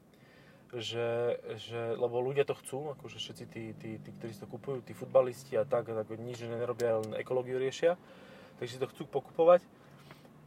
že, 0.75 1.41
že, 1.57 1.97
lebo 1.97 2.21
ľudia 2.21 2.45
to 2.45 2.59
chcú, 2.59 2.93
akože 2.99 3.17
všetci 3.17 3.45
tí, 3.49 3.65
tí, 3.79 3.91
tí, 3.97 4.11
ktorí 4.21 4.31
si 4.35 4.43
to 4.43 4.51
kupujú, 4.51 4.83
tí 4.83 4.93
futbalisti 4.93 5.55
a 5.57 5.65
tak, 5.65 5.89
tak 5.89 6.09
nič 6.19 6.45
nerobia, 6.45 7.01
len 7.01 7.15
ekológiu 7.17 7.57
riešia, 7.57 7.95
takže 8.59 8.77
si 8.77 8.83
to 8.83 8.91
chcú 8.91 9.07
pokupovať. 9.09 9.63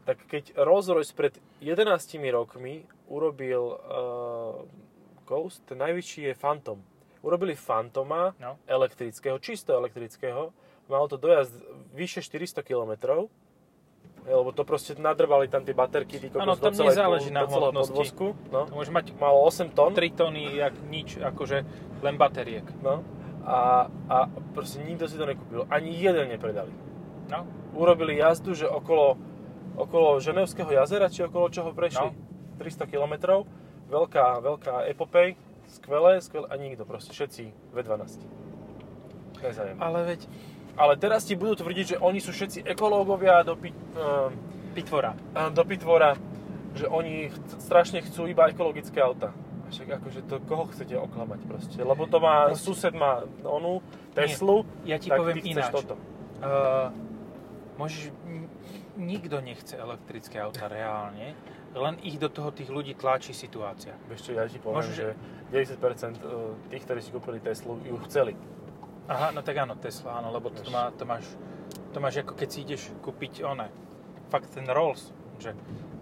tak 0.03 0.23
keď 0.27 0.55
Rolls-Royce 0.55 1.11
pred 1.15 1.33
11 1.59 1.83
rokmi 2.31 2.87
urobil 3.11 3.75
uh, 3.75 4.63
Ghost, 5.27 5.63
ten 5.67 5.79
najvyšší 5.83 6.31
je 6.31 6.33
Phantom. 6.35 6.79
Urobili 7.27 7.59
Phantoma 7.59 8.31
No. 8.39 8.55
elektrického, 8.63 9.35
čisto 9.43 9.75
elektrického. 9.75 10.55
Malo 10.87 11.11
to 11.11 11.19
dojazd 11.19 11.51
vyše 11.91 12.23
400 12.23 12.63
km. 12.63 13.27
Lebo 14.27 14.51
to 14.51 14.63
proste 14.67 14.95
nadrvali 14.95 15.47
tam 15.47 15.63
tie 15.63 15.71
baterky, 15.71 16.19
ty 16.19 16.27
Áno, 16.35 16.59
tam 16.59 16.71
nezáleží 16.75 17.31
na 17.31 17.47
hmotnosti. 17.47 18.35
No. 18.51 18.67
To 18.67 18.75
môže 18.75 18.91
mať 18.91 19.15
Malo 19.15 19.39
8 19.43 19.71
tón. 19.71 19.91
3 19.95 20.03
tony, 20.11 20.51
jak 20.51 20.75
nič, 20.87 21.19
akože 21.19 21.63
len 22.03 22.15
bateriek. 22.19 22.63
No. 22.83 23.03
A, 23.47 23.87
a 24.11 24.17
proste 24.51 24.83
nikto 24.83 25.07
si 25.07 25.15
to 25.15 25.23
nekúpil. 25.23 25.63
Ani 25.71 25.95
jeden 25.95 26.27
nepredali. 26.27 26.71
No, 27.31 27.47
Urobili 27.75 28.19
jazdu, 28.19 28.51
že 28.55 28.67
okolo, 28.67 29.15
okolo 29.79 30.19
Ženevského 30.19 30.67
jazera, 30.71 31.07
či 31.07 31.23
okolo 31.23 31.47
čoho 31.47 31.71
prešli. 31.71 32.11
No. 32.11 32.59
300 32.59 32.83
km. 32.87 33.43
Veľká, 33.87 34.43
veľká 34.43 34.91
epopej. 34.91 35.39
Skvelé, 35.69 36.17
skvelé. 36.17 36.47
A 36.47 36.55
nikto 36.55 36.83
proste. 36.83 37.11
Všetci 37.11 37.43
V12. 37.71 38.23
Nezajem. 39.37 39.77
ale 39.77 39.99
veď 40.07 40.21
Ale 40.75 40.93
teraz 40.93 41.23
ti 41.23 41.33
budú 41.33 41.57
tvrdiť, 41.57 41.85
že 41.87 41.97
oni 41.97 42.17
sú 42.17 42.29
všetci 42.29 42.61
ekológovia 42.63 43.41
do, 43.41 43.53
pi, 43.53 43.73
uh, 43.95 44.29
pitvora. 44.71 45.17
do 45.49 45.63
pitvora, 45.63 46.13
že 46.71 46.85
oni 46.85 47.27
ch- 47.27 47.37
strašne 47.57 47.97
chcú 47.99 48.25
iba 48.25 48.45
ekologické 48.45 48.97
auta. 48.97 49.33
Však 49.67 49.97
akože 49.97 50.19
to, 50.23 50.37
koho 50.45 50.69
chcete 50.69 50.93
oklamať 50.93 51.39
proste? 51.43 51.77
Lebo 51.77 52.05
to 52.05 52.17
má, 52.17 52.47
Proste- 52.47 52.61
sused 52.63 52.93
má 52.93 53.25
onú, 53.41 53.81
Teslu, 54.13 54.69
Ja 54.83 54.95
ti 54.95 55.09
tak 55.09 55.17
poviem 55.17 55.41
ináč. 55.43 55.73
toto. 55.73 55.97
Uh, 56.37 56.93
môžeš, 57.75 58.13
nikto 58.95 59.37
nechce 59.39 59.73
elektrické 59.73 60.37
auta 60.37 60.65
reálne, 60.65 61.33
len 61.77 61.95
ich 62.01 62.17
do 62.17 62.27
toho 62.27 62.49
tých 62.51 62.67
ľudí 62.67 62.97
tlačí 62.97 63.31
situácia. 63.31 63.93
Vieš 64.09 64.29
čo, 64.29 64.31
ja 64.35 64.49
ti 64.49 64.59
poviem, 64.59 64.83
Možno, 64.83 64.93
že 64.93 65.13
90% 65.53 66.73
tých, 66.73 66.83
ktorí 66.83 66.99
si 66.99 67.09
kúpili 67.13 67.39
Teslu, 67.39 67.79
ju 67.85 67.95
chceli. 68.09 68.33
Aha, 69.07 69.31
no 69.31 69.39
tak 69.39 69.55
áno, 69.55 69.79
Tesla, 69.79 70.19
áno, 70.19 70.35
lebo 70.35 70.51
to, 70.51 70.67
má, 70.67 70.91
to 70.91 71.07
máš, 71.07 71.23
to 71.95 71.97
máš 72.03 72.19
ako 72.19 72.35
keď 72.35 72.49
si 72.51 72.59
ideš 72.67 72.91
kúpiť 72.99 73.45
one, 73.47 73.71
fakt 74.27 74.51
ten 74.51 74.67
Rolls, 74.67 75.15
že 75.39 75.55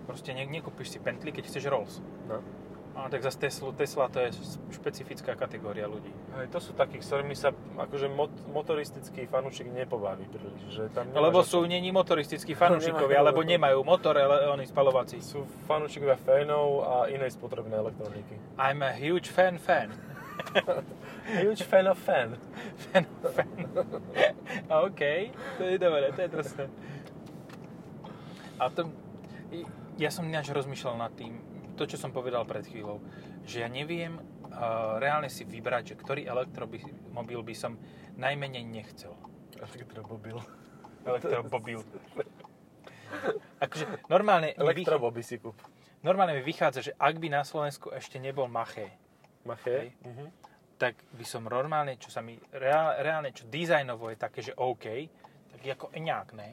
proste 0.09 0.33
ne, 0.33 0.49
nekúpiš 0.49 0.95
si 0.95 0.97
Bentley, 0.97 1.29
keď 1.29 1.45
chceš 1.45 1.69
Rolls. 1.69 2.01
No. 2.25 2.41
Áno, 3.05 3.13
tak 3.13 3.21
zase 3.21 3.37
Tesla, 3.37 3.69
Tesla 3.69 4.09
to 4.09 4.17
je 4.17 4.33
špecifická 4.73 5.37
kategória 5.37 5.85
ľudí. 5.85 6.09
Hej, 6.41 6.49
to 6.49 6.57
sú 6.57 6.73
takí, 6.73 6.97
s 6.97 7.13
ktorými 7.13 7.37
sa 7.37 7.53
akože 7.77 8.09
mot, 8.09 8.33
motoristický 8.49 9.29
fanúšik 9.29 9.69
nepobaví 9.69 10.25
príliš. 10.25 10.73
Že 10.73 10.83
tam 10.89 11.13
No, 11.13 11.21
lebo 11.21 11.45
sú 11.45 11.61
není 11.69 11.93
motoristickí 11.93 12.57
fanúšikovia, 12.65 13.21
alebo 13.21 13.45
nemajú 13.45 13.85
motor, 13.85 14.17
ale 14.17 14.49
oni 14.49 14.65
spalovací. 14.65 15.21
Sú 15.21 15.45
fanúšikovia 15.69 16.17
fénov 16.17 16.81
a 16.81 16.95
inej 17.13 17.37
spotrebnej 17.37 17.77
elektroniky. 17.77 18.41
I'm 18.57 18.81
a 18.81 18.89
huge 18.89 19.29
fan 19.29 19.61
fan. 19.61 19.93
Huge 21.45 21.61
fan 21.61 21.85
of 21.85 22.01
fan. 22.01 22.41
fan, 22.89 23.05
fan. 23.21 23.53
OK, 24.65 25.01
to 25.61 25.63
je 25.63 25.77
dobré, 25.77 26.09
to 26.09 26.25
je 26.25 26.29
drsné. 26.33 26.65
A 28.57 28.73
to, 28.73 28.89
ja 30.01 30.09
som 30.09 30.25
ináč 30.25 30.49
rozmýšľal 30.51 30.99
nad 30.99 31.13
tým, 31.13 31.39
to, 31.75 31.85
čo 31.85 31.97
som 31.97 32.09
povedal 32.09 32.43
pred 32.43 32.63
chvíľou, 32.63 33.03
že 33.43 33.59
ja 33.59 33.69
neviem 33.69 34.15
uh, 34.15 34.97
reálne 34.97 35.27
si 35.27 35.43
vybrať, 35.43 35.83
že 35.85 35.95
ktorý 35.95 36.21
elektromobil 36.23 37.39
by 37.41 37.53
som 37.53 37.75
najmenej 38.15 38.63
nechcel. 38.63 39.11
Elektromobil. 39.55 40.39
Elektromobil. 41.03 41.79
Akože 43.57 43.85
normálne 44.05 44.51
Elektromobil 44.53 45.21
si 45.21 45.37
kúp. 45.37 45.55
normálne 46.01 46.33
mi 46.33 46.43
vychádza, 46.43 46.79
že 46.81 46.91
ak 46.93 47.15
by 47.15 47.27
na 47.29 47.41
Slovensku 47.41 47.91
ešte 47.91 48.17
nebol 48.17 48.47
Maché, 48.47 48.91
Maché. 49.43 49.75
Hej. 49.85 49.89
Mhm. 50.03 50.27
tak 50.75 50.99
by 51.09 51.23
som 51.23 51.43
normálne, 51.43 51.95
čo 51.95 52.11
sa 52.11 52.19
mi 52.19 52.35
reál, 52.51 52.99
reálne, 52.99 53.31
čo 53.31 53.47
dizajnovo 53.47 54.11
je 54.11 54.17
také, 54.17 54.39
že 54.41 54.51
OK, 54.53 55.07
tak 55.49 55.61
ako 55.63 55.87
eňák, 55.89 56.27
ne? 56.33 56.49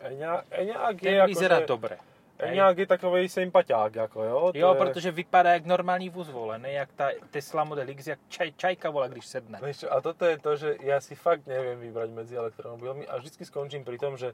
Eňa- 0.00 0.46
Eňák 0.48 0.94
je 0.94 1.02
Ten 1.02 1.18
ako, 1.18 1.28
vyzerá 1.28 1.58
že- 1.58 1.66
dobre. 1.66 1.96
Hej? 2.40 2.60
Je 2.76 2.86
takový 2.86 3.28
sympatiák, 3.28 3.96
ako 3.96 4.18
jo. 4.24 4.38
to 4.52 4.58
Jo, 4.58 4.70
je... 4.74 4.78
protože 4.78 5.10
vypadá 5.10 5.52
jak 5.52 5.66
normální 5.66 6.08
vůz, 6.08 6.28
vole, 6.28 6.58
ne 6.58 6.72
jak 6.72 6.92
ta 6.92 7.08
Tesla 7.30 7.64
Model 7.64 7.88
X, 7.88 8.06
jak 8.06 8.18
čaj, 8.28 8.52
čajka, 8.56 8.90
vole, 8.90 9.08
když 9.08 9.26
sedne. 9.26 9.58
Čo, 9.60 9.92
a 9.92 10.00
toto 10.00 10.24
je 10.24 10.36
to, 10.38 10.56
že 10.56 10.68
ja 10.80 11.00
si 11.00 11.14
fakt 11.14 11.46
neviem 11.46 11.80
vybrať 11.80 12.10
medzi 12.10 12.34
elektromobilmi 12.36 13.06
a 13.08 13.16
vždycky 13.16 13.44
skončím 13.44 13.84
pri 13.84 13.98
tom, 13.98 14.16
že 14.16 14.32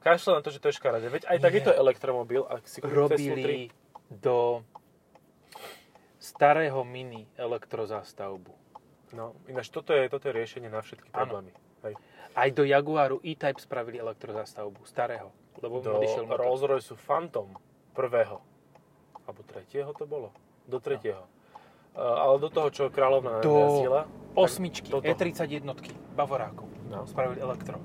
kašle 0.00 0.38
na 0.38 0.40
to, 0.40 0.54
že 0.54 0.62
to 0.62 0.68
je 0.68 0.78
škaredé. 0.78 1.10
Veď 1.10 1.26
aj 1.26 1.38
tak 1.42 1.52
je 1.54 1.62
to 1.66 1.72
elektromobil, 1.74 2.46
ak 2.46 2.62
si 2.68 2.78
kúpim 2.78 3.10
Teslu 3.10 3.34
3. 3.34 3.42
Robili 3.42 3.58
do 4.06 4.62
starého 6.18 6.84
mini 6.84 7.26
elektrozastavbu. 7.34 8.54
No, 9.14 9.38
ináč 9.46 9.70
toto 9.70 9.94
je, 9.94 10.06
toto 10.10 10.28
je 10.30 10.34
riešenie 10.34 10.66
na 10.66 10.82
všetky 10.82 11.10
problémy. 11.10 11.54
Hej. 11.86 11.94
Aj 12.34 12.48
do 12.50 12.66
Jaguaru 12.66 13.22
E-Type 13.22 13.62
spravili 13.62 14.02
elektrozastavbu, 14.02 14.82
starého. 14.84 15.30
Lebo 15.62 15.80
Do 15.80 15.96
motor. 15.96 16.36
Rolls-Royce 16.36 16.94
Phantom 16.96 17.48
prvého, 17.96 18.44
alebo 19.24 19.40
tretieho 19.46 19.90
to 19.96 20.04
bolo? 20.04 20.28
Do 20.68 20.76
tretieho. 20.82 21.24
Uh, 21.96 22.28
ale 22.28 22.36
do 22.36 22.52
toho, 22.52 22.68
čo 22.68 22.82
kráľovná 22.92 23.40
Do 23.40 23.56
jazdila. 23.56 24.00
Osmičky, 24.36 24.92
toto. 24.92 25.08
E31 25.08 25.64
Bavorákov 26.12 26.68
No. 26.92 27.08
spravili 27.08 27.40
elektro. 27.40 27.80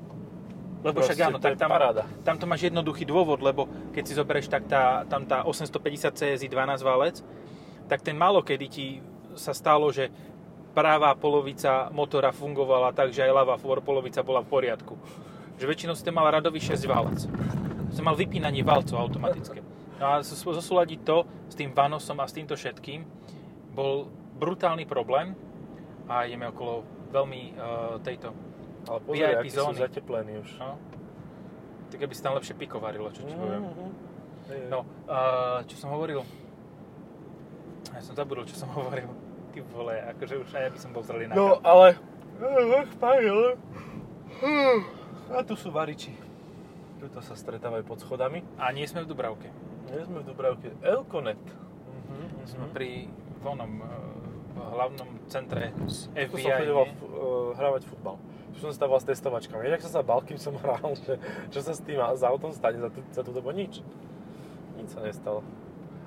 Lebo 0.81 0.97
Proste 0.97 1.13
však 1.13 1.29
áno, 1.29 1.37
tak 1.37 1.61
tam, 1.61 1.69
paráda. 1.69 2.09
tam 2.25 2.41
to 2.41 2.49
máš 2.49 2.65
jednoduchý 2.69 3.05
dôvod, 3.05 3.39
lebo 3.45 3.69
keď 3.93 4.03
si 4.03 4.13
zoberieš, 4.17 4.49
tak 4.49 4.65
tá, 4.65 5.05
tam 5.05 5.29
tá 5.29 5.45
850 5.45 6.17
CSI 6.17 6.47
12 6.49 6.81
valec, 6.81 7.21
tak 7.85 8.01
ten 8.01 8.17
málo 8.17 8.41
kedy 8.41 8.65
ti 8.65 8.85
sa 9.37 9.53
stalo, 9.53 9.93
že 9.93 10.09
pravá 10.73 11.13
polovica 11.13 11.93
motora 11.93 12.33
fungovala 12.33 12.97
tak, 12.97 13.13
že 13.13 13.21
aj 13.21 13.31
ľavá 13.31 13.55
polovica 13.61 14.25
bola 14.25 14.41
v 14.41 14.49
poriadku. 14.49 14.97
Že 15.61 15.69
väčšinou 15.69 15.93
si 15.93 16.01
tam 16.01 16.17
mal 16.17 16.25
radový 16.33 16.57
6 16.57 16.89
valec. 16.89 17.21
Som 17.93 18.09
mal 18.09 18.17
vypínanie 18.17 18.65
valcov 18.65 18.97
automatické. 18.97 19.61
No 20.01 20.17
a 20.17 20.25
zos- 20.25 20.41
zosúľadiť 20.41 20.99
to 21.05 21.21
s 21.45 21.53
tým 21.53 21.69
Vanosom 21.69 22.17
a 22.17 22.25
s 22.25 22.33
týmto 22.33 22.57
všetkým 22.57 23.05
bol 23.77 24.09
brutálny 24.41 24.89
problém 24.89 25.37
a 26.09 26.25
ideme 26.25 26.49
okolo 26.49 26.81
veľmi 27.13 27.41
uh, 27.53 28.01
tejto 28.01 28.33
Ale 28.89 28.99
pozri, 29.05 29.21
VIP 29.21 29.53
sú 29.53 29.61
zóny. 29.61 29.77
zateplení 29.77 30.33
už. 30.41 30.49
No. 30.57 30.81
Tak 31.93 31.99
aby 32.01 32.13
sa 32.17 32.23
tam 32.25 32.41
lepšie 32.41 32.57
pikovarilo, 32.57 33.13
čo 33.13 33.21
ti 33.21 33.33
poviem. 33.37 33.61
Mhm. 33.61 33.87
Hej. 34.49 34.61
No, 34.73 34.81
uh, 35.05 35.61
čo 35.69 35.77
som 35.77 35.93
hovoril? 35.93 36.25
Ja 37.93 38.01
som 38.01 38.17
zabudol, 38.17 38.49
čo 38.49 38.57
som 38.57 38.73
hovoril. 38.73 39.05
Ty 39.53 39.61
vole, 39.69 39.93
akože 40.17 40.41
už 40.41 40.49
aj 40.57 40.63
ja 40.65 40.69
by 40.73 40.79
som 40.81 40.89
bol 40.89 41.05
zrelý 41.05 41.29
na 41.29 41.37
No, 41.37 41.61
ale... 41.61 41.93
ale... 43.05 43.29
A 45.31 45.41
tu 45.41 45.55
sú 45.55 45.71
variči. 45.71 46.11
Tuto 46.99 47.19
sa 47.19 47.33
stretávajú 47.33 47.83
pod 47.83 47.97
schodami. 47.97 48.43
A 48.57 48.69
nie 48.69 48.85
sme 48.85 49.01
v 49.01 49.09
Dubravke. 49.09 49.49
Nie 49.87 50.03
sme 50.03 50.21
v 50.21 50.25
Dubravke. 50.27 50.69
Elkonet. 50.81 51.39
Mhm, 52.05 52.25
Sme 52.45 52.65
pri 52.69 53.07
vonom 53.39 53.79
uh, 53.79 53.87
v 54.51 54.57
hlavnom 54.69 55.07
centre 55.25 55.71
Tu 55.73 55.87
som 56.05 56.11
FBI. 56.13 56.45
chodeval 56.61 56.85
nie? 56.85 56.95
uh, 57.01 57.07
hrávať 57.55 57.87
futbal. 57.87 58.19
Tu 58.51 58.59
som 58.59 58.69
stával 58.69 58.99
s 58.99 59.07
testovačkami. 59.07 59.63
Jak 59.65 59.81
som 59.81 59.91
sa 59.91 60.03
bal, 60.03 60.19
kým 60.21 60.37
som 60.37 60.53
hral, 60.61 60.93
že 60.99 61.15
čo 61.49 61.59
sa 61.59 61.71
s 61.71 61.81
tým 61.81 61.97
s 61.97 62.21
autom 62.21 62.51
stane 62.51 62.77
za, 62.77 62.91
tú, 62.91 62.99
za 63.09 63.21
tú 63.23 63.31
dobu? 63.31 63.49
Nič. 63.49 63.79
Nič 64.75 64.87
sa 64.91 64.99
nestalo. 64.99 65.41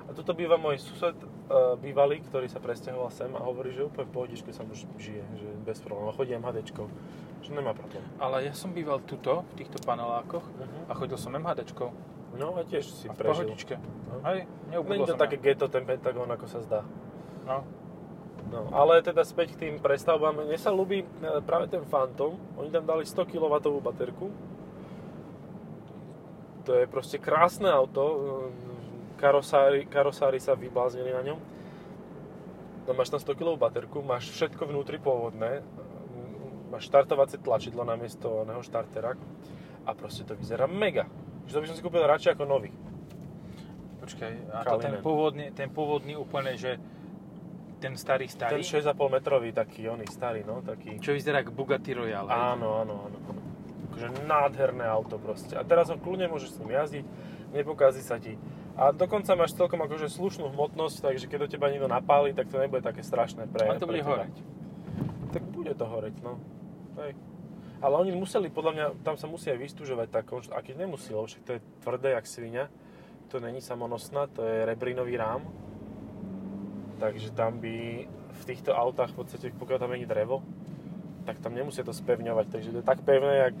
A 0.05 0.13
tuto 0.13 0.31
býva 0.31 0.55
môj 0.55 0.77
sused 0.77 1.17
uh, 1.17 1.73
bývalý, 1.75 2.21
ktorý 2.21 2.45
sa 2.45 2.61
presťahoval 2.61 3.09
sem 3.09 3.33
a 3.33 3.41
hovorí, 3.41 3.73
že 3.73 3.83
úplne 3.83 4.05
v 4.05 4.13
pohodičke 4.13 4.53
sa 4.53 4.61
mu 4.61 4.71
žije, 4.95 5.25
že 5.35 5.47
bez 5.65 5.81
problémov. 5.81 6.13
Chodí 6.13 6.37
MHDčkou, 6.37 6.85
že 7.45 7.53
nemá 7.53 7.77
problém. 7.77 8.01
Ale 8.17 8.49
ja 8.49 8.53
som 8.57 8.73
býval 8.73 9.05
tuto, 9.05 9.45
v 9.53 9.63
týchto 9.63 9.77
panelákoch 9.85 10.41
Uh-huh. 10.41 10.89
a 10.89 10.93
chodil 10.97 11.15
som 11.15 11.29
MHDčkou. 11.31 11.93
No 12.35 12.57
a 12.57 12.65
tiež 12.65 12.83
si 12.89 13.05
A 13.07 13.13
v 13.13 13.17
prežil. 13.21 13.45
pohodičke. 13.47 13.75
No. 13.77 14.19
Hej, 14.25 14.49
Není 14.73 15.05
to 15.05 15.15
také 15.15 15.37
geto, 15.39 15.69
ten 15.71 15.85
Pentagon, 15.87 16.27
ako 16.27 16.45
sa 16.49 16.59
zdá. 16.65 16.81
No. 17.45 17.63
No, 18.45 18.69
ale 18.75 19.01
teda 19.01 19.25
späť 19.25 19.57
k 19.57 19.59
tým 19.67 19.75
prestavbám. 19.81 20.45
Mne 20.45 20.59
sa 20.61 20.69
ľúbi 20.69 21.01
e, 21.01 21.07
práve 21.41 21.65
ten 21.65 21.81
Phantom. 21.81 22.37
Oni 22.61 22.69
tam 22.69 22.85
dali 22.85 23.01
100 23.01 23.25
kW 23.25 23.49
baterku. 23.81 24.29
To 26.65 26.71
je 26.73 26.85
proste 26.85 27.17
krásne 27.17 27.69
auto. 27.69 28.03
E, 28.03 28.17
Karosári, 29.15 29.87
karosári 29.87 30.43
sa 30.43 30.59
vybláznili 30.59 31.07
na 31.09 31.23
ňom. 31.23 31.39
No, 32.85 32.91
máš 32.93 33.09
tam 33.09 33.23
100 33.23 33.31
kW 33.31 33.55
baterku, 33.55 34.03
máš 34.03 34.27
všetko 34.35 34.67
vnútri 34.67 34.99
pôvodné. 34.99 35.63
Máš 36.75 36.91
štartovacie 36.91 37.39
tlačidlo 37.39 37.87
namiesto 37.87 38.43
oného 38.43 38.59
štartera. 38.59 39.15
A 39.87 39.95
proste 39.95 40.27
to 40.27 40.35
vyzerá 40.35 40.67
mega. 40.67 41.07
Že 41.47 41.51
to 41.55 41.59
by 41.63 41.67
som 41.71 41.75
si 41.79 41.83
kúpil 41.87 42.03
radšej 42.03 42.35
ako 42.35 42.43
nový. 42.43 42.75
Počkaj, 44.03 44.33
a 44.51 44.59
to 44.67 44.77
ten 44.83 44.99
pôvodný, 44.99 45.45
ten 45.55 45.71
pôvodný 45.71 46.19
úplne, 46.19 46.53
že 46.59 46.77
ten 47.79 47.95
starý 47.95 48.27
starý, 48.27 48.59
Ten 48.59 48.83
6,5 48.83 48.91
metrový 49.07 49.49
taký, 49.55 49.87
oný 49.87 50.05
starý, 50.11 50.43
no, 50.43 50.59
taký. 50.61 50.99
čo 50.99 51.15
vyzerá 51.15 51.41
ako 51.41 51.55
Bugatti 51.55 51.95
Royale. 51.95 52.27
Áno, 52.27 52.83
áno, 52.83 53.07
áno. 53.07 53.17
áno. 53.17 53.41
Akože 53.95 54.27
nádherné 54.27 54.83
auto 54.83 55.15
proste. 55.15 55.55
A 55.55 55.63
teraz 55.63 55.87
ho 55.87 55.95
kľudne 55.95 56.27
môžeš 56.27 56.53
s 56.53 56.59
ním 56.59 56.75
jazdiť. 56.75 57.05
nepokazí 57.55 58.03
sa 58.03 58.19
ti. 58.19 58.35
A 58.75 58.91
dokonca 58.91 59.31
máš 59.39 59.55
celkom 59.55 59.79
akože 59.79 60.11
slušnú 60.11 60.51
hmotnosť, 60.51 61.07
takže 61.07 61.31
keď 61.31 61.47
do 61.47 61.51
teba 61.55 61.71
niekto 61.71 61.87
napáli, 61.87 62.35
tak 62.35 62.51
to 62.51 62.59
nebude 62.59 62.83
také 62.83 62.99
strašné 62.99 63.47
pre 63.47 63.71
Ale 63.71 63.79
to 63.79 63.87
bude 63.87 64.03
pre 64.03 64.11
horeť. 64.11 64.35
Tak 65.31 65.43
bude 65.55 65.71
to 65.71 65.85
horeť, 65.87 66.15
no. 66.19 66.35
Hej. 66.99 67.13
Ale 67.83 67.95
oni 67.99 68.15
museli, 68.15 68.47
podľa 68.47 68.71
mňa, 68.71 68.85
tam 69.03 69.15
sa 69.19 69.27
musia 69.27 69.51
aj 69.51 69.59
vystúžovať 69.59 70.07
tá 70.09 70.21
konšt... 70.23 70.49
A 70.55 70.63
keď 70.63 70.87
nemusí, 70.87 71.11
lebo 71.11 71.27
však 71.27 71.43
to 71.43 71.51
je 71.59 71.65
tvrdé 71.83 72.15
jak 72.15 72.25
svinia, 72.25 72.65
to 73.27 73.43
není 73.43 73.59
samonosná, 73.59 74.31
to 74.31 74.41
je 74.41 74.63
rebrinový 74.63 75.19
rám. 75.19 75.43
Takže 76.97 77.35
tam 77.35 77.59
by 77.59 78.07
v 78.09 78.43
týchto 78.47 78.71
autách, 78.71 79.11
v 79.11 79.17
podstate, 79.19 79.45
pokiaľ 79.51 79.77
tam 79.79 79.91
není 79.91 80.07
drevo, 80.07 80.39
tak 81.25 81.41
tam 81.41 81.57
nemusia 81.57 81.81
to 81.81 81.91
spevňovať, 81.91 82.47
takže 82.53 82.69
to 82.71 82.79
je 82.79 82.85
tak 82.85 83.01
pevné, 83.01 83.49
jak 83.49 83.57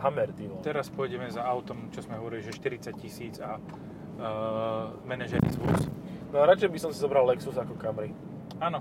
Hammer, 0.00 0.30
ty. 0.32 0.46
Teraz 0.62 0.86
pôjdeme 0.88 1.26
za 1.28 1.42
autom, 1.42 1.90
čo 1.90 2.06
sme 2.06 2.16
hovorili, 2.16 2.46
že 2.46 2.54
40 2.54 2.94
tisíc 2.94 3.42
a 3.42 3.58
uh, 3.58 4.94
manažerný 5.02 5.50
zvuz. 5.50 5.90
No 6.30 6.40
a 6.40 6.48
radšej 6.48 6.70
by 6.70 6.78
som 6.78 6.90
si 6.94 7.02
zobral 7.02 7.26
Lexus 7.26 7.58
ako 7.58 7.74
Camry. 7.74 8.14
Áno. 8.62 8.80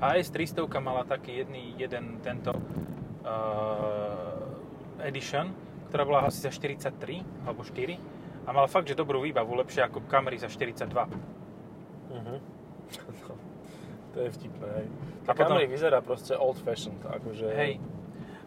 A 0.00 0.16
S300 0.16 0.64
mala 0.80 1.04
taký 1.04 1.44
jedný, 1.44 1.74
jeden 1.76 2.22
tento 2.24 2.54
uh, 3.24 5.06
edition, 5.06 5.54
ktorá 5.88 6.04
bola 6.04 6.28
asi 6.28 6.44
za 6.44 6.52
43 6.52 7.48
alebo 7.48 7.64
4 7.64 8.48
a 8.48 8.52
mala 8.52 8.68
fakt, 8.68 8.88
že 8.88 8.96
dobrú 8.96 9.20
výbavu, 9.20 9.52
lepšie 9.60 9.84
ako 9.84 10.08
Camry 10.08 10.40
za 10.40 10.48
42. 10.48 10.88
Uh-huh. 10.88 12.38
to 14.16 14.18
je 14.24 14.28
vtipné, 14.40 14.68
hej. 14.80 14.86
A 15.28 15.32
A 15.32 15.36
potom- 15.36 15.56
Camry 15.56 15.68
vyzerá 15.68 16.00
proste 16.00 16.32
old 16.32 16.56
fashioned, 16.64 17.00
akože... 17.04 17.48
Hej. 17.52 17.76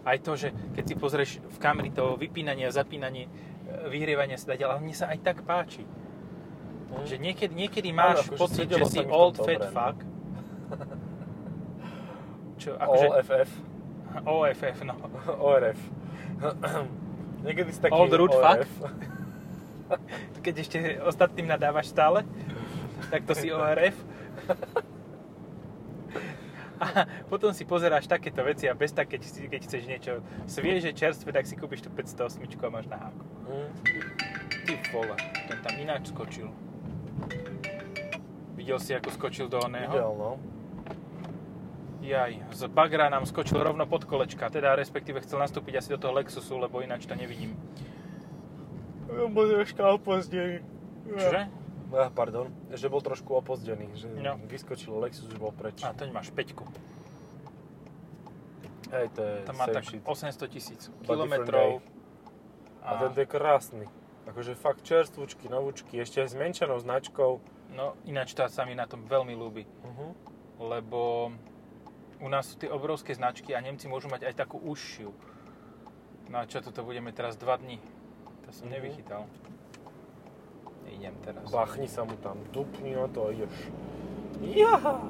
Aj 0.02 0.18
to, 0.18 0.34
že 0.34 0.50
keď 0.74 0.84
si 0.90 0.96
pozrieš 0.98 1.32
v 1.46 1.58
Camry 1.62 1.94
to 1.94 2.18
vypínanie 2.18 2.66
a 2.66 2.74
zapínanie, 2.74 3.30
e, 3.70 3.86
vyhrievanie 3.94 4.34
sedateľ, 4.34 4.74
ale 4.74 4.82
mne 4.90 4.98
sa 4.98 5.14
aj 5.14 5.22
tak 5.22 5.46
páči. 5.46 5.86
Hm. 5.86 7.06
Že 7.06 7.16
niekedy, 7.22 7.54
niekedy 7.54 7.90
máš 7.94 8.26
akože 8.26 8.42
pocit, 8.42 8.66
že 8.66 8.82
sa 8.82 8.90
si 8.90 9.06
old 9.06 9.38
dobre, 9.38 9.62
fat 9.62 9.62
no. 9.62 9.70
fuck. 9.70 9.98
Čo, 12.62 12.70
All 12.82 12.90
akože, 12.90 13.08
FF, 13.30 13.52
OFF, 14.26 14.78
no. 14.84 14.96
ORF. 15.40 15.80
Niekedy 17.42 17.70
si 17.74 17.80
taký 17.82 17.96
Old 17.96 18.14
root 18.14 18.34
fuck? 18.34 18.62
ORF. 18.62 18.74
Keď 20.46 20.56
ešte 20.58 20.78
ostatným 21.04 21.50
nadávaš 21.50 21.92
stále, 21.92 22.26
tak 23.10 23.26
to 23.28 23.34
si 23.36 23.52
ORF. 23.52 23.96
A 26.82 27.06
potom 27.30 27.54
si 27.54 27.62
pozeráš 27.62 28.10
takéto 28.10 28.42
veci 28.42 28.66
a 28.66 28.74
bez 28.74 28.90
tak, 28.90 29.14
keď, 29.14 29.22
keď 29.54 29.62
chceš 29.70 29.84
niečo 29.86 30.14
svieže, 30.50 30.90
čerstvé, 30.98 31.30
tak 31.30 31.46
si 31.46 31.54
kúpiš 31.54 31.86
tú 31.86 31.94
508 31.94 32.42
a 32.42 32.70
máš 32.74 32.90
na 32.90 32.98
háku. 32.98 33.26
Hm. 33.46 33.70
Ty 34.66 34.74
vole, 34.90 35.16
ten 35.46 35.58
tam 35.62 35.76
ináč 35.78 36.10
skočil. 36.10 36.50
Videl 38.58 38.82
si, 38.82 38.98
ako 38.98 39.14
skočil 39.14 39.46
do 39.46 39.62
oného? 39.62 39.94
Videl, 39.94 40.10
no. 40.18 40.42
Jaj, 42.02 42.34
z 42.52 42.62
bagra 42.68 43.10
nám 43.10 43.30
skočil 43.30 43.62
rovno 43.62 43.86
pod 43.86 44.10
kolečka, 44.10 44.50
teda 44.50 44.74
respektíve 44.74 45.22
chcel 45.22 45.38
nastúpiť 45.38 45.78
asi 45.78 45.94
do 45.94 46.02
toho 46.02 46.18
Lexusu, 46.18 46.58
lebo 46.58 46.82
ináč 46.82 47.06
to 47.06 47.14
nevidím. 47.14 47.54
Bol 49.06 49.46
troška 49.46 49.86
opozdený. 49.94 50.66
Čože? 51.06 51.42
Ah, 51.92 52.08
pardon, 52.10 52.48
že 52.72 52.88
bol 52.88 53.04
trošku 53.04 53.36
opozdený, 53.36 53.92
že 53.94 54.08
No. 54.18 54.40
vyskočil 54.48 54.96
Lexus, 54.98 55.28
už 55.28 55.38
bol 55.38 55.52
preč. 55.52 55.84
A 55.84 55.94
toň 55.94 56.10
máš 56.10 56.32
5 56.34 56.56
Hej, 58.92 59.08
to 59.16 59.22
je 59.24 59.36
Tam 59.46 59.56
má 59.56 59.68
tak 59.68 59.86
shit. 59.86 60.02
800 60.04 60.48
tisíc 60.52 60.82
kilometrov. 61.04 61.80
A 62.82 62.98
tento 62.98 63.20
je 63.20 63.28
krásny. 63.30 63.86
Akože 64.26 64.56
fakt 64.56 64.82
čerstvúčky, 64.84 65.48
novúčky, 65.48 65.96
ešte 65.98 66.22
aj 66.22 66.28
s 66.32 66.36
menšenou 66.36 66.80
značkou. 66.80 67.40
No 67.72 67.94
ináč 68.04 68.34
to 68.34 68.44
sa 68.50 68.66
mi 68.66 68.74
na 68.74 68.90
tom 68.90 69.06
veľmi 69.06 69.32
ľúbi, 69.32 69.64
Uh-huh. 69.64 70.12
lebo 70.60 71.32
u 72.22 72.30
nás 72.30 72.46
sú 72.48 72.56
tie 72.56 72.70
obrovské 72.70 73.12
značky 73.12 73.52
a 73.52 73.60
Nemci 73.60 73.90
môžu 73.90 74.08
mať 74.08 74.30
aj 74.30 74.34
takú 74.38 74.62
užšiu. 74.62 75.10
No 76.30 76.40
a 76.40 76.48
čo 76.48 76.62
toto 76.62 76.86
budeme 76.86 77.12
teraz 77.12 77.36
2 77.36 77.58
dní? 77.58 77.82
To 78.46 78.50
som 78.54 78.70
Mhm. 78.70 78.74
nevychytal. 78.78 79.24
Idem 80.92 81.16
teraz. 81.24 81.44
Bachni 81.50 81.88
sa 81.88 82.04
mu 82.04 82.14
tam, 82.20 82.38
dupni 82.52 82.94
na 82.94 83.08
to 83.08 83.28
a 83.28 83.34
ideš. 83.34 83.56
Jaha! 84.44 85.02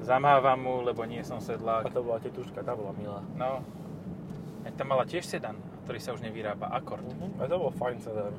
Zamávam 0.00 0.58
mu, 0.62 0.74
lebo 0.86 1.02
nie 1.04 1.24
som 1.26 1.38
A 1.38 1.44
sedlák. 1.44 1.90
to 1.90 2.00
bola 2.02 2.22
tetuška, 2.22 2.62
tá 2.62 2.76
bola 2.78 2.94
milá. 2.94 3.20
No. 3.34 3.60
Aj 4.62 4.72
tam 4.72 4.94
mala 4.94 5.02
tiež 5.02 5.26
sedan, 5.26 5.58
ktorý 5.84 5.98
sa 5.98 6.14
už 6.14 6.22
nevyrába. 6.22 6.70
Akord. 6.70 7.02
Uh-huh. 7.02 7.42
A 7.42 7.50
to 7.50 7.58
bol 7.58 7.74
fajn 7.74 7.98
sedan. 7.98 8.34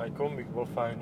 Aj 0.00 0.08
kombik 0.16 0.48
bol 0.48 0.64
fajn. 0.64 0.96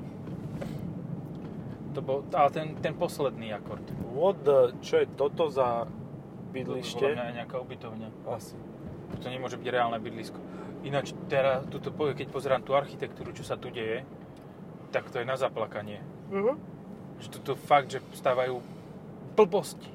To 1.93 2.01
bol, 2.01 2.25
ale 2.33 2.49
ten, 2.49 2.67
ten 2.81 2.97
posledný 2.97 3.53
akord. 3.53 3.85
What 4.17 4.41
the, 4.49 4.73
čo 4.81 5.05
je 5.05 5.07
toto 5.13 5.53
za 5.53 5.85
To 5.85 5.93
by 6.49 6.65
bydlište? 6.65 7.05
bola 7.05 7.29
ne- 7.29 7.37
nejaká 7.45 7.57
ubytovňa. 7.61 8.09
Asi. 8.33 8.57
To 9.21 9.27
nemôže 9.29 9.61
byť 9.61 9.69
reálne 9.69 10.01
bydlisko. 10.01 10.41
Ináč 10.83 11.13
teraz, 11.29 11.69
tuto, 11.69 11.93
keď 11.93 12.27
pozerám 12.33 12.65
tú 12.65 12.73
architektúru, 12.73 13.37
čo 13.37 13.45
sa 13.45 13.61
tu 13.61 13.69
deje, 13.69 14.03
tak 14.91 15.09
to 15.13 15.21
je 15.21 15.27
na 15.29 15.37
zaplakanie. 15.37 16.01
Uh-huh. 16.33 16.57
Že 17.21 17.29
tu 17.45 17.53
fakt, 17.55 17.93
že 17.93 18.01
stávajú 18.17 18.59
blbosti. 19.37 19.93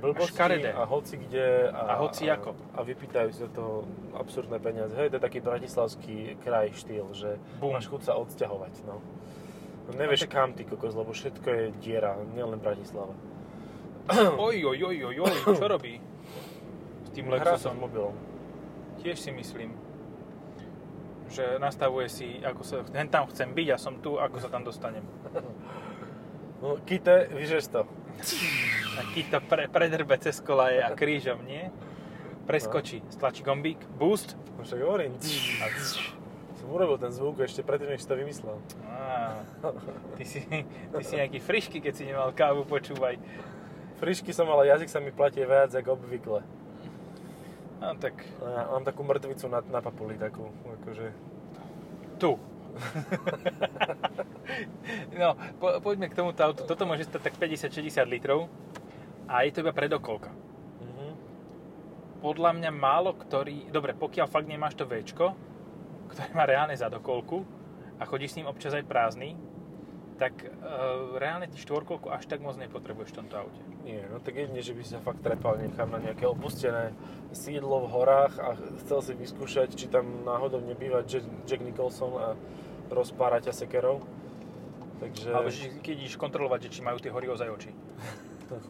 Blbosti 0.00 0.32
škaredé. 0.32 0.72
a 0.72 0.88
hoci 0.88 1.20
kde 1.20 1.68
A 1.68 2.00
hoci 2.00 2.24
ako. 2.32 2.56
A, 2.72 2.80
a 2.80 2.88
vypýtajú 2.88 3.28
si 3.36 3.44
za 3.44 3.50
toho 3.52 3.84
absurdné 4.16 4.56
peniaze. 4.56 4.96
Hej, 4.96 5.12
to 5.12 5.16
je 5.20 5.24
taký 5.28 5.44
bratislavský 5.44 6.40
kraj 6.40 6.72
štýl, 6.72 7.04
že 7.12 7.36
Bum. 7.60 7.76
máš 7.76 7.84
chuť 7.92 8.08
sa 8.08 8.16
odsťahovať. 8.16 8.74
No. 8.88 9.04
No 9.88 9.94
nevieš 9.94 10.20
tak- 10.20 10.32
kam 10.32 10.52
ty 10.52 10.64
kokos, 10.64 10.92
lebo 10.92 11.10
všetko 11.10 11.46
je 11.46 11.64
diera, 11.78 12.16
nielen 12.30 12.58
Bratislava. 12.58 13.14
Oj, 14.38 14.56
oj, 14.66 14.78
oj, 14.84 14.96
oj, 15.06 15.16
oj, 15.20 15.34
čo 15.54 15.66
robí? 15.66 16.02
S 17.04 17.10
tým 17.10 17.30
Lexusom. 17.30 17.78
mobilom. 17.78 18.14
Tiež 18.98 19.16
si 19.16 19.30
myslím, 19.30 19.70
že 21.28 21.56
nastavuje 21.56 22.10
si, 22.10 22.42
ako 22.42 22.62
sa, 22.62 22.76
hen 22.90 23.06
tam 23.06 23.30
chcem 23.30 23.54
byť 23.54 23.68
a 23.70 23.76
som 23.78 23.96
tu, 23.98 24.18
ako 24.18 24.36
sa 24.38 24.48
tam 24.48 24.62
dostanem. 24.62 25.04
No, 26.60 26.76
Kite, 26.84 27.32
vyžeš 27.32 27.72
to. 27.72 27.88
Taký 29.00 29.32
to 29.32 29.40
pre, 29.40 29.64
predrbe 29.64 30.12
cez 30.20 30.44
kolaje 30.44 30.76
a 30.76 30.92
krížom, 30.92 31.40
nie? 31.40 31.72
Preskočí, 32.44 33.00
stlačí 33.08 33.40
gombík, 33.40 33.80
boost 33.96 34.36
No 34.58 34.68
však 34.68 34.76
hovorím. 34.76 35.16
a 35.56 35.66
urobil 36.70 36.96
ten 36.96 37.10
zvuk 37.10 37.42
ešte 37.42 37.66
predtým, 37.66 37.90
než 37.90 38.06
si 38.06 38.08
to 38.08 38.14
vymyslel. 38.14 38.56
Á, 38.86 39.42
ty, 40.14 40.24
si, 40.24 40.40
ty 40.94 41.02
si 41.02 41.14
nejaký 41.18 41.42
frišky, 41.42 41.82
keď 41.82 41.92
si 41.92 42.06
nemal 42.06 42.30
kávu, 42.30 42.62
počúvaj. 42.64 43.18
Frišky 43.98 44.32
som, 44.32 44.48
ale 44.48 44.70
jazyk 44.70 44.88
sa 44.88 45.02
mi 45.02 45.12
platí 45.12 45.42
viac 45.44 45.74
ako 45.74 45.98
obvykle. 45.98 46.40
No 47.80 47.96
tak 47.96 48.20
Ja 48.40 48.68
mám 48.68 48.84
takú 48.84 49.00
mŕtvicu 49.04 49.48
na, 49.48 49.64
na 49.64 49.80
papuli, 49.80 50.20
takú, 50.20 50.52
akože... 50.80 51.06
tu. 52.20 52.36
no, 55.20 55.34
po, 55.58 55.80
poďme 55.82 56.06
k 56.06 56.16
tomuto 56.16 56.40
autu. 56.44 56.62
Toto 56.68 56.84
môže 56.86 57.08
stať 57.08 57.32
tak 57.32 57.34
50-60 57.40 58.04
litrov 58.06 58.46
a 59.26 59.42
je 59.48 59.50
to 59.52 59.64
iba 59.64 59.72
predokolka. 59.72 60.28
Mhm. 60.80 61.08
Podľa 62.20 62.50
mňa 62.56 62.70
málo 62.72 63.16
ktorý... 63.16 63.72
Dobre, 63.72 63.96
pokiaľ 63.96 64.26
fakt 64.28 64.48
nemáš 64.48 64.76
to 64.76 64.84
Včko, 64.84 65.32
ktoré 66.10 66.28
má 66.34 66.44
reálne 66.44 66.74
zadokolku 66.74 67.46
a 68.00 68.02
chodíš 68.04 68.34
s 68.34 68.38
ním 68.42 68.50
občas 68.50 68.74
aj 68.74 68.84
prázdny, 68.84 69.38
tak 70.20 70.44
e, 70.44 70.48
reálne 71.16 71.48
ty 71.48 71.56
štvorkolku 71.56 72.12
až 72.12 72.28
tak 72.28 72.44
moc 72.44 72.52
nepotrebuješ 72.60 73.16
v 73.16 73.18
tomto 73.24 73.34
aute. 73.40 73.60
Nie, 73.88 74.04
no 74.12 74.20
tak 74.20 74.36
jedine, 74.36 74.60
že 74.60 74.76
by 74.76 74.82
si 74.84 74.92
sa 74.92 75.00
fakt 75.00 75.24
trepal 75.24 75.56
niekam 75.56 75.88
na 75.88 75.96
nejaké 75.96 76.28
opustené 76.28 76.92
sídlo 77.32 77.88
v 77.88 77.88
horách 77.88 78.36
a 78.36 78.52
chcel 78.84 79.00
si 79.00 79.12
vyskúšať, 79.16 79.72
či 79.72 79.88
tam 79.88 80.28
náhodou 80.28 80.60
nebýva 80.60 81.08
Jack, 81.08 81.24
Jack 81.48 81.64
Nicholson 81.64 82.12
a 82.20 82.36
rozpára 82.92 83.40
ťa 83.40 83.56
sekerou. 83.56 84.04
Takže... 85.00 85.32
Alebo 85.32 85.48
že 85.48 85.80
keď 85.80 86.04
ideš 86.04 86.20
kontrolovať, 86.20 86.68
že 86.68 86.72
či 86.76 86.80
majú 86.84 87.00
tie 87.00 87.08
hory 87.08 87.32
ozaj 87.32 87.48
oči. 87.48 87.72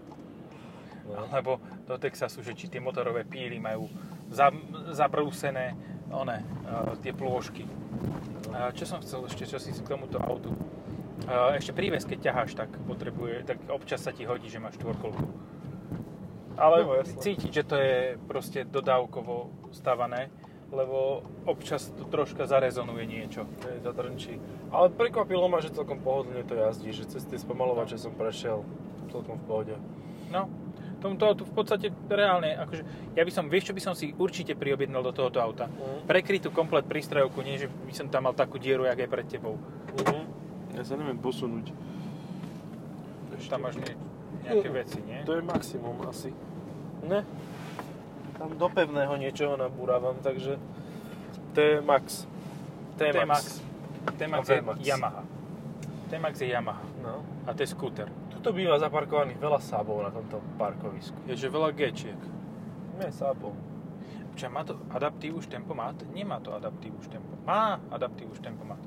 no. 1.11 1.27
Alebo 1.35 1.59
do 1.91 1.99
Texasu, 1.99 2.47
že 2.47 2.55
či 2.55 2.71
tie 2.71 2.79
motorové 2.79 3.27
píly 3.27 3.59
majú 3.59 3.91
za, 4.31 4.55
zabrúsené 4.95 5.75
one, 6.11 6.43
uh, 6.67 6.95
tie 7.01 7.15
plôžky. 7.15 7.67
Čo 8.75 8.85
som 8.85 8.99
chcel 8.99 9.23
ešte, 9.31 9.47
čo 9.47 9.63
si 9.63 9.71
k 9.71 9.87
tomuto 9.87 10.19
autu? 10.19 10.51
Ešte 11.55 11.71
príves, 11.71 12.03
keď 12.03 12.33
ťaháš, 12.33 12.59
tak 12.59 12.73
potrebuje, 12.89 13.47
tak 13.47 13.63
občas 13.71 14.03
sa 14.03 14.11
ti 14.11 14.27
hodí, 14.27 14.51
že 14.51 14.59
máš 14.59 14.75
štvorkolku. 14.81 15.23
Ale 16.59 16.83
No, 16.83 17.01
cítiť, 17.07 17.51
že 17.55 17.63
to 17.63 17.77
je 17.79 18.19
proste 18.27 18.67
dodávkovo 18.67 19.55
stavané, 19.71 20.29
lebo 20.75 21.23
občas 21.47 21.89
to 21.95 22.05
troška 22.11 22.45
zarezonuje 22.51 23.07
niečo. 23.07 23.47
Hej, 23.65 23.87
zatrnčí. 23.87 24.43
Ale 24.75 24.91
prekvapilo 24.91 25.47
ma, 25.47 25.63
že 25.63 25.71
celkom 25.71 26.03
pohodlne 26.03 26.43
to 26.43 26.59
jazdí, 26.59 26.91
že 26.91 27.07
cez 27.07 27.23
tie 27.25 27.39
spomalovače 27.39 27.97
som 27.97 28.11
prešiel 28.13 28.67
celkom 29.15 29.39
v 29.39 29.45
pohode. 29.47 29.75
No, 30.35 30.51
Tomuto 31.01 31.25
autu 31.25 31.43
v 31.49 31.55
podstate 31.57 31.89
reálne, 32.13 32.61
akože, 32.61 32.83
ja 33.17 33.23
by 33.25 33.33
som, 33.33 33.49
vieš 33.49 33.73
čo 33.73 33.75
by 33.77 33.83
som 33.83 33.95
si 33.97 34.13
určite 34.21 34.53
priobjednal 34.53 35.01
do 35.01 35.17
tohoto 35.17 35.41
auta? 35.41 35.67
Mm. 35.67 36.05
Prekrytú 36.05 36.53
komplet 36.53 36.85
prístrojovku, 36.85 37.41
nie 37.41 37.57
že 37.57 37.73
by 37.73 37.95
som 37.97 38.07
tam 38.13 38.29
mal 38.29 38.37
takú 38.37 38.61
dieru, 38.61 38.85
jak 38.85 39.01
je 39.01 39.09
pred 39.09 39.27
tebou. 39.27 39.57
Mhm. 39.97 40.23
Ja 40.77 40.83
sa 40.85 40.95
neviem 41.01 41.17
posunúť. 41.17 41.73
Tam 43.49 43.65
máš 43.65 43.81
nie, 43.81 43.97
nejaké 44.45 44.69
veci, 44.69 45.01
nie? 45.01 45.25
To 45.25 45.33
je 45.33 45.43
maximum 45.43 45.97
asi. 46.05 46.31
Ne. 47.09 47.25
Tam 48.37 48.53
do 48.53 48.69
pevného 48.69 49.17
niečoho 49.17 49.57
nabúravam, 49.57 50.21
takže 50.21 50.61
to 51.57 51.59
je 51.59 51.75
max. 51.81 52.29
T-Max. 53.01 53.65
T-Max 54.19 54.49
je 54.49 54.61
V-Max. 54.61 54.79
Yamaha. 54.85 55.23
T-Max 56.13 56.35
je 56.41 56.49
Yamaha. 56.53 56.85
No. 57.01 57.25
A 57.49 57.57
to 57.57 57.65
je 57.65 57.69
skúter. 57.73 58.13
Tuto 58.41 58.57
býva 58.57 58.81
zaparkovaných 58.81 59.37
veľa 59.37 59.61
sábov 59.61 60.01
na 60.01 60.09
tomto 60.09 60.41
parkovisku. 60.57 61.29
Je, 61.29 61.37
že 61.37 61.53
veľa 61.53 61.77
G-čiek. 61.77 62.17
Nie 62.97 63.13
sábov. 63.13 63.53
Čo, 64.33 64.49
má 64.49 64.65
to 64.65 64.81
adaptív 64.89 65.45
už 65.45 65.53
tempomat? 65.53 66.01
Nemá 66.09 66.41
to 66.41 66.57
adaptív 66.57 66.97
už 66.97 67.13
tempo. 67.13 67.37
Má 67.45 67.77
adaptív 67.93 68.33
už 68.33 68.41
tempomat. 68.41 68.81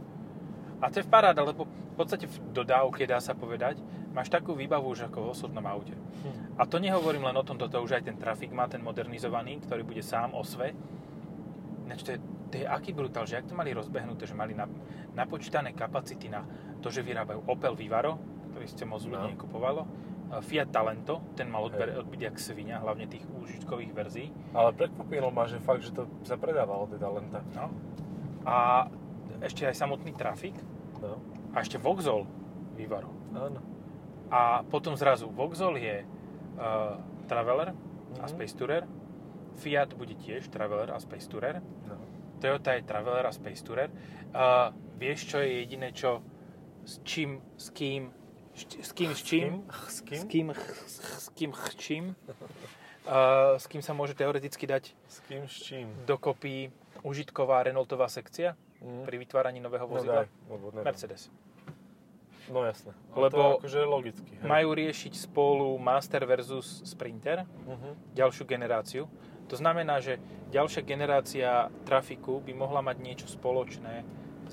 A 0.82 0.90
to 0.90 0.98
je 0.98 1.06
v 1.06 1.12
paráda, 1.14 1.46
lebo 1.46 1.70
v 1.70 1.94
podstate 1.94 2.26
v 2.26 2.34
dodávke, 2.50 3.06
dá 3.06 3.22
sa 3.22 3.38
povedať, 3.38 3.78
máš 4.10 4.34
takú 4.34 4.58
výbavu 4.58 4.90
už 4.90 5.06
ako 5.14 5.22
v 5.22 5.32
osobnom 5.38 5.66
aute. 5.70 5.94
Hm. 5.94 6.58
A 6.58 6.66
to 6.66 6.82
nehovorím 6.82 7.30
len 7.30 7.38
o 7.38 7.46
tom, 7.46 7.62
toto 7.62 7.78
už 7.78 8.02
aj 8.02 8.10
ten 8.10 8.18
trafik 8.18 8.50
má, 8.50 8.66
ten 8.66 8.82
modernizovaný, 8.82 9.62
ktorý 9.70 9.86
bude 9.86 10.02
sám 10.02 10.34
o 10.34 10.42
sve. 10.42 10.74
Ináč 11.86 12.02
to 12.02 12.18
je, 12.18 12.20
to 12.50 12.56
je 12.58 12.66
aký 12.66 12.90
brutál, 12.90 13.30
že 13.30 13.38
ak 13.38 13.46
to 13.46 13.54
mali 13.54 13.70
rozbehnuté, 13.70 14.26
že 14.26 14.34
mali 14.34 14.58
na, 14.58 14.66
napočítané 15.14 15.78
kapacity 15.78 16.26
na 16.26 16.42
to, 16.82 16.90
že 16.90 17.06
vyrábajú 17.06 17.46
Opel 17.46 17.78
Vivaro, 17.78 18.33
ktorý 18.54 18.66
ste 18.66 18.86
moc 18.86 19.02
ľudí 19.02 19.18
No. 19.20 19.34
nekupovalo, 19.34 19.82
a 20.30 20.40
Fiat 20.40 20.70
Talento, 20.70 21.22
ten 21.34 21.46
mal 21.46 21.62
odber, 21.64 21.90
Hej. 21.90 22.00
odbyť 22.00 22.22
jak 22.24 22.38
svinia, 22.38 22.78
hlavne 22.78 23.06
tých 23.06 23.22
užitkových 23.28 23.92
verzií. 23.92 24.30
Ale 24.52 24.72
prekvapilo 24.72 25.30
ma, 25.30 25.46
že 25.46 25.58
fakt, 25.58 25.82
že 25.82 25.92
to 25.92 26.06
sa 26.22 26.34
predávalo, 26.36 26.86
teda 26.88 27.06
Lenta. 27.08 27.42
No. 27.52 27.70
A 28.44 28.90
ešte 29.40 29.64
aj 29.64 29.76
samotný 29.76 30.10
trafik 30.12 30.58
No. 30.98 31.18
a 31.52 31.60
ešte 31.60 31.78
Vauxhall 31.78 32.26
Vivaro. 32.74 33.14
Áno. 33.32 33.62
A 34.30 34.62
potom 34.64 34.94
zrazu 34.94 35.28
Vauxhall 35.28 35.76
je 35.76 36.02
uh, 36.02 36.98
Traveler 37.24 37.74
a 38.16 38.24
Mhm. 38.24 38.30
Space 38.30 38.54
Tourer. 38.54 38.86
Fiat 39.56 39.94
bude 39.94 40.14
tiež 40.16 40.48
Traveler 40.48 40.90
a 40.90 40.98
Space 40.98 41.26
Tourer. 41.26 41.62
No. 41.84 41.96
Toyota 42.40 42.74
je 42.74 42.82
Traveler 42.82 43.22
a 43.24 43.32
Space 43.32 43.62
Tourer. 43.62 43.94
Uh, 44.30 44.70
vieš, 44.96 45.28
čo 45.28 45.38
je 45.38 45.62
jediné, 45.62 45.92
čo 45.92 46.26
s 46.84 46.98
čím, 47.04 47.38
s 47.56 47.70
kým, 47.70 48.10
s 48.56 48.92
kým, 48.92 49.10
s 49.10 49.22
čím, 49.22 49.66
S 49.68 49.86
s 49.90 50.02
kým? 50.02 50.22
kým, 50.26 50.48
ch- 50.52 50.78
s 51.20 51.28
kým, 51.30 51.52
ch- 51.52 51.76
čím, 51.76 52.04
uh, 53.04 53.56
s 53.56 53.66
kým 53.66 53.80
sa 53.80 53.92
môže 53.92 54.14
teoreticky 54.14 54.64
dať 54.64 54.94
S 55.04 55.18
kým, 55.22 55.44
s 55.44 55.56
čím? 55.60 55.88
dokopy 56.04 56.70
užitková 57.02 57.64
Renaultová 57.64 58.06
sekcia 58.08 58.54
Mm. 58.78 59.04
pri 59.04 59.16
vytváraní 59.18 59.58
nového 59.58 59.84
No 59.84 59.96
vozidla? 59.96 60.16
daj, 60.18 60.28
lebo 60.46 60.66
neviem. 60.70 60.84
Mercedes. 60.86 61.32
No 62.46 62.62
jasné. 62.62 62.92
Lebo 63.10 63.32
to 63.32 63.44
akože 63.58 63.80
je 63.80 63.88
logicky. 63.88 64.32
hej. 64.34 64.44
Majú 64.44 64.70
riešiť 64.74 65.14
spolu 65.18 65.80
Master 65.80 66.20
versus 66.22 66.84
Sprinter, 66.84 67.48
Mhm. 67.64 68.12
ďalšiu 68.12 68.44
generáciu. 68.44 69.08
To 69.46 69.56
znamená, 69.56 69.98
že 69.98 70.20
ďalšia 70.50 70.82
generácia 70.82 71.50
trafiku 71.82 72.40
by 72.40 72.52
mohla 72.54 72.82
mať 72.82 72.98
niečo 73.00 73.28
spoločné 73.30 74.04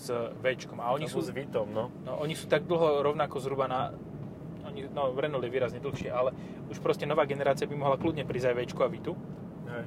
s 0.00 0.08
V. 0.40 0.46
A 0.80 0.96
oni 0.96 1.04
Alebo 1.04 1.12
sú, 1.12 1.20
s 1.20 1.28
Vitom, 1.28 1.68
no. 1.68 1.92
no, 2.08 2.12
oni 2.24 2.32
sú 2.32 2.48
tak 2.48 2.64
dlho 2.64 3.04
rovnako 3.04 3.36
zhruba 3.44 3.68
na... 3.68 3.92
Oni, 4.64 4.88
no, 4.88 5.12
Renault 5.12 5.44
je 5.44 5.52
výrazne 5.52 5.80
dlhšie, 5.80 6.08
ale 6.08 6.32
už 6.72 6.80
proste 6.80 7.04
nová 7.04 7.28
generácia 7.28 7.68
by 7.68 7.76
mohla 7.76 8.00
kľudne 8.00 8.24
prísť 8.24 8.52
aj 8.52 8.56
V 8.56 8.60
a 8.80 8.88
Vitu. 8.88 9.12
Hej. 9.68 9.84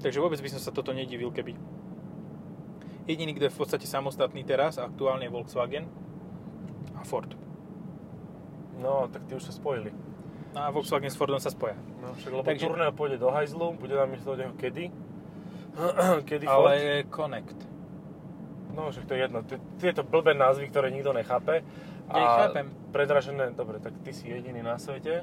Takže 0.00 0.18
vôbec 0.20 0.40
by 0.40 0.48
som 0.52 0.60
sa 0.60 0.72
toto 0.72 0.92
nedivil, 0.92 1.32
keby... 1.32 1.56
Jediný, 3.08 3.32
kto 3.34 3.48
je 3.48 3.54
v 3.54 3.58
podstate 3.58 3.86
samostatný 3.88 4.44
teraz, 4.44 4.76
aktuálne 4.76 5.26
je 5.26 5.32
Volkswagen 5.32 5.88
a 6.96 7.02
Ford. 7.02 7.32
No, 8.80 9.08
tak 9.12 9.28
tí 9.28 9.36
už 9.36 9.44
sa 9.44 9.52
spojili. 9.52 9.92
A 10.56 10.72
Volkswagen 10.72 11.12
s 11.12 11.16
Fordom 11.16 11.38
sa 11.38 11.52
spoja. 11.52 11.76
No, 12.00 12.16
však 12.16 12.30
lebo 12.32 12.44
Takže- 12.48 12.96
pôjde 12.96 13.16
do 13.20 13.28
hajzlu, 13.28 13.76
bude 13.76 13.94
nám 13.94 14.10
myslieť 14.14 14.36
neho 14.40 14.54
kedy. 14.56 14.84
kedy 16.28 16.44
Ale 16.48 16.58
Ford. 16.58 16.80
je 16.80 16.94
Connect. 17.12 17.58
No, 18.74 18.90
však 18.90 19.06
to 19.06 19.14
je 19.14 19.20
jedno. 19.20 19.42
Tieto 19.78 20.02
blbé 20.06 20.34
názvy, 20.34 20.70
ktoré 20.70 20.94
nikto 20.94 21.10
nechápe. 21.10 21.66
Ja 22.10 22.46
chápem. 22.46 22.70
Predražené, 22.90 23.54
dobre, 23.54 23.78
tak 23.78 23.94
ty 24.02 24.10
si 24.10 24.26
jediný 24.26 24.66
na 24.66 24.78
svete. 24.78 25.22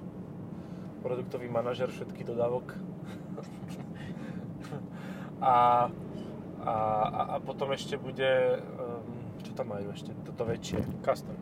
Produktový 1.04 1.52
manažer 1.52 1.92
všetkých 1.92 2.28
dodávok. 2.28 2.72
a, 5.44 5.88
a, 6.64 6.76
a, 7.12 7.36
potom 7.44 7.76
ešte 7.76 8.00
bude, 8.00 8.64
um, 8.80 9.04
čo 9.44 9.52
tam 9.52 9.76
majú 9.76 9.92
ešte, 9.92 10.16
toto 10.24 10.48
väčšie. 10.48 10.80
Custom. 11.04 11.36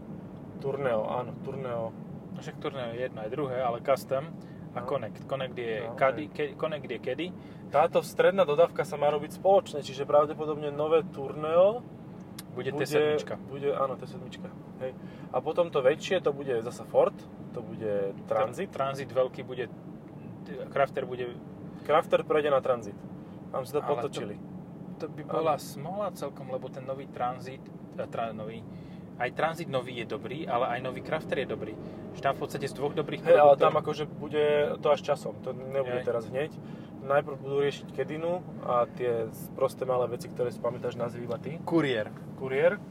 Turneo, 0.59 1.05
áno, 1.05 1.37
Turneo. 1.45 1.93
No 2.35 2.39
Však 2.41 2.57
turné 2.59 2.97
je 2.97 3.07
jedno 3.07 3.21
aj 3.21 3.29
druhé, 3.31 3.61
ale 3.61 3.85
custom 3.85 4.33
a 4.75 4.83
No. 4.83 4.87
Connect. 4.89 5.23
Connect 5.23 5.55
je, 5.55 5.87
No, 5.87 5.95
kady, 5.95 6.23
ke, 6.35 6.43
Connect 6.59 6.91
je 6.91 6.99
kedy. 6.99 7.27
Táto 7.71 8.03
stredná 8.03 8.43
dodávka 8.43 8.83
sa 8.83 8.99
má 8.99 9.07
robiť 9.07 9.39
spoločne, 9.39 9.79
čiže 9.79 10.03
pravdepodobne 10.03 10.67
nové 10.67 11.07
Turneo 11.15 11.79
Bude, 12.55 12.71
T7. 12.71 13.19
Bude, 13.45 13.75
áno, 13.75 13.99
T7. 13.99 14.15
Hej. 14.79 14.91
A 15.29 15.37
potom 15.37 15.67
to 15.67 15.83
väčšie, 15.83 16.23
to 16.23 16.31
bude 16.31 16.63
zasa 16.63 16.87
Ford, 16.87 17.15
to 17.51 17.59
bude 17.59 18.15
Transit. 18.25 18.71
Transit 18.71 19.11
veľký 19.11 19.43
bude, 19.43 19.67
Crafter 20.71 21.03
bude, 21.03 21.35
Crafter 21.83 22.23
prejde 22.23 22.49
na 22.49 22.63
Transit. 22.63 22.95
Tam 23.51 23.63
si 23.63 23.71
to 23.71 23.83
Ale 23.83 23.87
potočili. 23.89 24.35
to 24.95 25.11
by 25.11 25.23
bola 25.23 25.59
smola 25.59 26.11
celkom, 26.11 26.47
lebo 26.47 26.71
ten 26.71 26.83
nový 26.83 27.07
Transit, 27.07 27.59
eh, 27.99 28.07
tra, 28.07 28.31
nový, 28.31 28.63
aj 29.15 29.31
Transit 29.31 29.67
nový 29.67 29.99
je 29.99 30.07
dobrý, 30.07 30.47
ale 30.47 30.75
aj 30.75 30.79
nový 30.81 31.03
Crafter 31.03 31.43
je 31.43 31.47
dobrý. 31.47 31.75
Že 32.15 32.21
tam 32.21 32.33
v 32.35 32.39
podstate 32.39 32.67
z 32.67 32.75
dvoch 32.75 32.95
dobrých 32.95 33.23
ale 33.23 33.31
produktov- 33.33 33.59
tam 33.59 33.73
akože 33.75 34.03
bude 34.07 34.45
to 34.79 34.87
až 34.87 35.01
časom, 35.03 35.35
to 35.43 35.51
nebude 35.51 35.99
Hej. 35.99 36.07
teraz 36.07 36.27
hneď. 36.27 36.51
Najprv 37.05 37.37
budú 37.37 37.61
riešiť 37.61 37.87
kedinu 37.93 38.41
a 38.65 38.89
tie 38.97 39.29
prosté 39.53 39.85
malé 39.85 40.09
veci, 40.09 40.25
ktoré 40.25 40.49
si 40.49 40.57
pamätáš 40.57 40.97
názvy 40.97 41.21
iba 41.21 41.37
ty. 41.37 41.61
Courier. 41.61 42.09
Kuriér. 42.41 42.81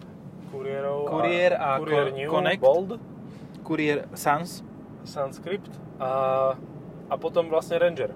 Kuriérov 0.55 1.11
Courier 1.11 1.53
a 1.59 1.83
Courier 1.83 2.07
Co- 2.09 2.14
New, 2.14 2.31
Connect. 2.31 2.62
Bold, 2.62 2.90
Courier 3.66 4.07
Sans. 4.14 4.62
Sanskript 5.05 5.68
a, 5.98 6.55
a 7.11 7.14
potom 7.18 7.50
vlastne 7.50 7.77
Ranger. 7.77 8.14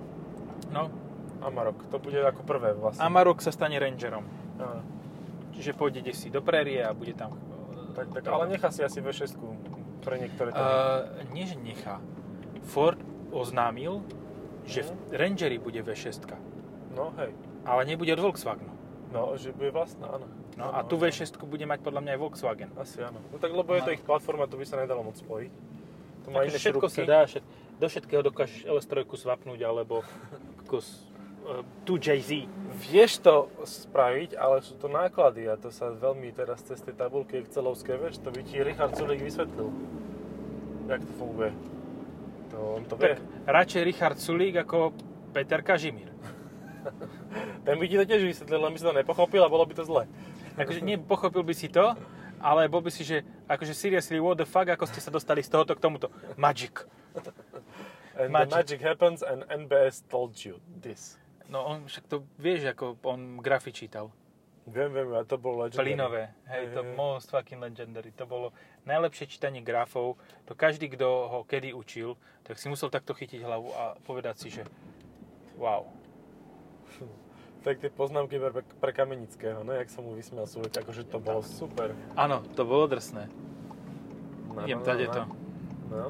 No, 0.73 0.89
Amarok, 1.43 1.85
to 1.91 1.99
bude 2.01 2.17
ako 2.17 2.47
prvé 2.47 2.73
vlastne. 2.79 3.03
Amarok 3.03 3.43
sa 3.43 3.53
stane 3.53 3.77
Rangerom. 3.77 4.25
Áno. 4.57 4.83
Čiže 5.53 5.75
pôjde 5.75 6.07
si 6.15 6.31
do 6.31 6.41
prérie 6.41 6.81
a 6.81 6.95
bude 6.95 7.13
tam... 7.13 7.35
Tak, 7.99 8.15
tak, 8.15 8.23
ale 8.31 8.47
nechá 8.47 8.71
si 8.71 8.87
asi 8.87 9.03
V6 9.03 9.35
pre 10.07 10.23
niektoré. 10.23 10.55
Uh, 10.55 11.19
nie, 11.35 11.51
že 11.51 11.59
nechá. 11.59 11.99
Ford 12.63 12.99
oznámil, 13.35 14.07
že 14.69 14.85
v 14.85 14.93
Rangeri 15.17 15.57
bude 15.57 15.81
V6, 15.81 16.29
No 16.93 17.11
hej. 17.17 17.33
ale 17.65 17.81
nebude 17.89 18.13
od 18.13 18.21
Volkswagenu. 18.21 18.71
No, 19.09 19.33
že 19.41 19.57
bude 19.57 19.73
vlastná, 19.73 20.21
áno. 20.21 20.29
No 20.61 20.69
a 20.69 20.85
tú 20.85 21.01
V6 21.01 21.33
bude 21.49 21.65
mať 21.65 21.81
podľa 21.81 22.01
mňa 22.05 22.11
aj 22.13 22.21
Volkswagen. 22.21 22.71
Asi 22.77 23.01
áno. 23.01 23.25
No 23.33 23.41
tak 23.41 23.57
lebo 23.57 23.73
je 23.73 23.81
to 23.81 23.95
ich 23.97 24.05
platforma, 24.05 24.45
to 24.45 24.61
by 24.61 24.69
sa 24.69 24.77
nedalo 24.77 25.01
moc 25.01 25.17
spojiť. 25.17 25.53
To 26.25 26.29
má 26.29 26.45
iné 26.45 26.61
všetko 26.61 26.93
šrubky. 26.93 26.99
sa 26.99 27.03
dá, 27.09 27.21
všet, 27.25 27.45
do 27.81 27.87
všetkého 27.89 28.21
dokážeš 28.21 28.61
LS3 28.69 28.93
svapnúť, 29.09 29.61
alebo 29.65 30.05
kus, 30.69 31.09
uh, 31.49 31.65
tu 31.89 31.97
Jay-Z. 31.97 32.45
Vieš 32.85 33.25
to 33.25 33.49
spraviť, 33.65 34.37
ale 34.37 34.61
sú 34.61 34.77
to 34.77 34.93
náklady 34.93 35.49
a 35.49 35.57
to 35.57 35.73
sa 35.73 35.89
veľmi 35.89 36.29
teraz 36.37 36.61
cez 36.69 36.85
tie 36.85 36.93
tabulky 36.93 37.41
excelovské, 37.41 37.97
vieš, 37.97 38.21
to 38.21 38.29
by 38.29 38.45
ti 38.45 38.61
Richard 38.61 38.93
Sulik 38.93 39.25
vysvetlil. 39.25 39.73
Jak 40.85 41.01
to 41.01 41.13
funguje. 41.17 41.53
To 42.59 42.75
on 42.75 42.83
to. 42.91 42.99
Tak 42.99 43.23
radšej 43.47 43.83
Richard 43.87 44.19
Sulík 44.19 44.59
ako 44.67 44.91
Peter 45.31 45.63
Kažimír. 45.63 46.11
Ten 47.65 47.79
by 47.79 47.87
ti 47.87 47.95
to 47.95 48.03
tiež 48.03 48.23
vysvetlil, 48.27 48.59
len 48.59 48.75
by 48.75 48.79
si 48.83 48.87
to 48.87 48.91
nepochopil 48.91 49.47
a 49.47 49.53
bolo 49.53 49.63
by 49.63 49.79
to 49.79 49.87
zle. 49.87 50.11
Takže 50.59 50.83
nepochopil 50.91 51.47
by 51.47 51.55
si 51.55 51.71
to, 51.71 51.95
ale 52.43 52.67
bol 52.67 52.83
by 52.83 52.91
si, 52.91 53.07
že 53.07 53.23
akože 53.47 53.79
seriously, 53.79 54.19
what 54.19 54.35
the 54.35 54.49
fuck, 54.49 54.67
ako 54.67 54.91
ste 54.91 54.99
sa 54.99 55.15
dostali 55.15 55.39
z 55.47 55.55
tohoto 55.55 55.79
k 55.79 55.81
tomuto. 55.87 56.11
Magic. 56.35 56.83
And 58.19 58.35
Magic. 58.35 58.51
the 58.51 58.57
magic 58.59 58.81
happens 58.83 59.23
and 59.23 59.47
NBS 59.47 60.03
told 60.11 60.35
you 60.43 60.59
this. 60.83 61.15
No 61.47 61.63
on 61.63 61.87
však 61.87 62.11
to 62.11 62.27
vieš, 62.43 62.75
ako 62.75 62.99
on 63.07 63.39
grafy 63.39 63.71
čítal. 63.71 64.11
Viem, 64.69 64.93
viem, 64.93 65.09
a 65.17 65.25
to 65.25 65.41
bolo 65.41 65.65
legendary. 65.65 65.97
Plynové. 65.97 66.25
Hej, 66.45 66.77
to 66.77 66.85
Hej, 66.85 66.93
hej. 66.93 66.97
most 66.97 67.33
fucking 67.33 67.61
legendary. 67.61 68.13
To 68.21 68.25
bolo 68.29 68.53
najlepšie 68.85 69.25
čítanie 69.25 69.65
grafov. 69.65 70.21
To 70.45 70.53
každý, 70.53 70.93
kto 70.93 71.09
ho 71.09 71.39
kedy 71.49 71.73
učil, 71.73 72.21
tak 72.45 72.61
si 72.61 72.69
musel 72.69 72.93
takto 72.93 73.17
chytiť 73.17 73.41
hlavu 73.41 73.73
a 73.73 73.97
povedať 74.05 74.35
si, 74.45 74.49
že 74.53 74.63
wow. 75.57 75.89
Tak 77.59 77.83
tie 77.83 77.91
poznámky 77.91 78.39
pre, 78.39 78.63
pre 78.63 78.93
Kamenického, 78.95 79.67
no, 79.67 79.75
jak 79.75 79.91
som 79.91 80.07
mu 80.07 80.15
vysmial 80.15 80.47
Sulik, 80.47 80.79
akože 80.79 81.03
to 81.11 81.19
bolo 81.19 81.43
super. 81.43 81.91
Áno, 82.15 82.39
to 82.55 82.63
bolo 82.63 82.87
drsné. 82.87 83.27
No, 84.55 84.63
Idem 84.63 84.79
no, 84.79 84.87
tady 84.87 85.05
no, 85.11 85.13
to. 85.13 85.23
No. 85.91 86.07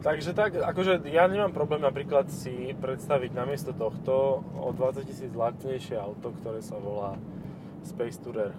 Takže 0.00 0.32
tak, 0.32 0.56
akože 0.56 1.04
ja 1.12 1.28
nemám 1.28 1.52
problém 1.52 1.84
napríklad 1.84 2.32
si 2.32 2.72
predstaviť 2.80 3.36
namiesto 3.36 3.76
tohto 3.76 4.40
o 4.56 4.72
20 4.72 5.04
tisíc 5.04 5.28
lacnejšie 5.36 6.00
auto, 6.00 6.32
ktoré 6.40 6.64
sa 6.64 6.80
volá 6.80 7.20
Space 7.84 8.16
Tourer. 8.16 8.56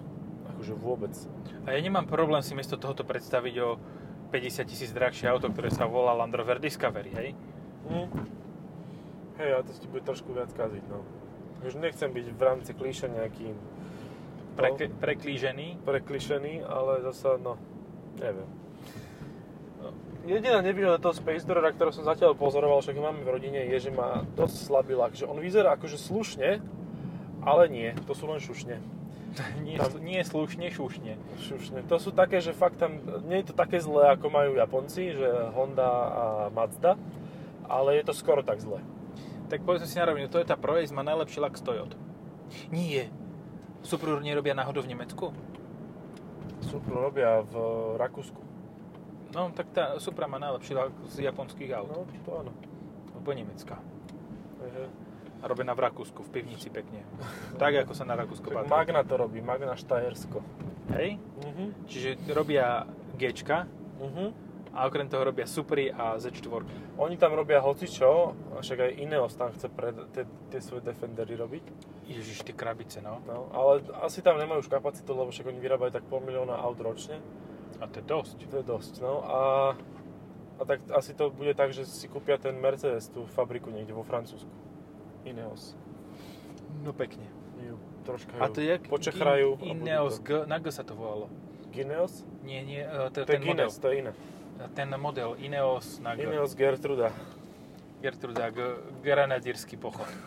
Akože 0.53 0.77
vôbec. 0.77 1.13
A 1.65 1.73
ja 1.73 1.81
nemám 1.81 2.05
problém 2.05 2.45
si 2.45 2.53
miesto 2.53 2.77
tohoto 2.77 3.01
predstaviť 3.01 3.55
o 3.57 3.81
50 4.29 4.69
tisíc 4.69 4.93
drahšie 4.93 5.33
auto, 5.33 5.49
ktoré 5.49 5.73
sa 5.73 5.89
volá 5.89 6.13
Land 6.13 6.37
Rover 6.37 6.61
Discovery, 6.61 7.09
hej? 7.09 7.29
Hm. 7.89 8.07
Hej, 9.41 9.49
ale 9.57 9.63
to 9.65 9.73
ti 9.73 9.89
bude 9.89 10.05
trošku 10.05 10.37
viac 10.37 10.53
kaziť, 10.53 10.85
no. 10.93 11.01
Už 11.65 11.81
nechcem 11.81 12.13
byť 12.13 12.25
v 12.37 12.41
rámci 12.41 12.71
klíše 12.77 13.09
nejaký 13.09 13.57
Prekli, 14.51 14.91
preklížený. 14.93 15.81
preklišený, 15.87 16.67
ale 16.67 17.01
zasa, 17.01 17.39
no, 17.41 17.57
neviem. 18.19 18.45
Jediná 20.21 20.61
nevýhoda 20.61 21.01
toho 21.01 21.17
Space 21.17 21.49
Doorera, 21.49 21.73
ktorú 21.73 21.89
som 21.89 22.05
zatiaľ 22.05 22.37
pozoroval, 22.37 22.85
však 22.85 22.93
máme 22.93 23.25
v 23.25 23.33
rodine, 23.33 23.65
je, 23.73 23.89
že 23.89 23.91
má 23.91 24.21
dosť 24.37 24.69
slabý 24.69 24.93
lak. 24.93 25.17
Že 25.17 25.25
on 25.25 25.41
vyzerá 25.41 25.73
akože 25.73 25.97
slušne, 25.97 26.61
ale 27.41 27.63
nie, 27.73 27.89
to 28.05 28.13
sú 28.13 28.29
len 28.29 28.37
šušne. 28.37 28.77
Nie, 29.65 29.79
Tam- 29.79 29.95
nie 30.03 30.19
slušne, 30.27 30.67
šušne. 30.67 31.15
Šušne. 31.39 31.87
To 31.87 31.95
sú 32.03 32.11
také, 32.11 32.43
že 32.43 32.51
fakt 32.51 32.75
tam, 32.83 32.99
nie 33.23 33.39
je 33.39 33.47
to 33.47 33.55
také 33.55 33.79
zlé, 33.79 34.11
ako 34.11 34.27
majú 34.27 34.59
Japonci, 34.59 35.15
že 35.15 35.23
Honda 35.55 35.87
a 35.87 36.23
Mazda, 36.51 36.99
ale 37.63 37.95
je 37.95 38.03
to 38.03 38.11
skoro 38.11 38.43
tak 38.43 38.59
zlé. 38.59 38.83
Tak 39.47 39.63
povedzme 39.63 39.87
si 39.87 39.95
na 39.95 40.11
rovinu, 40.11 40.27
Toyota 40.27 40.59
Proace 40.59 40.91
má 40.91 40.99
najlepší 40.99 41.39
lak 41.39 41.55
z 41.55 41.63
Toyota. 41.63 41.95
Nie. 42.75 43.07
Subaru 43.87 44.19
nerobia 44.19 44.51
náhodou 44.51 44.83
v 44.83 44.91
Nemecku? 44.91 45.31
Supru 46.67 46.99
robia 46.99 47.39
v 47.39 47.55
Rakúsku. 47.97 48.50
No, 49.31 49.47
tak 49.51 49.71
tá 49.71 49.95
Supra 49.97 50.27
má 50.27 50.35
najlepší 50.37 50.75
lak 50.75 50.91
z 51.07 51.23
japonských 51.23 51.71
aut. 51.71 51.87
No, 51.87 52.03
to 52.23 52.31
áno. 52.35 52.51
Alebo 53.15 53.29
Nemecka. 53.31 53.79
Takže, 54.59 54.83
A 55.41 55.45
robená 55.47 55.73
v 55.73 55.81
Rakúsku, 55.81 56.21
v 56.21 56.29
pivnici 56.29 56.67
pekne. 56.67 57.01
tak, 57.61 57.87
ako 57.87 57.95
sa 57.95 58.03
na 58.03 58.13
Rakúsko 58.13 58.51
tak 58.51 58.67
patrí. 58.67 58.69
Magna 58.69 59.01
to 59.01 59.15
robí, 59.15 59.39
Magna 59.39 59.73
Štajersko. 59.73 60.43
Hej? 60.91 61.15
Mhm. 61.47 61.65
Čiže 61.87 62.09
robia 62.31 62.83
Gčka 63.15 63.65
Mhm. 64.01 64.25
a 64.75 64.85
okrem 64.85 65.07
toho 65.07 65.23
robia 65.23 65.47
Supry 65.47 65.87
a 65.87 66.17
Z4. 66.17 66.67
Oni 66.97 67.15
tam 67.15 67.31
robia 67.31 67.59
hocičo, 67.59 68.33
však 68.59 68.77
aj 68.79 68.91
Ineos 68.99 69.33
tam 69.33 69.51
chce 69.51 69.67
pred, 69.67 69.95
tie, 70.11 70.23
tie 70.49 70.59
svoje 70.59 70.83
Defendery 70.83 71.33
robiť. 71.33 71.63
Ježiš, 72.05 72.43
tie 72.43 72.51
krabice, 72.51 72.99
no. 72.99 73.23
No, 73.23 73.47
ale 73.51 73.79
asi 74.03 74.19
tam 74.19 74.35
nemajú 74.35 74.59
už 74.59 74.69
kapacitu, 74.69 75.07
lebo 75.11 75.31
však 75.31 75.47
oni 75.47 75.59
vyrábajú 75.59 75.91
tak 75.91 76.03
pol 76.05 76.19
milióna 76.19 76.59
aut 76.59 76.75
ročne. 76.77 77.23
A 77.81 77.89
to 77.89 77.99
je 77.99 78.05
dosť. 78.05 78.37
To 78.47 78.55
je 78.61 78.65
dosť, 78.65 78.93
no. 79.01 79.25
A, 79.25 79.39
a 80.57 80.61
tak 80.69 80.85
asi 80.93 81.17
to 81.17 81.33
bude 81.33 81.57
tak, 81.57 81.73
že 81.73 81.89
si 81.89 82.05
kúpia 82.05 82.37
ten 82.37 82.53
Mercedes, 82.53 83.09
tú 83.09 83.25
fabriku 83.33 83.73
niekde 83.73 83.97
vo 83.97 84.05
Francúzsku. 84.05 84.49
Ineos. 85.25 85.73
No 86.85 86.93
pekne. 86.93 87.25
Ju 87.61 87.77
troška 88.05 88.37
A 88.37 88.49
to 88.49 88.61
je 88.61 88.77
jak 88.77 88.85
počechrajú. 88.85 89.57
Gin- 89.57 89.81
Ineos, 89.81 90.21
to. 90.21 90.25
G, 90.25 90.29
na 90.45 90.57
G 90.61 90.69
sa 90.69 90.85
to 90.85 90.93
volalo. 90.93 91.25
Gineos? 91.73 92.21
Nie, 92.45 92.61
nie, 92.61 92.85
e, 92.85 93.09
to, 93.09 93.25
To 93.25 93.33
je 93.33 93.37
ten 93.37 93.43
model. 93.45 93.69
To 93.69 93.87
je 93.89 93.95
iné. 93.97 94.11
Ten 94.77 94.89
model 94.93 95.33
Ineos 95.41 95.97
na 95.97 96.13
G. 96.13 96.29
Ineos 96.29 96.53
Gertruda. 96.53 97.09
Gertruda, 98.01 98.49
G, 98.49 98.77
granadírsky 99.01 99.77
pochod. 99.77 100.05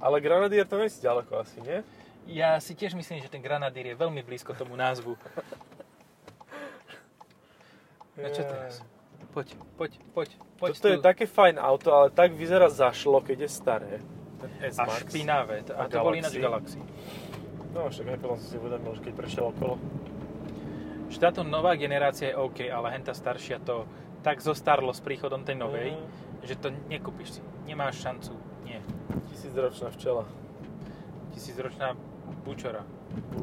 Ale 0.00 0.16
Granadier 0.22 0.64
to 0.64 0.80
nie 0.80 0.88
si 0.88 1.04
ďaleko 1.04 1.44
asi, 1.44 1.60
nie? 1.60 1.84
Ja 2.24 2.56
si 2.56 2.72
tiež 2.72 2.96
myslím, 2.96 3.20
že 3.20 3.28
ten 3.28 3.44
granadír 3.44 3.92
je 3.92 3.96
veľmi 4.00 4.24
blízko 4.24 4.56
tomu 4.56 4.72
názvu. 4.74 5.12
A 8.20 8.28
čo 8.28 8.42
teraz? 8.42 8.74
Poď, 9.30 9.48
poď, 9.76 9.92
poď, 10.12 10.28
poď 10.56 10.70
Toto 10.74 10.88
je 10.88 10.96
tu. 10.96 11.02
také 11.02 11.24
fajn 11.24 11.56
auto, 11.56 11.88
ale 11.88 12.10
tak 12.10 12.32
vyzerá 12.32 12.66
zašlo, 12.66 13.20
keď 13.20 13.38
je 13.40 13.50
staré. 13.50 13.92
Ten 14.36 14.50
A 14.58 14.66
S-Max. 14.66 15.06
špinavé. 15.06 15.62
A, 15.70 15.72
A 15.76 15.88
to 15.88 16.00
bol 16.00 16.12
ináč 16.12 16.34
Galaxy. 16.34 16.80
No 17.70 17.86
však 17.86 18.18
potom 18.18 18.34
som 18.34 18.48
si 18.48 18.56
uvedomil, 18.56 18.92
že 18.92 19.02
keď 19.02 19.14
prešiel 19.14 19.44
okolo. 19.46 19.78
Že 21.06 21.18
táto 21.20 21.40
nová 21.42 21.74
generácia 21.74 22.30
je 22.30 22.36
OK, 22.36 22.58
ale 22.64 22.90
henta 22.90 23.12
staršia 23.12 23.58
to 23.58 23.86
tak 24.20 24.38
zostarlo 24.38 24.90
s 24.90 24.98
príchodom 24.98 25.42
tej 25.42 25.54
novej, 25.54 25.90
Mhm. 25.92 26.02
že 26.42 26.54
to 26.56 26.68
nekúpiš 26.88 27.38
si. 27.38 27.40
Nemáš 27.64 28.00
šancu. 28.00 28.34
Nie. 28.64 28.82
Tisícročná 29.28 29.88
včela. 29.90 30.26
Tisícročná 31.30 31.94
bučora. 32.42 32.82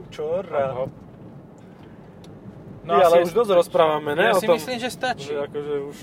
Čora. 0.10 0.76
Hop, 0.76 0.88
hop. 0.88 0.92
No, 2.88 2.96
ale 2.96 3.28
už 3.28 3.36
dosť 3.36 3.52
rozprávame, 3.52 4.16
ne? 4.16 4.32
Ja 4.32 4.40
si 4.40 4.48
tom, 4.48 4.56
myslím, 4.56 4.80
že 4.80 4.90
stačí. 4.90 5.36
Že 5.36 5.44
akože 5.52 5.74
už 5.92 5.98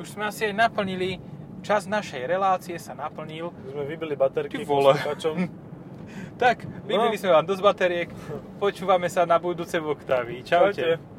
Už 0.00 0.06
sme 0.08 0.24
asi 0.32 0.48
aj 0.48 0.54
naplnili, 0.56 1.20
čas 1.60 1.84
našej 1.84 2.24
relácie 2.24 2.76
sa 2.80 2.96
naplnil. 2.96 3.52
sme 3.68 3.84
vybili 3.84 4.16
baterky 4.16 4.64
Ty 4.64 4.64
poslucháčom. 4.64 5.36
Tak, 6.36 6.66
vybili 6.84 7.16
sme 7.16 7.30
vám 7.32 7.46
dosť 7.46 7.62
bateriek. 7.62 8.08
Počúvame 8.58 9.06
sa 9.08 9.22
na 9.24 9.38
budúce 9.38 9.78
v 9.78 9.96
Octavii. 9.96 10.42
Čaute. 10.44 10.98
Čaute. 10.98 11.10